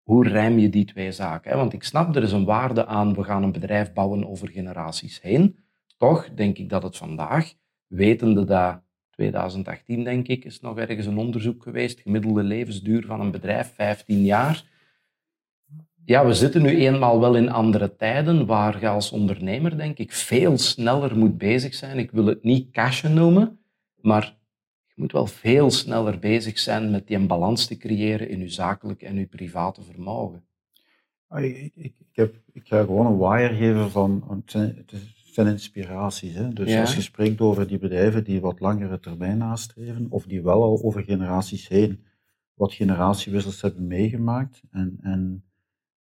hoe 0.10 0.28
rijm 0.28 0.60
je 0.60 0.69
die 0.69 0.86
twee 0.86 1.12
zaken? 1.12 1.58
Want 1.58 1.74
ik 1.74 1.84
snap, 1.84 2.15
er 2.15 2.24
is 2.24 2.32
een 2.32 2.45
waarde 2.45 2.86
aan, 2.86 3.13
we 3.13 3.24
gaan 3.24 3.43
een 3.43 3.52
bedrijf 3.52 3.93
bouwen 3.93 4.28
over 4.28 4.50
generaties 4.50 5.22
heen. 5.22 5.58
Toch 5.98 6.30
denk 6.36 6.58
ik 6.58 6.69
dat 6.69 6.84
het 6.84 6.98
vandaag, 6.98 7.54
wetende 7.88 8.43
dat 8.43 8.82
2018 9.10 10.04
denk 10.04 10.28
ik, 10.28 10.45
is 10.45 10.60
nog 10.60 10.78
ergens 10.78 11.06
een 11.06 11.17
onderzoek 11.17 11.63
geweest, 11.63 12.00
gemiddelde 12.00 12.43
levensduur 12.43 13.06
van 13.06 13.22
een 13.22 13.32
bedrijf 13.32 13.74
15 13.76 14.24
jaar. 14.24 14.63
Ja, 16.06 16.26
we 16.26 16.34
zitten 16.34 16.62
nu 16.62 16.78
eenmaal 16.78 17.19
wel 17.19 17.36
in 17.36 17.52
andere 17.52 17.95
tijden 17.95 18.45
waar 18.45 18.80
je 18.80 18.88
als 18.88 19.12
ondernemer 19.12 19.78
denk 19.78 19.98
ik 19.98 20.12
veel 20.12 20.58
sneller 20.58 21.17
moet 21.17 21.38
bezig 21.38 21.74
zijn. 21.74 21.98
Ik 21.98 22.12
wil 22.12 22.26
het 22.26 22.43
niet 22.43 22.72
cashen 22.72 23.13
noemen, 23.13 23.60
maar 24.02 24.38
moet 25.00 25.12
wel 25.12 25.26
veel 25.26 25.72
sneller 25.72 26.20
bezig 26.20 26.60
zijn 26.60 26.92
met 26.92 27.08
die 27.08 27.20
balans 27.26 27.66
te 27.66 27.78
creëren 27.78 28.30
in 28.30 28.42
uw 28.42 28.50
zakelijk 28.50 29.02
en 29.02 29.18
uw 29.18 29.28
private 29.28 29.84
vermogen. 29.84 30.44
Ah, 31.28 31.44
ik, 31.44 31.56
ik, 31.58 31.74
ik, 31.76 31.94
heb, 32.12 32.36
ik 32.54 32.68
ga 32.68 32.84
gewoon 32.84 33.06
een 33.06 33.18
wire 33.18 33.56
geven 33.56 33.92
van, 33.92 34.44
het 34.46 34.94
zijn 35.34 35.48
inspiraties. 35.48 36.34
Hè? 36.34 36.50
Dus 36.50 36.76
als 36.76 36.96
je 36.96 37.02
spreekt 37.02 37.42
over 37.42 37.68
die 37.68 37.78
bedrijven 37.78 38.24
die 38.24 38.42
wat 38.42 38.60
langere 38.60 39.00
termijn 39.00 39.38
nastreven, 39.38 40.08
of 40.10 40.26
die 40.26 40.42
wel 40.42 40.64
al 40.64 40.84
over 40.84 41.04
generaties 41.04 41.68
heen 41.68 42.04
wat 42.54 42.74
generatiewissels 42.74 43.62
hebben 43.62 43.88
meegemaakt. 43.88 44.62
En, 44.72 44.98
en 45.02 45.44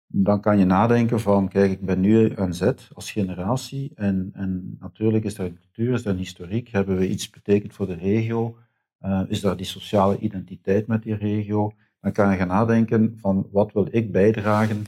dan 0.08 0.42
kan 0.42 0.60
je 0.60 0.66
nadenken 0.66 1.20
van, 1.20 1.48
kijk, 1.48 1.72
ik 1.72 1.86
ben 1.86 2.00
nu 2.00 2.36
aan 2.36 2.54
zet 2.54 2.90
als 2.94 3.12
generatie 3.12 3.92
en, 3.96 4.30
en 4.34 4.78
natuurlijk 4.80 5.24
is 5.24 5.38
er 5.38 5.46
een 5.46 5.60
cultuur, 5.60 5.94
is 5.94 6.06
een 6.06 6.18
historiek, 6.18 6.68
hebben 6.68 6.98
we 6.98 7.10
iets 7.10 7.30
betekend 7.30 7.74
voor 7.74 7.88
de 7.88 7.94
regio, 7.94 8.58
uh, 9.02 9.22
is 9.28 9.42
daar 9.42 9.58
die 9.58 9.66
sociale 9.66 10.18
identiteit 10.18 10.88
met 10.88 11.04
die 11.04 11.16
regio? 11.16 11.72
Dan 12.02 12.12
kan 12.12 12.32
je 12.32 12.38
gaan 12.38 12.48
nadenken 12.48 13.18
van 13.18 13.48
wat 13.52 13.74
wil 13.74 13.88
ik 13.92 14.12
bijdragen 14.12 14.84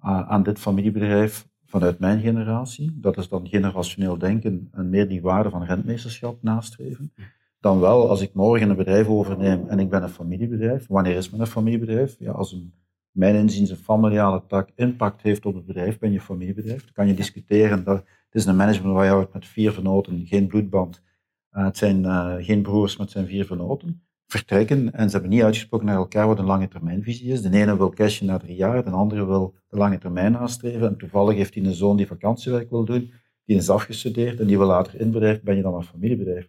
aan 0.00 0.42
dit 0.42 0.58
familiebedrijf 0.58 1.48
vanuit 1.64 1.98
mijn 1.98 2.20
generatie. 2.20 2.98
Dat 3.00 3.16
is 3.16 3.28
dan 3.28 3.48
generationeel 3.48 4.18
denken 4.18 4.68
en 4.72 4.88
meer 4.88 5.08
die 5.08 5.22
waarde 5.22 5.50
van 5.50 5.64
rentmeesterschap 5.64 6.42
nastreven. 6.42 7.12
Dan 7.60 7.80
wel, 7.80 8.08
als 8.08 8.20
ik 8.20 8.34
morgen 8.34 8.70
een 8.70 8.76
bedrijf 8.76 9.06
overneem 9.06 9.68
en 9.68 9.78
ik 9.78 9.90
ben 9.90 10.02
een 10.02 10.08
familiebedrijf, 10.08 10.86
wanneer 10.86 11.16
is 11.16 11.30
men 11.30 11.40
een 11.40 11.46
familiebedrijf? 11.46 12.16
Ja, 12.18 12.32
als 12.32 12.52
een, 12.52 12.72
mijn 13.10 13.34
inziens 13.34 13.70
een 13.70 13.76
familiale 13.76 14.42
tak 14.46 14.70
impact 14.74 15.22
heeft 15.22 15.46
op 15.46 15.54
het 15.54 15.66
bedrijf, 15.66 15.98
ben 15.98 16.12
je 16.12 16.20
familiebedrijf. 16.20 16.84
Dan 16.84 16.92
kan 16.92 17.06
je 17.06 17.14
discussiëren, 17.14 17.84
dat, 17.84 17.96
het 17.96 18.34
is 18.34 18.44
een 18.44 18.56
management 18.56 18.94
waar 18.94 19.18
je 19.18 19.28
met 19.32 19.46
vier 19.46 19.72
vernoten, 19.72 20.26
geen 20.26 20.46
bloedband, 20.46 21.02
uh, 21.52 21.64
het 21.64 21.76
zijn 21.76 22.02
uh, 22.02 22.34
geen 22.38 22.62
broers, 22.62 22.96
maar 22.96 23.06
het 23.06 23.14
zijn 23.14 23.26
vier 23.26 23.44
vernoten. 23.44 24.02
Vertrekken 24.26 24.92
en 24.92 25.06
ze 25.06 25.12
hebben 25.12 25.30
niet 25.30 25.42
uitgesproken 25.42 25.86
naar 25.86 25.96
elkaar 25.96 26.26
wat 26.26 26.38
een 26.38 26.44
lange 26.44 26.68
termijnvisie 26.68 27.32
is. 27.32 27.42
De 27.42 27.50
ene 27.50 27.76
wil 27.76 27.90
cashen 27.90 28.26
na 28.26 28.38
drie 28.38 28.56
jaar, 28.56 28.84
de 28.84 28.90
andere 28.90 29.26
wil 29.26 29.54
de 29.68 29.76
lange 29.76 29.98
termijn 29.98 30.32
nastreven. 30.32 30.88
En 30.88 30.96
toevallig 30.96 31.36
heeft 31.36 31.54
hij 31.54 31.64
een 31.64 31.74
zoon 31.74 31.96
die 31.96 32.06
vakantiewerk 32.06 32.70
wil 32.70 32.84
doen, 32.84 33.12
die 33.44 33.56
is 33.56 33.70
afgestudeerd 33.70 34.40
en 34.40 34.46
die 34.46 34.58
wil 34.58 34.66
later 34.66 35.00
in 35.00 35.10
bedrijf, 35.10 35.42
ben 35.42 35.56
je 35.56 35.62
dan 35.62 35.74
een 35.74 35.82
familiebedrijf. 35.82 36.48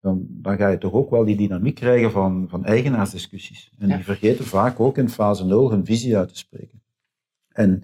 Dan, 0.00 0.26
dan 0.28 0.56
ga 0.56 0.68
je 0.68 0.78
toch 0.78 0.92
ook 0.92 1.10
wel 1.10 1.24
die 1.24 1.36
dynamiek 1.36 1.74
krijgen 1.74 2.10
van, 2.10 2.46
van 2.48 2.64
eigenaarsdiscussies. 2.64 3.72
En 3.78 3.88
die 3.88 4.04
vergeten 4.04 4.44
vaak 4.44 4.80
ook 4.80 4.98
in 4.98 5.08
fase 5.08 5.44
0 5.44 5.70
hun 5.70 5.84
visie 5.84 6.16
uit 6.16 6.28
te 6.28 6.36
spreken. 6.38 6.82
En 7.48 7.82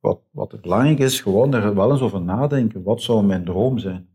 wat, 0.00 0.20
wat 0.30 0.52
het 0.52 0.60
belangrijk 0.60 0.98
is, 0.98 1.20
gewoon 1.20 1.54
er 1.54 1.74
wel 1.74 1.90
eens 1.90 2.00
over 2.00 2.22
nadenken. 2.22 2.82
Wat 2.82 3.02
zou 3.02 3.24
mijn 3.24 3.44
droom 3.44 3.78
zijn? 3.78 4.08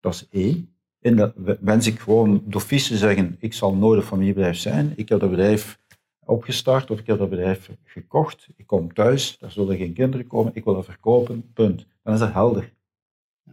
Dat 0.00 0.12
is 0.12 0.28
één. 0.28 0.74
En 1.00 1.16
dat 1.16 1.32
wens 1.60 1.86
ik 1.86 1.98
gewoon 1.98 2.42
d'office 2.46 2.88
te 2.88 2.96
zeggen, 2.96 3.36
ik 3.38 3.52
zal 3.52 3.74
nooit 3.74 4.00
een 4.00 4.06
familiebedrijf 4.06 4.56
zijn. 4.56 4.92
Ik 4.96 5.08
heb 5.08 5.20
dat 5.20 5.30
bedrijf 5.30 5.78
opgestart 6.24 6.90
of 6.90 6.98
ik 6.98 7.06
heb 7.06 7.18
dat 7.18 7.30
bedrijf 7.30 7.70
gekocht. 7.84 8.48
Ik 8.56 8.66
kom 8.66 8.92
thuis, 8.92 9.38
daar 9.38 9.50
zullen 9.50 9.76
geen 9.76 9.92
kinderen 9.92 10.26
komen, 10.26 10.52
ik 10.54 10.64
wil 10.64 10.74
dat 10.74 10.84
verkopen, 10.84 11.52
punt. 11.52 11.86
Dan 12.02 12.14
is 12.14 12.20
dat 12.20 12.32
helder. 12.32 12.72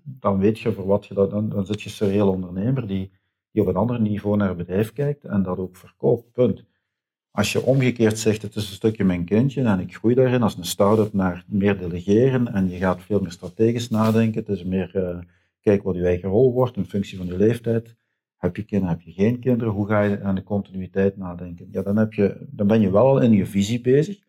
Dan 0.04 0.40
weet 0.40 0.60
je 0.60 0.74
voor 0.74 0.86
wat 0.86 1.06
je 1.06 1.14
dat, 1.14 1.32
dan, 1.32 1.50
dan 1.50 1.66
zit 1.66 1.82
je 1.82 1.90
serieel 1.90 2.30
ondernemer 2.30 2.88
die, 2.88 3.12
die 3.52 3.62
op 3.62 3.68
een 3.68 3.76
ander 3.76 4.02
niveau 4.02 4.38
naar 4.38 4.48
het 4.48 4.58
bedrijf 4.58 4.94
kijkt 4.94 5.24
en 5.26 5.44
dat 5.44 5.58
ook 5.58 5.76
verkoopt, 5.76 6.32
punt. 6.32 6.64
Als 7.32 7.52
je 7.52 7.62
omgekeerd 7.62 8.20
zegt, 8.20 8.42
het 8.42 8.56
is 8.56 8.68
een 8.68 8.76
stukje 8.76 9.04
mijn 9.04 9.26
kindje 9.26 9.64
en 9.64 9.80
ik 9.80 9.96
groei 9.96 10.16
daarin 10.16 10.44
als 10.44 10.58
een 10.58 10.66
start-up 10.66 11.14
naar 11.14 11.44
meer 11.48 11.78
delegeren 11.78 12.54
en 12.54 12.70
je 12.70 12.78
gaat 12.78 13.02
veel 13.02 13.20
meer 13.20 13.32
strategisch 13.32 13.90
nadenken, 13.90 14.40
het 14.46 14.50
is 14.50 14.64
meer... 14.64 14.92
Uh, 14.96 15.18
Kijk 15.68 15.84
wat 15.84 15.96
je 15.96 16.06
eigen 16.06 16.30
rol 16.30 16.54
wordt 16.54 16.78
in 16.78 16.86
functie 16.86 17.18
van 17.18 17.26
je 17.26 17.38
leeftijd. 17.38 17.96
Heb 18.38 18.56
je 18.56 18.64
kinderen, 18.64 18.96
heb 18.96 19.04
je 19.04 19.12
geen 19.12 19.40
kinderen? 19.40 19.74
Hoe 19.74 19.88
ga 19.88 20.02
je 20.02 20.22
aan 20.22 20.36
de 20.36 20.44
continuïteit 20.44 21.18
nadenken? 21.18 21.68
Ja, 21.72 21.82
dan, 21.82 21.98
heb 21.98 22.14
je, 22.14 22.48
dan 22.50 22.68
ben 22.68 22.82
je 22.82 22.92
wel 22.92 23.22
in 23.22 23.32
je 23.32 23.46
visie 23.46 23.82
bezig. 23.82 24.20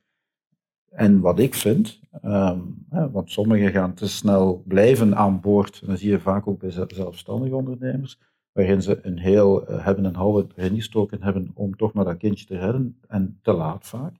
En 0.91 1.21
wat 1.21 1.39
ik 1.39 1.55
vind, 1.55 2.01
um, 2.25 2.87
want 2.89 3.31
sommigen 3.31 3.71
gaan 3.71 3.95
te 3.95 4.09
snel 4.09 4.63
blijven 4.67 5.17
aan 5.17 5.41
boord, 5.41 5.81
en 5.81 5.87
dat 5.87 5.99
zie 5.99 6.11
je 6.11 6.21
vaak 6.21 6.47
ook 6.47 6.61
bij 6.61 6.71
zelfstandige 6.71 7.55
ondernemers, 7.55 8.21
waarin 8.53 8.83
ze 8.83 8.99
een 9.03 9.19
heel, 9.19 9.71
uh, 9.71 9.85
hebben 9.85 10.05
een 10.05 10.15
halve 10.15 10.47
erin 10.57 10.77
gestoken 10.77 11.23
hebben 11.23 11.51
om 11.55 11.77
toch 11.77 11.93
maar 11.93 12.05
dat 12.05 12.17
kindje 12.17 12.47
te 12.47 12.59
redden, 12.59 12.99
en 13.09 13.39
te 13.43 13.53
laat 13.53 13.87
vaak. 13.87 14.15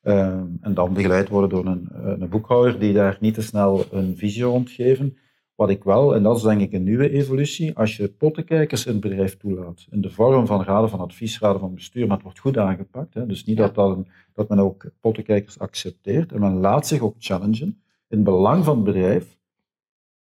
Ehm, 0.00 0.46
en 0.60 0.74
dan 0.74 0.92
begeleid 0.92 1.28
worden 1.28 1.50
door 1.50 1.66
een, 1.66 1.88
een, 1.92 2.28
boekhouder 2.28 2.78
die 2.78 2.92
daar 2.92 3.16
niet 3.20 3.34
te 3.34 3.42
snel 3.42 3.84
een 3.90 4.16
visie 4.16 4.42
rond 4.42 4.70
geven. 4.70 5.16
Wat 5.60 5.70
ik 5.70 5.84
wel, 5.84 6.14
en 6.14 6.22
dat 6.22 6.36
is 6.36 6.42
denk 6.42 6.60
ik 6.60 6.72
een 6.72 6.82
nieuwe 6.82 7.10
evolutie, 7.10 7.76
als 7.76 7.96
je 7.96 8.08
pottenkijkers 8.08 8.86
in 8.86 8.92
het 8.92 9.00
bedrijf 9.00 9.36
toelaat, 9.36 9.86
in 9.90 10.00
de 10.00 10.10
vorm 10.10 10.46
van 10.46 10.62
raden 10.62 10.90
van 10.90 11.00
advies, 11.00 11.40
raden 11.40 11.60
van 11.60 11.74
bestuur, 11.74 12.06
maar 12.06 12.14
het 12.14 12.22
wordt 12.22 12.38
goed 12.38 12.58
aangepakt. 12.58 13.14
Hè, 13.14 13.26
dus 13.26 13.44
niet 13.44 13.56
dat, 13.56 13.74
dat, 13.74 13.96
een, 13.96 14.06
dat 14.34 14.48
men 14.48 14.58
ook 14.58 14.90
pottenkijkers 15.00 15.58
accepteert 15.58 16.32
en 16.32 16.40
men 16.40 16.56
laat 16.56 16.86
zich 16.86 17.00
ook 17.00 17.14
challengen 17.18 17.82
in 18.08 18.16
het 18.16 18.24
belang 18.24 18.64
van 18.64 18.74
het 18.74 18.84
bedrijf. 18.84 19.38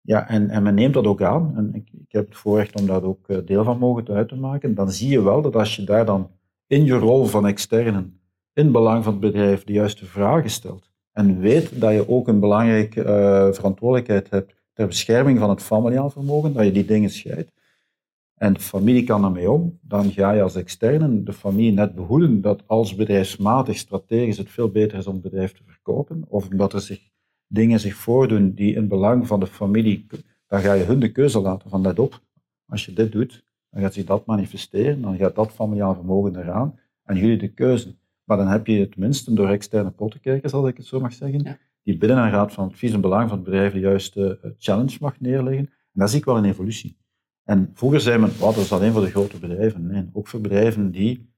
Ja, 0.00 0.28
en, 0.28 0.50
en 0.50 0.62
men 0.62 0.74
neemt 0.74 0.94
dat 0.94 1.06
ook 1.06 1.22
aan. 1.22 1.52
En 1.56 1.74
ik, 1.74 1.88
ik 1.92 2.12
heb 2.12 2.28
het 2.28 2.36
voorrecht 2.36 2.80
om 2.80 2.86
daar 2.86 3.02
ook 3.02 3.28
eh, 3.28 3.38
deel 3.44 3.64
van 3.64 3.78
mogen 3.78 4.08
uit 4.08 4.28
te 4.28 4.36
maken. 4.36 4.74
Dan 4.74 4.90
zie 4.90 5.10
je 5.10 5.22
wel 5.22 5.42
dat 5.42 5.56
als 5.56 5.76
je 5.76 5.84
daar 5.84 6.04
dan 6.04 6.30
in 6.66 6.84
je 6.84 6.94
rol 6.94 7.24
van 7.24 7.46
externen, 7.46 8.20
in 8.52 8.62
het 8.62 8.72
belang 8.72 9.04
van 9.04 9.12
het 9.12 9.22
bedrijf, 9.22 9.64
de 9.64 9.72
juiste 9.72 10.06
vragen 10.06 10.50
stelt. 10.50 10.90
En 11.12 11.40
weet 11.40 11.80
dat 11.80 11.92
je 11.92 12.08
ook 12.08 12.28
een 12.28 12.40
belangrijke 12.40 13.04
uh, 13.04 13.52
verantwoordelijkheid 13.52 14.30
hebt 14.30 14.56
ter 14.78 14.86
bescherming 14.86 15.38
van 15.38 15.50
het 15.50 15.62
familiaal 15.62 16.10
vermogen, 16.10 16.52
dat 16.52 16.64
je 16.64 16.72
die 16.72 16.84
dingen 16.84 17.10
scheidt. 17.10 17.52
En 18.34 18.52
de 18.52 18.60
familie 18.60 19.04
kan 19.04 19.22
daarmee 19.22 19.50
om. 19.50 19.78
Dan 19.82 20.10
ga 20.12 20.32
je 20.32 20.42
als 20.42 20.54
externe 20.54 21.22
de 21.22 21.32
familie 21.32 21.72
net 21.72 21.94
behoeden 21.94 22.40
dat 22.40 22.62
als 22.66 22.94
bedrijfsmatig, 22.94 23.76
strategisch 23.76 24.38
het 24.38 24.50
veel 24.50 24.70
beter 24.70 24.98
is 24.98 25.06
om 25.06 25.12
het 25.12 25.22
bedrijf 25.22 25.52
te 25.52 25.62
verkopen. 25.66 26.24
Of 26.28 26.48
omdat 26.50 26.72
er 26.72 26.80
zich 26.80 27.00
dingen 27.46 27.80
zich 27.80 27.94
voordoen 27.94 28.54
die 28.54 28.74
in 28.74 28.88
belang 28.88 29.26
van 29.26 29.40
de 29.40 29.46
familie, 29.46 30.06
dan 30.46 30.60
ga 30.60 30.72
je 30.72 30.84
hun 30.84 31.00
de 31.00 31.12
keuze 31.12 31.40
laten 31.40 31.70
van 31.70 31.80
let 31.80 31.98
op. 31.98 32.20
Als 32.66 32.84
je 32.84 32.92
dit 32.92 33.12
doet, 33.12 33.44
dan 33.70 33.82
gaat 33.82 33.94
zich 33.94 34.04
dat 34.04 34.26
manifesteren, 34.26 35.00
dan 35.00 35.16
gaat 35.16 35.34
dat 35.34 35.52
familiaal 35.52 35.94
vermogen 35.94 36.36
eraan 36.36 36.78
en 37.04 37.16
jullie 37.16 37.38
de 37.38 37.52
keuze. 37.52 37.96
Maar 38.24 38.36
dan 38.36 38.48
heb 38.48 38.66
je 38.66 38.88
tenminste 38.88 39.34
door 39.34 39.48
externe 39.48 39.90
pottenkijkers, 39.90 40.52
als 40.52 40.68
ik 40.68 40.76
het 40.76 40.86
zo 40.86 41.00
mag 41.00 41.12
zeggen, 41.12 41.58
die 41.88 41.98
binnen 41.98 42.18
een 42.18 42.30
raad 42.30 42.52
van 42.52 42.68
advies 42.68 42.92
en 42.92 43.00
belang 43.00 43.28
van 43.28 43.38
het 43.38 43.46
bedrijf 43.46 43.72
de 43.72 43.78
juiste 43.78 44.38
eh, 44.42 44.50
challenge 44.58 44.96
mag 45.00 45.20
neerleggen. 45.20 45.66
En 45.66 46.00
dat 46.00 46.10
zie 46.10 46.18
ik 46.18 46.24
wel 46.24 46.36
een 46.36 46.44
evolutie. 46.44 46.98
En 47.44 47.70
vroeger 47.74 48.00
zei 48.00 48.18
men, 48.18 48.38
wat, 48.38 48.54
dat 48.54 48.64
is 48.64 48.72
alleen 48.72 48.92
voor 48.92 49.00
de 49.00 49.10
grote 49.10 49.38
bedrijven. 49.38 49.86
Nee, 49.86 50.10
ook 50.12 50.28
voor 50.28 50.40
bedrijven 50.40 50.90
die 50.90 51.32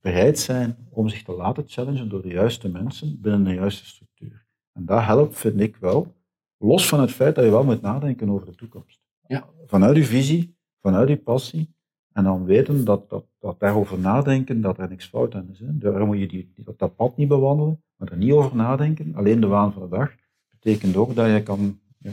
bereid 0.00 0.38
zijn 0.38 0.88
om 0.90 1.08
zich 1.08 1.22
te 1.22 1.32
laten 1.32 1.64
challengen 1.66 2.08
door 2.08 2.22
de 2.22 2.28
juiste 2.28 2.68
mensen 2.68 3.20
binnen 3.20 3.44
de 3.44 3.54
juiste 3.54 3.86
structuur. 3.86 4.46
En 4.72 4.84
dat 4.84 5.02
helpt, 5.02 5.38
vind 5.38 5.60
ik 5.60 5.76
wel, 5.76 6.16
los 6.56 6.88
van 6.88 7.00
het 7.00 7.10
feit 7.10 7.34
dat 7.34 7.44
je 7.44 7.50
wel 7.50 7.64
moet 7.64 7.80
nadenken 7.80 8.30
over 8.30 8.46
de 8.46 8.54
toekomst. 8.54 9.00
Ja. 9.26 9.48
Vanuit 9.66 9.96
je 9.96 10.04
visie, 10.04 10.56
vanuit 10.80 11.08
je 11.08 11.16
passie, 11.16 11.74
en 12.18 12.24
dan 12.24 12.44
weten 12.44 12.84
dat, 12.84 13.10
dat, 13.10 13.24
dat 13.38 13.60
daarover 13.60 13.98
nadenken, 13.98 14.60
dat 14.60 14.78
er 14.78 14.88
niks 14.88 15.06
fout 15.06 15.34
aan 15.34 15.48
is. 15.50 15.58
Hè. 15.58 15.78
Daarom 15.78 16.06
moet 16.06 16.18
je 16.18 16.28
die, 16.28 16.52
dat, 16.56 16.78
dat 16.78 16.96
pad 16.96 17.16
niet 17.16 17.28
bewandelen, 17.28 17.82
maar 17.96 18.10
er 18.10 18.16
niet 18.16 18.32
over 18.32 18.56
nadenken. 18.56 19.14
Alleen 19.14 19.40
de 19.40 19.46
waan 19.46 19.72
van 19.72 19.82
de 19.82 19.88
dag 19.88 20.14
betekent 20.50 20.96
ook 20.96 21.14
dat 21.14 21.30
je 21.30 21.42
kan 21.42 21.80
ja, 21.98 22.10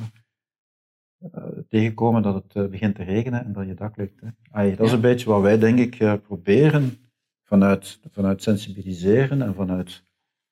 uh, 1.20 1.44
tegenkomen 1.70 2.22
dat 2.22 2.34
het 2.34 2.56
uh, 2.56 2.70
begint 2.70 2.96
te 2.96 3.04
regenen 3.04 3.46
en 3.46 3.54
dat 3.54 3.68
je 3.68 3.74
dak 3.74 3.98
lukt. 3.98 4.22
Hè. 4.52 4.76
Dat 4.76 4.86
is 4.86 4.92
een 4.92 5.02
beetje 5.02 5.30
wat 5.30 5.42
wij, 5.42 5.58
denk 5.58 5.80
ik, 5.80 6.00
uh, 6.00 6.14
proberen 6.24 6.98
vanuit, 7.44 8.00
vanuit 8.12 8.44
sensibiliseren 8.44 9.42
en 9.42 9.54
vanuit 9.54 10.04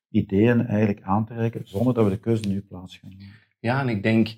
ideeën 0.08 0.66
eigenlijk 0.66 1.02
aan 1.02 1.26
te 1.26 1.34
reiken, 1.34 1.60
zonder 1.64 1.94
dat 1.94 2.04
we 2.04 2.10
de 2.10 2.20
keuze 2.20 2.48
nu 2.48 2.60
plaats 2.60 2.96
gaan. 2.96 3.12
Ja, 3.60 3.80
en 3.80 3.88
ik 3.88 4.02
denk, 4.02 4.36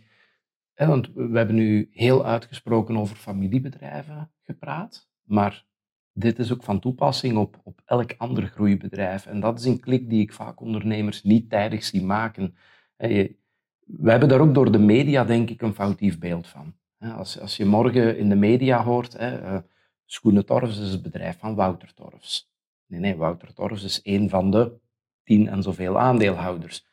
hè, 0.77 0.87
want 0.87 1.11
we 1.15 1.37
hebben 1.37 1.55
nu 1.57 1.89
heel 1.93 2.27
uitgesproken 2.27 2.97
over 2.97 3.17
familiebedrijven 3.17 4.31
gepraat, 4.43 5.09
maar 5.23 5.65
dit 6.13 6.39
is 6.39 6.53
ook 6.53 6.63
van 6.63 6.81
toepassing 6.81 7.37
op, 7.37 7.61
op 7.65 7.83
elk 7.85 8.15
ander 8.17 8.47
groeibedrijf. 8.47 9.27
En 9.27 9.41
dat 9.41 9.59
is 9.59 9.65
een 9.65 9.81
klik 9.81 10.09
die 10.09 10.21
ik 10.21 10.33
vaak 10.33 10.61
ondernemers 10.61 11.23
niet 11.23 11.51
tijdig 11.51 11.85
zie 11.85 12.03
maken. 12.03 12.57
We 12.97 14.11
hebben 14.11 14.29
daar 14.29 14.41
ook 14.41 14.55
door 14.55 14.73
de 14.73 14.79
media, 14.79 15.25
denk 15.25 15.51
ik, 15.51 15.63
een 15.63 15.75
foutief 15.75 16.19
beeld 16.19 16.49
van. 16.49 16.75
Als, 16.99 17.41
als 17.41 17.57
je 17.57 17.65
morgen 17.65 18.19
in 18.19 18.29
de 18.29 18.35
media 18.35 18.83
hoort, 18.83 19.15
eh, 19.15 19.59
Schoenen 20.05 20.47
Torfs 20.47 20.79
is 20.79 20.91
het 20.91 21.03
bedrijf 21.03 21.39
van 21.39 21.55
Wouter 21.55 21.95
Torfs. 21.95 22.51
Nee, 22.87 23.01
nee, 23.01 23.17
Wouter 23.17 23.55
Torfs 23.55 23.83
is 23.85 24.01
een 24.03 24.29
van 24.29 24.51
de 24.51 24.79
tien 25.25 25.49
en 25.49 25.63
zoveel 25.63 25.99
aandeelhouders. 25.99 26.87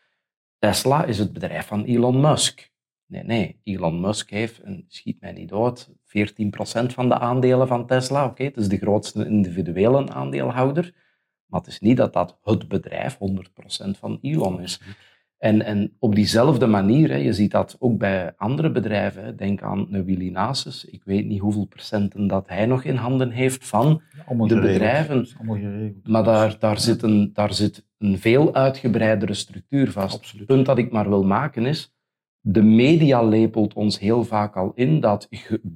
Tesla 0.60 1.04
is 1.04 1.18
het 1.18 1.34
bedrijf 1.34 1.68
van 1.68 1.84
Elon 1.84 2.22
Musk. 2.22 2.72
Nee, 3.14 3.24
nee, 3.24 3.60
Elon 3.64 4.00
Musk 4.02 4.30
heeft, 4.30 4.60
en 4.60 4.86
schiet 4.88 5.22
mij 5.22 5.32
niet 5.32 5.50
dood, 5.50 5.90
14% 5.90 5.94
van 6.86 7.10
de 7.10 7.20
aandelen 7.20 7.68
van 7.68 7.88
Tesla. 7.88 8.26
Oké, 8.26 8.44
het 8.44 8.58
is 8.58 8.68
de 8.68 8.78
grootste 8.78 9.26
individuele 9.28 10.10
aandeelhouder, 10.10 10.94
maar 11.46 11.60
het 11.60 11.70
is 11.70 11.80
niet 11.80 11.98
dat 11.98 12.14
dat 12.14 12.38
het 12.42 12.68
bedrijf 12.68 13.18
100% 13.18 13.20
van 14.00 14.18
Elon 14.22 14.62
is. 14.62 14.82
En, 15.38 15.62
en 15.62 15.96
op 16.00 16.16
diezelfde 16.16 16.68
manier, 16.68 17.10
hè, 17.10 17.16
je 17.16 17.34
ziet 17.34 17.52
dat 17.52 17.76
ook 17.80 17.98
bij 17.98 18.34
andere 18.38 18.72
bedrijven. 18.72 19.38
Denk 19.38 19.62
aan 19.62 19.88
een 19.92 20.06
Willy 20.06 20.30
Nasus. 20.30 20.86
Ik 20.86 21.02
weet 21.04 21.26
niet 21.26 21.40
hoeveel 21.40 21.66
procenten 21.66 22.28
dat 22.28 22.48
hij 22.48 22.66
nog 22.66 22.84
in 22.84 22.96
handen 22.96 23.32
heeft 23.32 23.68
van 23.68 24.02
de 24.28 24.60
bedrijven. 24.60 25.28
Maar 26.04 26.24
daar, 26.24 26.60
daar, 26.60 26.80
zit 26.80 27.02
een, 27.02 27.30
daar 27.34 27.54
zit 27.54 27.86
een 27.98 28.18
veel 28.18 28.54
uitgebreidere 28.54 29.34
structuur 29.34 29.92
vast. 29.92 30.32
Het 30.32 30.46
punt 30.46 30.66
dat 30.66 30.78
ik 30.78 30.92
maar 30.92 31.10
wil 31.10 31.24
maken 31.24 31.66
is, 31.66 31.94
de 32.46 32.62
media 32.62 33.22
lepelt 33.22 33.74
ons 33.74 34.00
heel 34.00 34.24
vaak 34.24 34.56
al 34.56 34.72
in 34.76 35.00
dat 35.00 35.30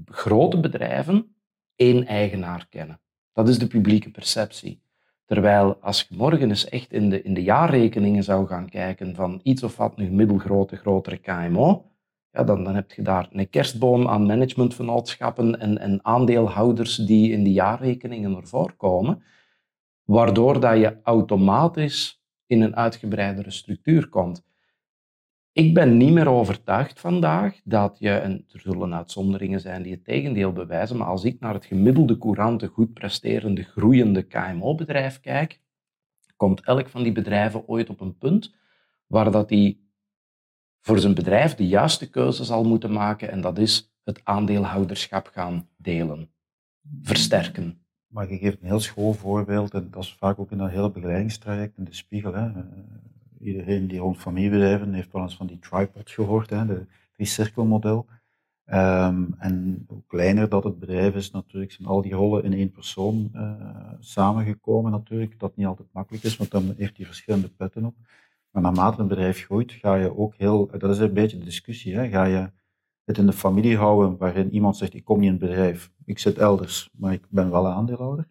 grote 0.05 0.59
bedrijven 0.59 1.35
één 1.75 2.05
eigenaar 2.05 2.67
kennen. 2.69 2.99
Dat 3.33 3.49
is 3.49 3.59
de 3.59 3.67
publieke 3.67 4.11
perceptie. 4.11 4.81
Terwijl 5.25 5.75
als 5.81 6.05
je 6.09 6.15
morgen 6.15 6.49
eens 6.49 6.69
echt 6.69 6.93
in 6.93 7.09
de, 7.09 7.21
in 7.21 7.33
de 7.33 7.43
jaarrekeningen 7.43 8.23
zou 8.23 8.47
gaan 8.47 8.69
kijken 8.69 9.15
van 9.15 9.39
iets 9.43 9.63
of 9.63 9.77
wat 9.77 9.97
nu 9.97 10.11
middelgrote, 10.11 10.75
grotere 10.75 11.17
KMO, 11.17 11.91
ja, 12.31 12.43
dan, 12.43 12.63
dan 12.63 12.75
heb 12.75 12.91
je 12.91 13.01
daar 13.01 13.27
een 13.31 13.49
kerstboom 13.49 14.07
aan 14.07 14.25
managementvernootschappen 14.25 15.59
en, 15.59 15.77
en 15.77 16.05
aandeelhouders 16.05 16.95
die 16.95 17.31
in 17.31 17.43
die 17.43 17.53
jaarrekeningen 17.53 18.35
ervoor 18.35 18.73
komen, 18.73 19.23
waardoor 20.03 20.59
dat 20.59 20.77
je 20.77 20.99
automatisch 21.03 22.23
in 22.45 22.61
een 22.61 22.75
uitgebreidere 22.75 23.51
structuur 23.51 24.09
komt. 24.09 24.46
Ik 25.57 25.73
ben 25.73 25.97
niet 25.97 26.13
meer 26.13 26.29
overtuigd 26.29 26.99
vandaag 26.99 27.59
dat 27.63 27.95
je, 27.99 28.09
en 28.09 28.45
er 28.51 28.59
zullen 28.59 28.93
uitzonderingen 28.93 29.59
zijn 29.59 29.83
die 29.83 29.91
het 29.91 30.03
tegendeel 30.03 30.53
bewijzen, 30.53 30.97
maar 30.97 31.07
als 31.07 31.23
ik 31.23 31.39
naar 31.39 31.53
het 31.53 31.65
gemiddelde 31.65 32.17
courante, 32.17 32.67
goed 32.67 32.93
presterende, 32.93 33.63
groeiende 33.63 34.21
KMO-bedrijf 34.21 35.19
kijk, 35.19 35.61
komt 36.35 36.61
elk 36.61 36.89
van 36.89 37.03
die 37.03 37.11
bedrijven 37.11 37.67
ooit 37.67 37.89
op 37.89 37.99
een 37.99 38.17
punt 38.17 38.55
waar 39.07 39.31
dat 39.31 39.49
die 39.49 39.91
voor 40.81 40.99
zijn 40.99 41.15
bedrijf 41.15 41.55
de 41.55 41.67
juiste 41.67 42.09
keuze 42.09 42.43
zal 42.43 42.63
moeten 42.63 42.91
maken 42.91 43.31
en 43.31 43.41
dat 43.41 43.57
is 43.57 43.93
het 44.03 44.21
aandeelhouderschap 44.23 45.27
gaan 45.27 45.69
delen, 45.77 46.29
versterken. 47.01 47.81
Maar 48.07 48.31
je 48.31 48.37
geeft 48.37 48.61
een 48.61 48.67
heel 48.67 48.79
school 48.79 49.13
voorbeeld 49.13 49.73
en 49.73 49.87
dat 49.91 50.03
is 50.03 50.13
vaak 50.13 50.39
ook 50.39 50.51
in 50.51 50.59
een 50.59 50.69
hele 50.69 50.91
begeleidingstraject 50.91 51.77
in 51.77 51.83
de 51.83 51.93
spiegel. 51.93 52.33
Hè 52.33 52.51
iedereen 53.39 53.87
die 53.87 53.99
rond 53.99 54.17
familiebedrijven 54.17 54.93
heeft 54.93 55.11
wel 55.11 55.21
eens 55.21 55.35
van 55.35 55.47
die 55.47 55.59
tripod 55.59 56.11
gehoord, 56.11 56.49
hè, 56.49 56.65
de 56.65 56.85
drie-cirkelmodel. 57.11 58.05
Um, 58.65 59.35
en 59.37 59.85
hoe 59.87 60.03
kleiner 60.07 60.49
dat 60.49 60.63
het 60.63 60.79
bedrijf 60.79 61.15
is, 61.15 61.31
natuurlijk 61.31 61.71
zijn 61.71 61.87
al 61.87 62.01
die 62.01 62.13
rollen 62.13 62.43
in 62.43 62.53
één 62.53 62.71
persoon 62.71 63.31
uh, 63.33 63.51
samengekomen 63.99 64.91
natuurlijk. 64.91 65.39
Dat 65.39 65.55
niet 65.55 65.65
altijd 65.65 65.87
makkelijk 65.91 66.23
is, 66.23 66.37
want 66.37 66.51
dan 66.51 66.73
heeft 66.77 66.97
hij 66.97 67.05
verschillende 67.05 67.49
petten 67.49 67.85
op. 67.85 67.95
Maar 68.51 68.61
naarmate 68.61 69.01
een 69.01 69.07
bedrijf 69.07 69.45
groeit, 69.45 69.71
ga 69.71 69.95
je 69.95 70.17
ook 70.17 70.35
heel, 70.35 70.67
dat 70.77 70.89
is 70.89 70.97
een 70.97 71.13
beetje 71.13 71.37
de 71.37 71.43
discussie, 71.43 71.95
hè, 71.95 72.09
ga 72.09 72.23
je 72.23 72.51
het 73.03 73.17
in 73.17 73.25
de 73.25 73.33
familie 73.33 73.77
houden 73.77 74.17
waarin 74.17 74.53
iemand 74.53 74.77
zegt, 74.77 74.93
ik 74.93 75.03
kom 75.03 75.19
niet 75.19 75.27
in 75.27 75.35
het 75.35 75.49
bedrijf, 75.49 75.91
ik 76.05 76.19
zit 76.19 76.37
elders, 76.37 76.89
maar 76.93 77.13
ik 77.13 77.25
ben 77.29 77.51
wel 77.51 77.67
aandeelhouder. 77.67 78.27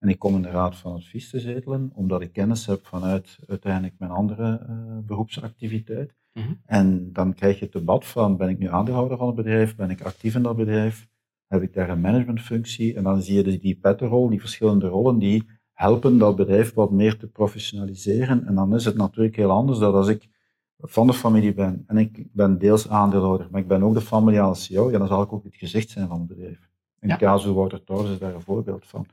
En 0.00 0.08
ik 0.08 0.18
kom 0.18 0.34
in 0.34 0.42
de 0.42 0.50
raad 0.50 0.76
van 0.76 0.92
advies 0.92 1.30
te 1.30 1.40
zetelen, 1.40 1.90
omdat 1.94 2.20
ik 2.20 2.32
kennis 2.32 2.66
heb 2.66 2.86
vanuit 2.86 3.38
uiteindelijk 3.46 3.94
mijn 3.98 4.10
andere 4.10 4.66
uh, 4.70 4.98
beroepsactiviteit. 5.06 6.14
Mhm. 6.32 6.52
En 6.64 7.12
dan 7.12 7.34
krijg 7.34 7.58
je 7.58 7.64
het 7.64 7.72
debat 7.72 8.06
van, 8.06 8.36
ben 8.36 8.48
ik 8.48 8.58
nu 8.58 8.68
aandeelhouder 8.68 9.16
van 9.18 9.26
het 9.26 9.36
bedrijf, 9.36 9.76
ben 9.76 9.90
ik 9.90 10.02
actief 10.02 10.34
in 10.34 10.42
dat 10.42 10.56
bedrijf, 10.56 11.08
heb 11.46 11.62
ik 11.62 11.74
daar 11.74 11.88
een 11.88 12.00
managementfunctie? 12.00 12.94
En 12.94 13.02
dan 13.02 13.22
zie 13.22 13.34
je 13.34 13.42
dus 13.42 13.60
die 13.60 13.78
pettenrol, 13.80 14.28
die 14.28 14.40
verschillende 14.40 14.86
rollen, 14.86 15.18
die 15.18 15.48
helpen 15.72 16.18
dat 16.18 16.36
bedrijf 16.36 16.74
wat 16.74 16.90
meer 16.90 17.16
te 17.16 17.26
professionaliseren. 17.26 18.46
En 18.46 18.54
dan 18.54 18.74
is 18.74 18.84
het 18.84 18.96
natuurlijk 18.96 19.36
heel 19.36 19.50
anders 19.50 19.78
dan 19.78 19.94
als 19.94 20.08
ik 20.08 20.28
van 20.78 21.06
de 21.06 21.12
familie 21.12 21.54
ben 21.54 21.84
en 21.86 21.96
ik 21.96 22.26
ben 22.32 22.58
deels 22.58 22.88
aandeelhouder, 22.88 23.48
maar 23.50 23.60
ik 23.60 23.68
ben 23.68 23.82
ook 23.82 23.94
de 23.94 24.00
familiale 24.00 24.54
CEO, 24.54 24.90
ja, 24.90 24.98
dan 24.98 25.06
zal 25.06 25.22
ik 25.22 25.32
ook 25.32 25.44
het 25.44 25.56
gezicht 25.56 25.90
zijn 25.90 26.08
van 26.08 26.18
het 26.18 26.28
bedrijf. 26.28 26.68
In 27.00 27.08
ja. 27.08 27.16
casu 27.16 27.52
Wouter 27.52 27.84
Torres 27.84 28.10
is 28.10 28.18
daar 28.18 28.34
een 28.34 28.40
voorbeeld 28.40 28.86
van. 28.86 29.06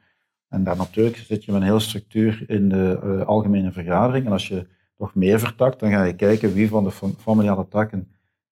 En 0.50 0.64
daar 0.64 0.78
natuurlijk 0.78 1.18
zit 1.18 1.46
je 1.46 1.52
met 1.52 1.62
een 1.62 1.68
hele 1.68 1.80
structuur 1.80 2.44
in 2.48 2.70
de 2.70 3.00
uh, 3.04 3.26
algemene 3.26 3.72
vergadering. 3.72 4.26
En 4.26 4.32
als 4.32 4.48
je 4.48 4.68
nog 4.98 5.16
meer 5.16 5.40
vertakt, 5.40 5.80
dan 5.80 5.90
ga 5.90 6.04
je 6.04 6.16
kijken 6.16 6.54
wie 6.54 6.70
van 6.70 6.84
de 6.84 6.92
familiale 7.18 7.68
takken 7.68 8.08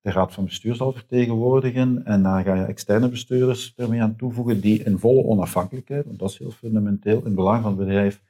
de 0.05 0.11
raad 0.11 0.33
van 0.33 0.45
bestuur 0.45 0.75
zal 0.75 0.91
vertegenwoordigen. 0.91 2.05
En 2.05 2.23
dan 2.23 2.43
ga 2.43 2.53
je 2.53 2.63
externe 2.63 3.09
bestuurders 3.09 3.73
ermee 3.75 4.01
aan 4.01 4.15
toevoegen 4.15 4.61
die 4.61 4.83
in 4.83 4.99
volle 4.99 5.23
onafhankelijkheid, 5.23 6.05
want 6.05 6.19
dat 6.19 6.29
is 6.29 6.37
heel 6.37 6.51
fundamenteel, 6.51 7.25
in 7.25 7.35
belang 7.35 7.61
van 7.61 7.71
het 7.71 7.79
bedrijf, 7.79 8.21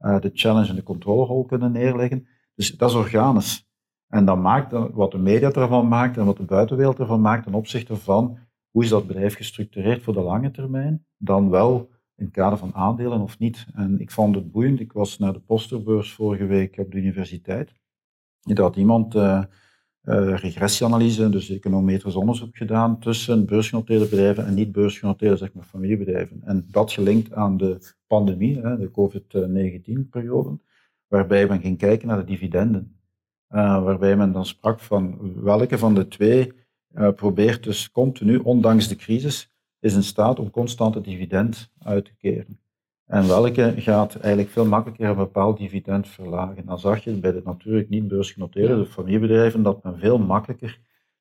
uh, 0.00 0.20
de 0.20 0.30
challenge 0.34 0.68
en 0.68 0.74
de 0.74 0.82
controlerol 0.82 1.44
kunnen 1.44 1.72
neerleggen. 1.72 2.26
Dus 2.54 2.70
dat 2.70 2.90
is 2.90 2.96
organisch. 2.96 3.70
En 4.08 4.24
dat 4.24 4.38
maakt 4.38 4.72
wat 4.92 5.10
de 5.10 5.18
media 5.18 5.52
ervan 5.52 5.88
maakt 5.88 6.16
en 6.16 6.24
wat 6.24 6.36
de 6.36 6.42
buitenwereld 6.42 6.98
ervan 6.98 7.20
maakt 7.20 7.44
ten 7.44 7.54
opzichte 7.54 7.96
van 7.96 8.38
hoe 8.70 8.82
is 8.82 8.88
dat 8.88 9.06
bedrijf 9.06 9.36
gestructureerd 9.36 10.02
voor 10.02 10.14
de 10.14 10.20
lange 10.20 10.50
termijn, 10.50 11.06
dan 11.16 11.50
wel 11.50 11.90
in 12.16 12.24
het 12.24 12.34
kader 12.34 12.58
van 12.58 12.74
aandelen 12.74 13.20
of 13.20 13.38
niet. 13.38 13.66
En 13.74 14.00
ik 14.00 14.10
vond 14.10 14.34
het 14.34 14.52
boeiend. 14.52 14.80
Ik 14.80 14.92
was 14.92 15.18
naar 15.18 15.32
de 15.32 15.40
posterbeurs 15.40 16.12
vorige 16.12 16.46
week 16.46 16.78
op 16.78 16.92
de 16.92 16.98
universiteit. 16.98 17.72
Daar 18.40 18.64
had 18.64 18.76
iemand 18.76 19.14
uh, 19.14 19.44
regressieanalyse, 20.02 21.28
dus 21.28 21.50
econometrisch 21.50 22.14
onderzoek 22.14 22.56
gedaan 22.56 22.98
tussen 22.98 23.46
beursgenoteerde 23.46 24.08
bedrijven 24.08 24.46
en 24.46 24.54
niet 24.54 24.72
beursgenoteerde, 24.72 25.36
zeg 25.36 25.52
maar, 25.52 25.64
familiebedrijven. 25.64 26.42
En 26.44 26.66
dat 26.70 26.92
gelinkt 26.92 27.32
aan 27.32 27.56
de 27.56 27.94
pandemie, 28.06 28.60
hè, 28.60 28.78
de 28.78 28.90
COVID-19-periode, 28.90 30.58
waarbij 31.06 31.46
men 31.46 31.60
ging 31.60 31.78
kijken 31.78 32.08
naar 32.08 32.16
de 32.16 32.24
dividenden. 32.24 32.96
Uh, 33.50 33.84
waarbij 33.84 34.16
men 34.16 34.32
dan 34.32 34.46
sprak 34.46 34.80
van 34.80 35.34
welke 35.42 35.78
van 35.78 35.94
de 35.94 36.08
twee 36.08 36.52
probeert 37.14 37.62
dus 37.62 37.90
continu, 37.90 38.36
ondanks 38.36 38.88
de 38.88 38.96
crisis, 38.96 39.51
is 39.82 39.94
in 39.94 40.02
staat 40.02 40.38
om 40.38 40.50
constante 40.50 41.00
dividend 41.00 41.70
uit 41.78 42.04
te 42.04 42.14
keren. 42.14 42.60
En 43.06 43.26
welke 43.26 43.74
gaat 43.76 44.14
eigenlijk 44.16 44.52
veel 44.52 44.66
makkelijker 44.66 45.08
een 45.08 45.16
bepaald 45.16 45.58
dividend 45.58 46.08
verlagen. 46.08 46.66
Dan 46.66 46.78
zag 46.78 47.04
je 47.04 47.12
bij 47.12 47.32
de 47.32 47.42
natuurlijk 47.44 47.88
niet 47.88 48.08
beursgenoteerde 48.08 48.76
de 48.76 48.86
familiebedrijven 48.86 49.62
dat 49.62 49.82
men 49.82 49.98
veel 49.98 50.18
makkelijker 50.18 50.78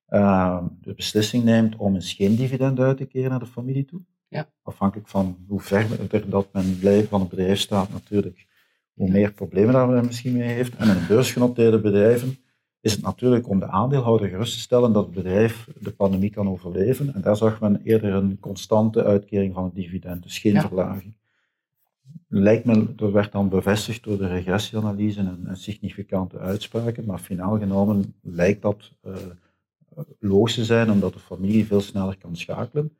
uh, 0.09 0.63
de 0.81 0.93
beslissing 0.93 1.43
neemt 1.43 1.75
om 1.75 1.93
eens 1.93 2.13
geen 2.13 2.35
dividend 2.35 2.79
uit 2.79 2.97
te 2.97 3.05
keren 3.05 3.29
naar 3.29 3.39
de 3.39 3.45
familie 3.45 3.85
toe. 3.85 4.01
Ja. 4.27 4.49
Afhankelijk 4.61 5.07
van 5.07 5.37
hoe 5.47 5.59
ver 5.59 6.29
dat 6.29 6.53
men 6.53 6.79
blij 6.79 7.03
van 7.03 7.19
het 7.19 7.29
bedrijf 7.29 7.59
staat 7.59 7.91
natuurlijk, 7.91 8.47
hoe 8.93 9.09
meer 9.09 9.33
problemen 9.33 9.73
daar 9.73 9.87
men 9.87 10.05
misschien 10.05 10.37
mee 10.37 10.49
heeft. 10.49 10.75
En 10.75 10.89
in 10.89 11.07
beursgenoteerde 11.07 11.79
bedrijven 11.79 12.37
is 12.81 12.91
het 12.91 13.01
natuurlijk 13.01 13.49
om 13.49 13.59
de 13.59 13.67
aandeelhouder 13.67 14.29
gerust 14.29 14.53
te 14.53 14.59
stellen 14.59 14.93
dat 14.93 15.05
het 15.05 15.13
bedrijf 15.13 15.67
de 15.79 15.91
pandemie 15.91 16.29
kan 16.29 16.49
overleven. 16.49 17.13
En 17.13 17.21
daar 17.21 17.37
zag 17.37 17.59
men 17.59 17.81
eerder 17.83 18.13
een 18.13 18.39
constante 18.39 19.03
uitkering 19.03 19.53
van 19.53 19.63
het 19.63 19.75
dividend, 19.75 20.23
dus 20.23 20.39
geen 20.39 20.61
verlaging. 20.61 21.15
Lijkt 22.27 22.65
me, 22.65 22.95
dat 22.95 23.11
werd 23.11 23.31
dan 23.31 23.49
bevestigd 23.49 24.03
door 24.03 24.17
de 24.17 24.27
regressieanalyse 24.27 25.19
en, 25.19 25.43
en 25.45 25.57
significante 25.57 26.39
uitspraken, 26.39 27.05
maar 27.05 27.19
finaal 27.19 27.59
genomen 27.59 28.15
lijkt 28.21 28.61
dat 28.61 28.91
uh, 29.05 29.15
logisch 30.19 30.55
te 30.55 30.65
zijn, 30.65 30.91
omdat 30.91 31.13
de 31.13 31.19
familie 31.19 31.65
veel 31.65 31.81
sneller 31.81 32.17
kan 32.17 32.35
schakelen 32.35 32.95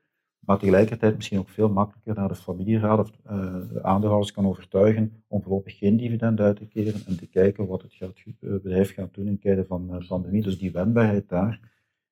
maar 0.45 0.57
tegelijkertijd 0.57 1.15
misschien 1.15 1.39
ook 1.39 1.49
veel 1.49 1.69
makkelijker 1.69 2.15
naar 2.15 2.27
de 2.27 2.35
familieraad 2.35 2.99
of 2.99 3.11
de 3.11 3.79
aandeelhouders 3.83 4.31
kan 4.31 4.45
overtuigen 4.45 5.23
om 5.27 5.41
voorlopig 5.41 5.77
geen 5.77 5.97
dividend 5.97 6.39
uit 6.39 6.55
te 6.55 6.67
keren 6.67 7.01
en 7.07 7.17
te 7.17 7.27
kijken 7.27 7.67
wat 7.67 7.81
het 7.81 7.97
uh, 7.99 8.31
bedrijf 8.39 8.93
gaat 8.93 9.13
doen 9.13 9.27
in 9.27 9.39
tijden 9.39 9.65
van 9.65 9.87
uh, 9.91 10.07
pandemie. 10.07 10.41
Dus 10.41 10.57
die 10.57 10.71
wendbaarheid 10.71 11.29
daar 11.29 11.59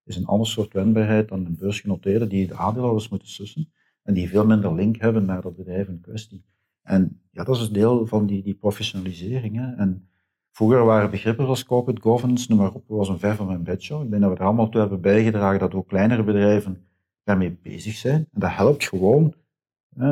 is 0.03 0.15
een 0.15 0.25
ander 0.25 0.47
soort 0.47 0.73
wendbaarheid 0.73 1.29
dan 1.29 1.45
een 1.45 1.55
beursgenoteerde 1.59 2.27
die 2.27 2.47
de 2.47 2.55
aandeelhouders 2.55 3.09
moeten 3.09 3.27
sussen 3.27 3.71
en 4.03 4.13
die 4.13 4.29
veel 4.29 4.45
minder 4.45 4.73
link 4.73 4.97
hebben 4.97 5.25
naar 5.25 5.41
dat 5.41 5.55
bedrijf 5.55 5.87
in 5.87 6.01
kwestie. 6.01 6.45
En 6.81 7.21
ja, 7.31 7.43
dat 7.43 7.55
is 7.55 7.67
een 7.67 7.73
deel 7.73 8.07
van 8.07 8.25
die, 8.25 8.43
die 8.43 8.53
professionalisering. 8.53 9.55
Hè. 9.55 9.75
En 9.75 10.09
vroeger 10.51 10.85
waren 10.85 11.11
begrippen 11.11 11.43
zoals 11.43 11.65
corporate 11.65 12.01
governance, 12.01 12.45
noem 12.49 12.59
maar 12.59 12.73
op, 12.73 12.83
was 12.87 13.09
een 13.09 13.19
ver 13.19 13.35
van 13.35 13.47
mijn 13.47 13.63
bedshow. 13.63 14.03
Ik 14.03 14.09
denk 14.09 14.21
dat 14.21 14.31
we 14.31 14.37
er 14.37 14.43
allemaal 14.43 14.69
toe 14.69 14.81
hebben 14.81 15.01
bijgedragen 15.01 15.59
dat 15.59 15.73
ook 15.73 15.87
kleinere 15.87 16.23
bedrijven 16.23 16.88
daarmee 17.23 17.59
bezig 17.63 17.93
zijn. 17.93 18.27
En 18.31 18.39
dat 18.39 18.51
helpt 18.51 18.87
gewoon. 18.87 19.33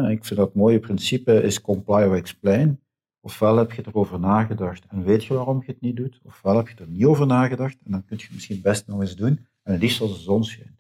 ik 0.10 0.26
vind 0.26 0.40
dat 0.40 0.56
mooie 0.56 0.80
principe 0.80 1.42
is 1.42 1.62
comply 1.62 2.04
or 2.04 2.16
explain. 2.16 2.80
Ofwel 3.20 3.58
heb 3.58 3.72
je 3.72 3.84
erover 3.86 4.20
nagedacht 4.20 4.86
en 4.88 5.04
weet 5.04 5.26
je 5.26 5.34
waarom 5.34 5.64
je 5.66 5.72
het 5.72 5.82
niet 5.82 5.96
doet, 5.96 6.20
ofwel 6.24 6.56
heb 6.58 6.70
je 6.70 6.76
er 6.76 6.88
niet 6.88 7.06
over 7.06 7.28
nagedacht 7.28 7.78
en 7.84 7.92
dan 7.92 8.06
kun 8.06 8.18
je 8.18 8.24
het 8.24 8.34
misschien 8.34 8.62
best 8.62 8.88
nog 8.88 9.02
eens 9.02 9.16
doen. 9.16 9.48
En 9.64 9.74
het 9.74 9.84
is 9.84 10.02
als 10.02 10.14
de 10.14 10.24
zon 10.24 10.44
schijnt. 10.44 10.78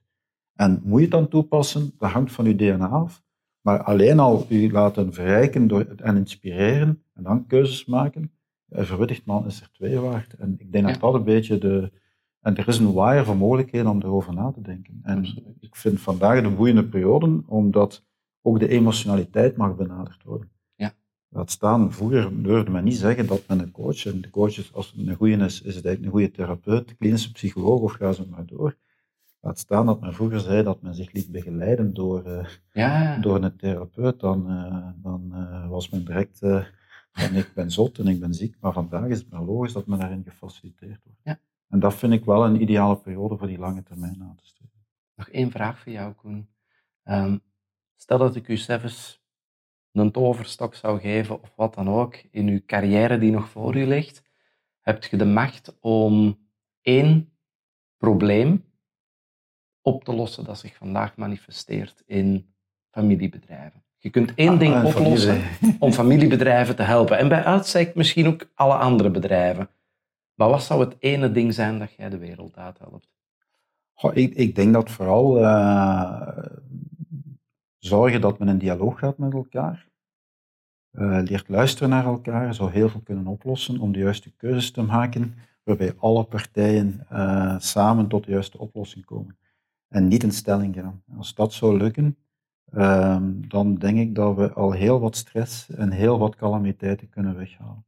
En 0.55 0.81
moet 0.83 0.97
je 0.97 1.01
het 1.01 1.11
dan 1.11 1.27
toepassen, 1.27 1.91
dat 1.97 2.11
hangt 2.11 2.31
van 2.31 2.45
je 2.45 2.55
DNA 2.55 2.87
af. 2.87 3.23
Maar 3.61 3.83
alleen 3.83 4.19
al 4.19 4.45
u 4.49 4.71
laten 4.71 5.13
verrijken 5.13 5.67
door, 5.67 5.85
en 5.85 6.17
inspireren 6.17 7.03
en 7.13 7.23
dan 7.23 7.47
keuzes 7.47 7.85
maken, 7.85 8.31
verwittigd 8.69 9.25
man 9.25 9.45
is 9.45 9.61
er 9.61 9.71
twee 9.71 9.99
waard. 9.99 10.33
En 10.33 10.55
ik 10.57 10.71
denk 10.71 10.87
dat 10.87 10.99
dat 10.99 11.13
een 11.13 11.23
beetje 11.23 11.57
de, 11.57 11.91
en 12.47 12.55
er 12.55 12.67
is 12.67 12.77
een 12.77 12.93
waaier 12.93 13.25
van 13.25 13.37
mogelijkheden 13.37 13.91
om 13.91 14.01
erover 14.01 14.33
na 14.33 14.51
te 14.51 14.61
denken. 14.61 14.99
En 15.03 15.25
ik 15.59 15.75
vind 15.75 15.99
vandaag 15.99 16.41
de 16.41 16.49
boeiende 16.49 16.85
periode, 16.85 17.43
omdat 17.45 18.05
ook 18.41 18.59
de 18.59 18.67
emotionaliteit 18.67 19.57
mag 19.57 19.75
benaderd 19.75 20.23
worden. 20.23 20.49
Ja. 20.75 20.93
Laat 21.29 21.51
staan, 21.51 21.93
vroeger 21.93 22.43
durfde 22.43 22.71
men 22.71 22.83
niet 22.83 22.97
zeggen 22.97 23.27
dat 23.27 23.43
men 23.47 23.59
een 23.59 23.71
coach, 23.71 24.05
en 24.05 24.21
de 24.21 24.29
coach 24.29 24.57
is, 24.57 24.73
als 24.73 24.91
het 24.91 25.07
een 25.07 25.15
goede 25.15 25.45
is, 25.45 25.61
is 25.61 25.75
het 25.75 25.85
eigenlijk 25.85 26.03
een 26.05 26.19
goede 26.19 26.31
therapeut, 26.31 26.97
klinische 26.97 27.31
psycholoog 27.31 27.79
of 27.79 27.91
ga 27.91 28.11
ze 28.11 28.27
maar 28.29 28.45
door. 28.45 28.77
Laat 29.39 29.59
staan 29.59 29.85
dat 29.85 30.01
men 30.01 30.13
vroeger 30.13 30.39
zei 30.39 30.63
dat 30.63 30.81
men 30.81 30.95
zich 30.95 31.11
liet 31.11 31.31
begeleiden 31.31 31.93
door, 31.93 32.27
uh, 32.27 32.45
ja. 32.71 33.17
door 33.17 33.43
een 33.43 33.55
therapeut, 33.55 34.19
dan, 34.19 34.51
uh, 34.51 34.87
dan 35.03 35.29
uh, 35.33 35.69
was 35.69 35.89
men 35.89 36.05
direct 36.05 36.39
van 37.11 37.35
ik 37.35 37.51
ben 37.55 37.71
zot 37.71 37.99
en 37.99 38.07
ik 38.07 38.19
ben 38.19 38.33
ziek, 38.33 38.55
maar 38.59 38.73
vandaag 38.73 39.07
is 39.07 39.19
het 39.19 39.29
maar 39.29 39.43
logisch 39.43 39.73
dat 39.73 39.87
men 39.87 39.99
daarin 39.99 40.23
gefaciliteerd 40.23 40.99
wordt. 41.03 41.19
Ja. 41.23 41.39
En 41.69 41.79
dat 41.79 41.95
vind 41.95 42.13
ik 42.13 42.25
wel 42.25 42.45
een 42.45 42.61
ideale 42.61 42.97
periode 42.97 43.37
voor 43.37 43.47
die 43.47 43.57
lange 43.57 43.83
termijn 43.83 44.21
aan 44.21 44.35
te 44.35 44.45
streven. 44.45 44.85
Nog 45.15 45.29
één 45.29 45.51
vraag 45.51 45.79
voor 45.79 45.91
jou, 45.91 46.13
Koen. 46.13 46.49
Um, 47.03 47.41
stel 47.95 48.17
dat 48.17 48.35
ik 48.35 48.47
u 48.47 48.57
zelfs 48.57 49.21
een 49.91 50.11
toverstok 50.11 50.75
zou 50.75 50.99
geven 50.99 51.41
of 51.41 51.53
wat 51.55 51.73
dan 51.73 51.89
ook 51.89 52.15
in 52.15 52.47
uw 52.47 52.61
carrière 52.65 53.17
die 53.17 53.31
nog 53.31 53.49
voor 53.49 53.75
u 53.75 53.85
ligt, 53.85 54.23
hebt 54.81 55.05
je 55.05 55.17
de 55.17 55.25
macht 55.25 55.77
om 55.79 56.39
één 56.81 57.31
probleem 57.97 58.65
op 59.81 60.03
te 60.03 60.13
lossen 60.13 60.43
dat 60.43 60.59
zich 60.59 60.75
vandaag 60.75 61.15
manifesteert 61.15 62.03
in 62.05 62.53
familiebedrijven. 62.89 63.83
Je 63.97 64.09
kunt 64.09 64.33
één 64.35 64.53
ah, 64.53 64.59
ding 64.59 64.83
oplossen 64.83 65.41
om 65.79 65.91
familiebedrijven 65.91 66.75
te 66.75 66.83
helpen. 66.83 67.17
En 67.17 67.27
bij 67.27 67.43
uitstek 67.43 67.95
misschien 67.95 68.27
ook 68.27 68.51
alle 68.55 68.73
andere 68.73 69.09
bedrijven. 69.09 69.69
Maar 70.37 70.49
wat 70.49 70.63
zou 70.63 70.79
het 70.79 70.95
ene 70.99 71.31
ding 71.31 71.53
zijn 71.53 71.79
dat 71.79 71.93
jij 71.93 72.09
de 72.09 72.17
wereld 72.17 72.57
uithelpt? 72.57 73.09
Goh, 73.93 74.15
ik, 74.15 74.33
ik, 74.33 74.55
denk 74.55 74.73
dat 74.73 74.91
vooral 74.91 75.41
uh, 75.41 76.37
zorgen 77.77 78.21
dat 78.21 78.39
men 78.39 78.47
een 78.47 78.57
dialoog 78.57 78.99
gaat 78.99 79.17
met 79.17 79.33
elkaar. 79.33 79.87
Uh, 80.91 81.19
leert 81.23 81.49
luisteren 81.49 81.89
naar 81.89 82.05
elkaar, 82.05 82.53
zou 82.53 82.71
heel 82.71 82.89
veel 82.89 83.01
kunnen 83.01 83.27
oplossen 83.27 83.79
om 83.79 83.91
de 83.91 83.99
juiste 83.99 84.31
keuzes 84.31 84.71
te 84.71 84.81
maken, 84.81 85.35
waarbij 85.63 85.93
alle 85.97 86.23
partijen 86.23 87.07
uh, 87.11 87.59
samen 87.59 88.07
tot 88.07 88.25
de 88.25 88.31
juiste 88.31 88.57
oplossing 88.57 89.05
komen. 89.05 89.37
En 89.87 90.07
niet 90.07 90.23
in 90.23 90.31
stelling 90.31 90.75
gaan. 90.75 91.03
Als 91.17 91.33
dat 91.33 91.53
zou 91.53 91.77
lukken, 91.77 92.17
ehm, 92.71 93.31
dan 93.47 93.75
denk 93.75 93.97
ik 93.97 94.15
dat 94.15 94.35
we 94.35 94.53
al 94.53 94.71
heel 94.71 94.99
wat 94.99 95.15
stress 95.15 95.69
en 95.69 95.91
heel 95.91 96.19
wat 96.19 96.35
calamiteiten 96.35 97.09
kunnen 97.09 97.35
weghalen 97.35 97.85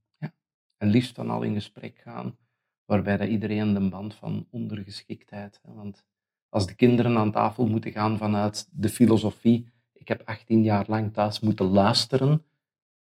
en 0.79 0.87
liefst 0.87 1.15
dan 1.15 1.29
al 1.29 1.41
in 1.41 1.53
gesprek 1.53 1.97
gaan, 1.97 2.37
waarbij 2.85 3.17
dat 3.17 3.27
iedereen 3.27 3.73
de 3.73 3.89
band 3.89 4.15
van 4.15 4.47
ondergeschiktheid. 4.49 5.59
Hè, 5.63 5.73
want 5.73 6.05
als 6.49 6.67
de 6.67 6.75
kinderen 6.75 7.17
aan 7.17 7.31
tafel 7.31 7.67
moeten 7.67 7.91
gaan 7.91 8.17
vanuit 8.17 8.69
de 8.71 8.89
filosofie, 8.89 9.67
ik 9.93 10.07
heb 10.07 10.21
18 10.25 10.63
jaar 10.63 10.85
lang 10.87 11.13
thuis 11.13 11.39
moeten 11.39 11.65
luisteren 11.65 12.43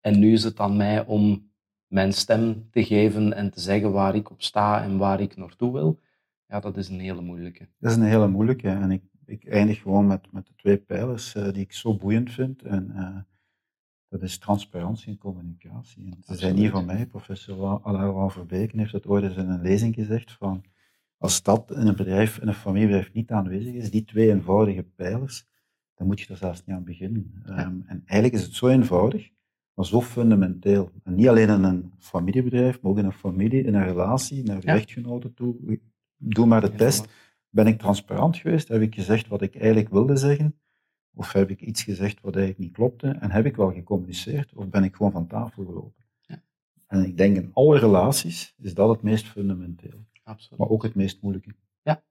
en 0.01 0.19
nu 0.19 0.33
is 0.33 0.45
het 0.45 0.61
aan 0.61 0.77
mij 0.77 1.05
om 1.05 1.51
mijn 1.87 2.13
stem 2.13 2.71
te 2.71 2.85
geven 2.85 3.33
en 3.33 3.51
te 3.51 3.61
zeggen 3.61 3.93
waar 3.93 4.15
ik 4.15 4.31
op 4.31 4.43
sta 4.43 4.83
en 4.83 4.99
waar 4.99 5.21
ik 5.21 5.37
naartoe 5.37 5.73
wil. 5.73 6.01
Ja, 6.47 6.61
dat 6.61 6.77
is 6.77 6.89
een 6.89 7.01
hele 7.01 7.21
moeilijke. 7.21 7.69
Dat 7.79 7.91
is 7.91 7.97
een 7.97 8.03
hele 8.03 8.29
moeilijke 8.29 8.69
en 8.69 8.91
ik, 8.91 9.03
ik 9.25 9.47
eindig 9.49 9.83
gewoon 9.83 10.07
met, 10.07 10.33
met 10.33 10.47
de 10.47 10.55
twee 10.57 10.77
pijlers 10.77 11.35
uh, 11.35 11.53
die 11.53 11.63
ik 11.63 11.73
zo 11.73 11.97
boeiend 11.97 12.31
vind. 12.33 12.63
En, 12.63 12.93
uh, 12.95 13.17
dat 14.09 14.23
is 14.23 14.39
transparantie 14.39 15.09
en 15.09 15.19
communicatie. 15.19 16.05
En 16.05 16.23
ze 16.25 16.35
zijn 16.35 16.55
niet 16.55 16.71
van 16.71 16.85
mij, 16.85 17.07
professor 17.07 17.81
Alain 17.83 18.31
Verbeken 18.31 18.79
heeft 18.79 18.93
het 18.93 19.07
ooit 19.07 19.25
eens 19.25 19.37
in 19.37 19.49
een 19.49 19.63
lezing 19.63 19.95
gezegd 19.95 20.33
van 20.33 20.65
als 21.19 21.43
dat 21.43 21.71
in 21.71 21.87
een 21.87 21.97
bedrijf, 21.97 22.39
in 22.39 22.49
een 22.49 22.55
familiebedrijf 22.55 23.13
niet 23.13 23.31
aanwezig 23.31 23.75
is, 23.75 23.91
die 23.91 24.05
twee 24.05 24.31
eenvoudige 24.31 24.83
pijlers, 24.83 25.47
dan 25.95 26.07
moet 26.07 26.21
je 26.21 26.29
er 26.29 26.37
zelfs 26.37 26.65
niet 26.65 26.77
aan 26.77 26.85
beginnen. 26.85 27.43
Um, 27.47 27.85
en 27.87 28.03
eigenlijk 28.07 28.35
is 28.35 28.43
het 28.43 28.55
zo 28.55 28.69
eenvoudig, 28.69 29.31
maar 29.75 29.87
zo 29.87 30.01
fundamenteel. 30.01 30.91
En 31.05 31.15
niet 31.15 31.29
alleen 31.29 31.49
in 31.49 31.63
een 31.63 31.93
familiebedrijf, 31.99 32.81
maar 32.81 32.91
ook 32.91 32.99
in 32.99 33.05
een 33.05 33.13
familie, 33.13 33.65
in 33.65 33.75
een 33.75 33.85
relatie, 33.85 34.43
naar 34.43 34.65
ja. 34.65 34.73
rechtgenoten 34.73 35.35
toe. 35.35 35.81
Doe 36.17 36.47
maar 36.47 36.61
de 36.61 36.75
test. 36.75 37.09
Ben 37.49 37.67
ik 37.67 37.79
transparant 37.79 38.37
geweest? 38.37 38.69
Heb 38.69 38.81
ik 38.81 38.95
gezegd 38.95 39.29
wat 39.29 39.43
ik 39.43 39.57
eigenlijk 39.57 39.89
wilde 39.89 40.17
zeggen? 40.17 40.59
Of 41.17 41.33
heb 41.33 41.51
ik 41.51 41.61
iets 41.61 41.83
gezegd 41.83 42.21
wat 42.21 42.37
eigenlijk 42.37 42.65
niet 42.65 42.77
klopte? 42.77 43.09
En 43.09 43.31
heb 43.31 43.47
ik 43.47 43.57
wel 43.57 43.73
gecommuniceerd? 43.73 44.55
Of 44.55 44.69
ben 44.69 44.85
ik 44.85 44.97
gewoon 44.97 45.13
van 45.13 45.27
tafel 45.27 45.65
gelopen? 45.65 46.05
Ja. 46.21 46.43
En 46.87 47.05
ik 47.05 47.17
denk 47.17 47.37
in 47.37 47.51
alle 47.53 47.79
relaties 47.79 48.55
is 48.59 48.75
dat 48.75 48.89
het 48.89 49.03
meest 49.03 49.27
fundamenteel. 49.27 50.07
Absoluut. 50.23 50.59
Maar 50.59 50.69
ook 50.69 50.83
het 50.83 50.95
meest 50.95 51.23
moeilijke. 51.23 51.55
Ja. 51.83 52.03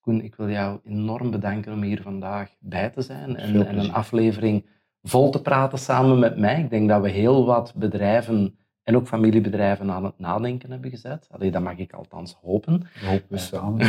Koen, 0.00 0.20
ik 0.20 0.34
wil 0.34 0.50
jou 0.50 0.80
enorm 0.84 1.30
bedanken 1.30 1.72
om 1.72 1.82
hier 1.82 2.02
vandaag 2.02 2.54
bij 2.58 2.90
te 2.90 3.02
zijn 3.02 3.36
en, 3.36 3.66
en 3.66 3.78
een 3.78 3.92
aflevering 3.92 4.66
vol 5.02 5.30
te 5.30 5.42
praten 5.42 5.78
samen 5.78 6.18
met 6.18 6.38
mij. 6.38 6.62
Ik 6.62 6.70
denk 6.70 6.88
dat 6.88 7.02
we 7.02 7.08
heel 7.08 7.46
wat 7.46 7.74
bedrijven 7.74 8.58
en 8.84 8.96
ook 8.96 9.06
familiebedrijven 9.06 9.90
aan 9.90 10.04
het 10.04 10.18
nadenken 10.18 10.70
hebben 10.70 10.90
gezet. 10.90 11.28
Allee, 11.30 11.50
dat 11.50 11.62
mag 11.62 11.76
ik 11.76 11.92
althans 11.92 12.36
hopen. 12.42 12.86
Hoop 13.04 13.22
we 13.28 13.38
samen. 13.38 13.80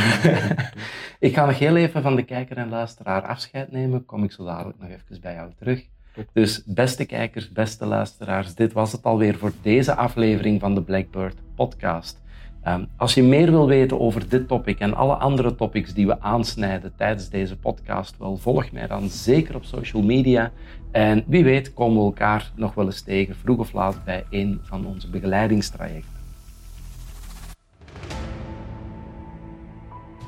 ik 1.28 1.34
ga 1.34 1.46
nog 1.46 1.60
heel 1.60 1.76
even 1.76 2.02
van 2.02 2.16
de 2.16 2.24
kijker 2.24 2.58
en 2.58 2.70
luisteraar 2.70 3.22
afscheid 3.22 3.72
nemen. 3.72 4.06
Kom 4.06 4.24
ik 4.24 4.32
zo 4.32 4.46
dadelijk 4.46 4.80
nog 4.80 4.90
even 4.90 5.22
bij 5.22 5.34
jou 5.34 5.52
terug. 5.58 5.86
Dus 6.34 6.64
beste 6.66 7.06
kijkers, 7.06 7.52
beste 7.52 7.86
luisteraars, 7.86 8.56
dit 8.56 8.74
was 8.74 8.92
het 8.92 9.04
alweer 9.04 9.36
voor 9.38 9.52
deze 9.62 9.96
aflevering 9.96 10.60
van 10.60 10.76
de 10.76 10.82
Blackbird 10.82 11.38
podcast. 11.56 12.24
Ehm, 12.66 12.86
als 12.98 13.14
je 13.14 13.24
meer 13.24 13.52
wil 13.52 13.68
weten 13.68 14.00
over 14.00 14.30
dit 14.30 14.48
topic 14.48 14.80
en 14.80 14.94
alle 14.94 15.16
andere 15.16 15.56
topics 15.56 15.94
die 15.94 16.08
we 16.08 16.22
aansnijden 16.22 16.94
tijdens 16.96 17.30
deze 17.30 17.58
podcast, 17.58 18.18
wel 18.18 18.38
volg 18.38 18.72
mij 18.72 18.88
dan 18.88 19.10
zeker 19.10 19.56
op 19.56 19.64
social 19.64 20.04
media. 20.04 20.52
En 20.92 21.24
wie 21.28 21.44
weet 21.44 21.74
komen 21.74 21.98
we 21.98 22.04
elkaar 22.04 22.52
nog 22.56 22.74
wel 22.74 22.86
eens 22.86 23.02
tegen, 23.02 23.36
vroeg 23.36 23.58
of 23.58 23.74
laat, 23.74 24.04
bij 24.06 24.24
een 24.30 24.60
van 24.64 24.86
onze 24.86 25.10
begeleidingstrajecten. 25.10 26.14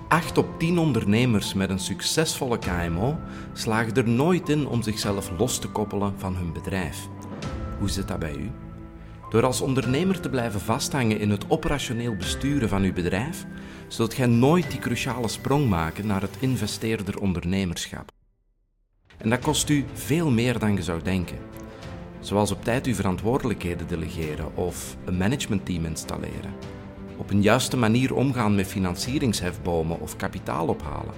8 0.08 0.38
op 0.38 0.60
10 0.60 0.78
ondernemers 0.78 1.54
met 1.54 1.70
een 1.70 1.80
succesvolle 1.80 2.60
KMO 2.60 3.18
slagen 3.54 3.96
er 3.96 4.10
nooit 4.10 4.50
in 4.50 4.68
om 4.68 4.82
zichzelf 4.82 5.32
los 5.38 5.60
te 5.60 5.70
koppelen 5.70 6.14
van 6.18 6.36
hun 6.36 6.54
bedrijf. 6.54 7.08
Hoe 7.80 7.90
zit 7.90 8.08
dat 8.08 8.20
bij 8.20 8.36
u? 8.36 8.67
Door 9.30 9.46
als 9.46 9.62
ondernemer 9.62 10.20
te 10.20 10.30
blijven 10.30 10.60
vasthangen 10.60 11.20
in 11.20 11.30
het 11.30 11.46
operationeel 11.50 12.16
besturen 12.16 12.70
van 12.70 12.84
uw 12.84 12.94
bedrijf, 12.94 13.46
zult 13.88 14.14
gij 14.14 14.28
nooit 14.28 14.72
die 14.72 14.80
cruciale 14.80 15.28
sprong 15.28 15.70
maken 15.70 16.08
naar 16.08 16.22
het 16.22 16.38
investeerder 16.40 17.20
ondernemerschap. 17.20 18.12
En 19.18 19.30
dat 19.30 19.40
kost 19.40 19.70
u 19.70 19.86
veel 19.94 20.30
meer 20.30 20.60
dan 20.60 20.74
je 20.76 20.84
zou 20.84 21.02
denken. 21.04 21.38
Zoals 22.20 22.52
op 22.52 22.64
tijd 22.64 22.86
uw 22.86 22.94
verantwoordelijkheden 22.94 23.88
delegeren 23.88 24.56
of 24.56 24.98
een 25.06 25.18
managementteam 25.18 25.86
installeren. 25.86 26.54
Op 27.18 27.30
een 27.30 27.42
juiste 27.42 27.78
manier 27.78 28.16
omgaan 28.16 28.56
met 28.56 28.68
financieringshefbomen 28.68 30.00
of 30.00 30.16
kapitaal 30.16 30.68
ophalen. 30.68 31.14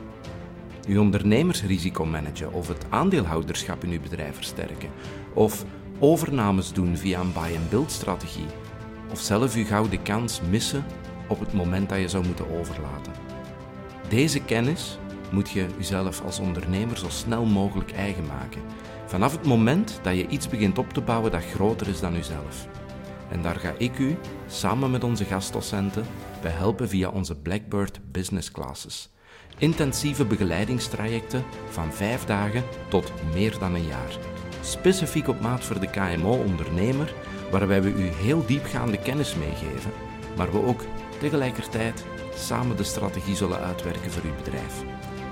Uw 0.87 1.01
ondernemersrisico 1.01 2.05
managen 2.05 2.53
of 2.53 2.67
het 2.67 2.85
aandeelhouderschap 2.89 3.83
in 3.83 3.91
uw 3.91 4.01
bedrijf 4.01 4.35
versterken. 4.35 4.89
Of 5.33 5.65
overnames 5.99 6.73
doen 6.73 6.97
via 6.97 7.19
een 7.19 7.33
buy-and-build 7.33 7.91
strategie. 7.91 8.45
Of 9.11 9.19
zelf 9.19 9.55
uw 9.55 9.65
gouden 9.65 10.01
kans 10.01 10.41
missen 10.49 10.85
op 11.27 11.39
het 11.39 11.53
moment 11.53 11.89
dat 11.89 11.99
je 11.99 12.07
zou 12.07 12.25
moeten 12.25 12.59
overlaten. 12.59 13.13
Deze 14.09 14.39
kennis 14.39 14.97
moet 15.31 15.49
je 15.49 15.65
jezelf 15.77 16.21
als 16.25 16.39
ondernemer 16.39 16.97
zo 16.97 17.09
snel 17.09 17.45
mogelijk 17.45 17.91
eigen 17.91 18.25
maken. 18.25 18.61
Vanaf 19.05 19.31
het 19.31 19.45
moment 19.45 19.99
dat 20.01 20.15
je 20.15 20.27
iets 20.27 20.47
begint 20.47 20.77
op 20.77 20.93
te 20.93 21.01
bouwen 21.01 21.31
dat 21.31 21.43
groter 21.43 21.87
is 21.87 21.99
dan 21.99 22.13
jezelf. 22.13 22.67
En 23.29 23.41
daar 23.41 23.55
ga 23.55 23.73
ik 23.77 23.99
u, 23.99 24.17
samen 24.47 24.91
met 24.91 25.03
onze 25.03 25.25
gastdocenten, 25.25 26.05
bij 26.41 26.51
helpen 26.51 26.89
via 26.89 27.09
onze 27.09 27.35
Blackbird 27.35 27.99
Business 28.11 28.51
Classes. 28.51 29.09
Intensieve 29.57 30.25
begeleidingstrajecten 30.25 31.43
van 31.69 31.93
vijf 31.93 32.25
dagen 32.25 32.63
tot 32.89 33.11
meer 33.33 33.57
dan 33.59 33.75
een 33.75 33.87
jaar. 33.87 34.38
Specifiek 34.61 35.27
op 35.27 35.39
maat 35.39 35.63
voor 35.63 35.79
de 35.79 35.89
KMO-ondernemer, 35.89 37.13
waarbij 37.51 37.81
we 37.81 37.89
u 37.89 38.07
heel 38.07 38.45
diepgaande 38.45 38.97
kennis 38.97 39.35
meegeven, 39.35 39.91
maar 40.37 40.51
we 40.51 40.65
ook 40.65 40.81
tegelijkertijd 41.19 42.05
samen 42.35 42.77
de 42.77 42.83
strategie 42.83 43.35
zullen 43.35 43.59
uitwerken 43.59 44.11
voor 44.11 44.23
uw 44.23 44.35
bedrijf. 44.35 44.83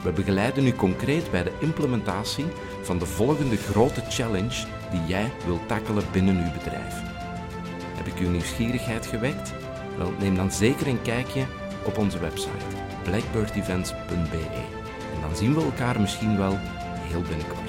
We 0.03 0.11
begeleiden 0.11 0.67
u 0.67 0.71
concreet 0.71 1.31
bij 1.31 1.43
de 1.43 1.51
implementatie 1.59 2.45
van 2.81 2.97
de 2.97 3.05
volgende 3.05 3.57
grote 3.57 4.01
challenge 4.09 4.65
die 4.91 5.05
jij 5.07 5.31
wilt 5.45 5.67
tackelen 5.67 6.03
binnen 6.11 6.37
uw 6.37 6.51
bedrijf. 6.51 6.95
Heb 7.95 8.07
ik 8.07 8.19
uw 8.19 8.29
nieuwsgierigheid 8.29 9.05
gewekt? 9.05 9.53
Wel, 9.97 10.13
neem 10.19 10.35
dan 10.35 10.51
zeker 10.51 10.87
een 10.87 11.01
kijkje 11.01 11.45
op 11.83 11.97
onze 11.97 12.19
website 12.19 12.65
blackbirdevents.be 13.03 14.45
en 15.15 15.21
dan 15.21 15.35
zien 15.35 15.53
we 15.53 15.61
elkaar 15.61 16.01
misschien 16.01 16.37
wel 16.37 16.57
heel 17.09 17.21
binnenkort. 17.21 17.66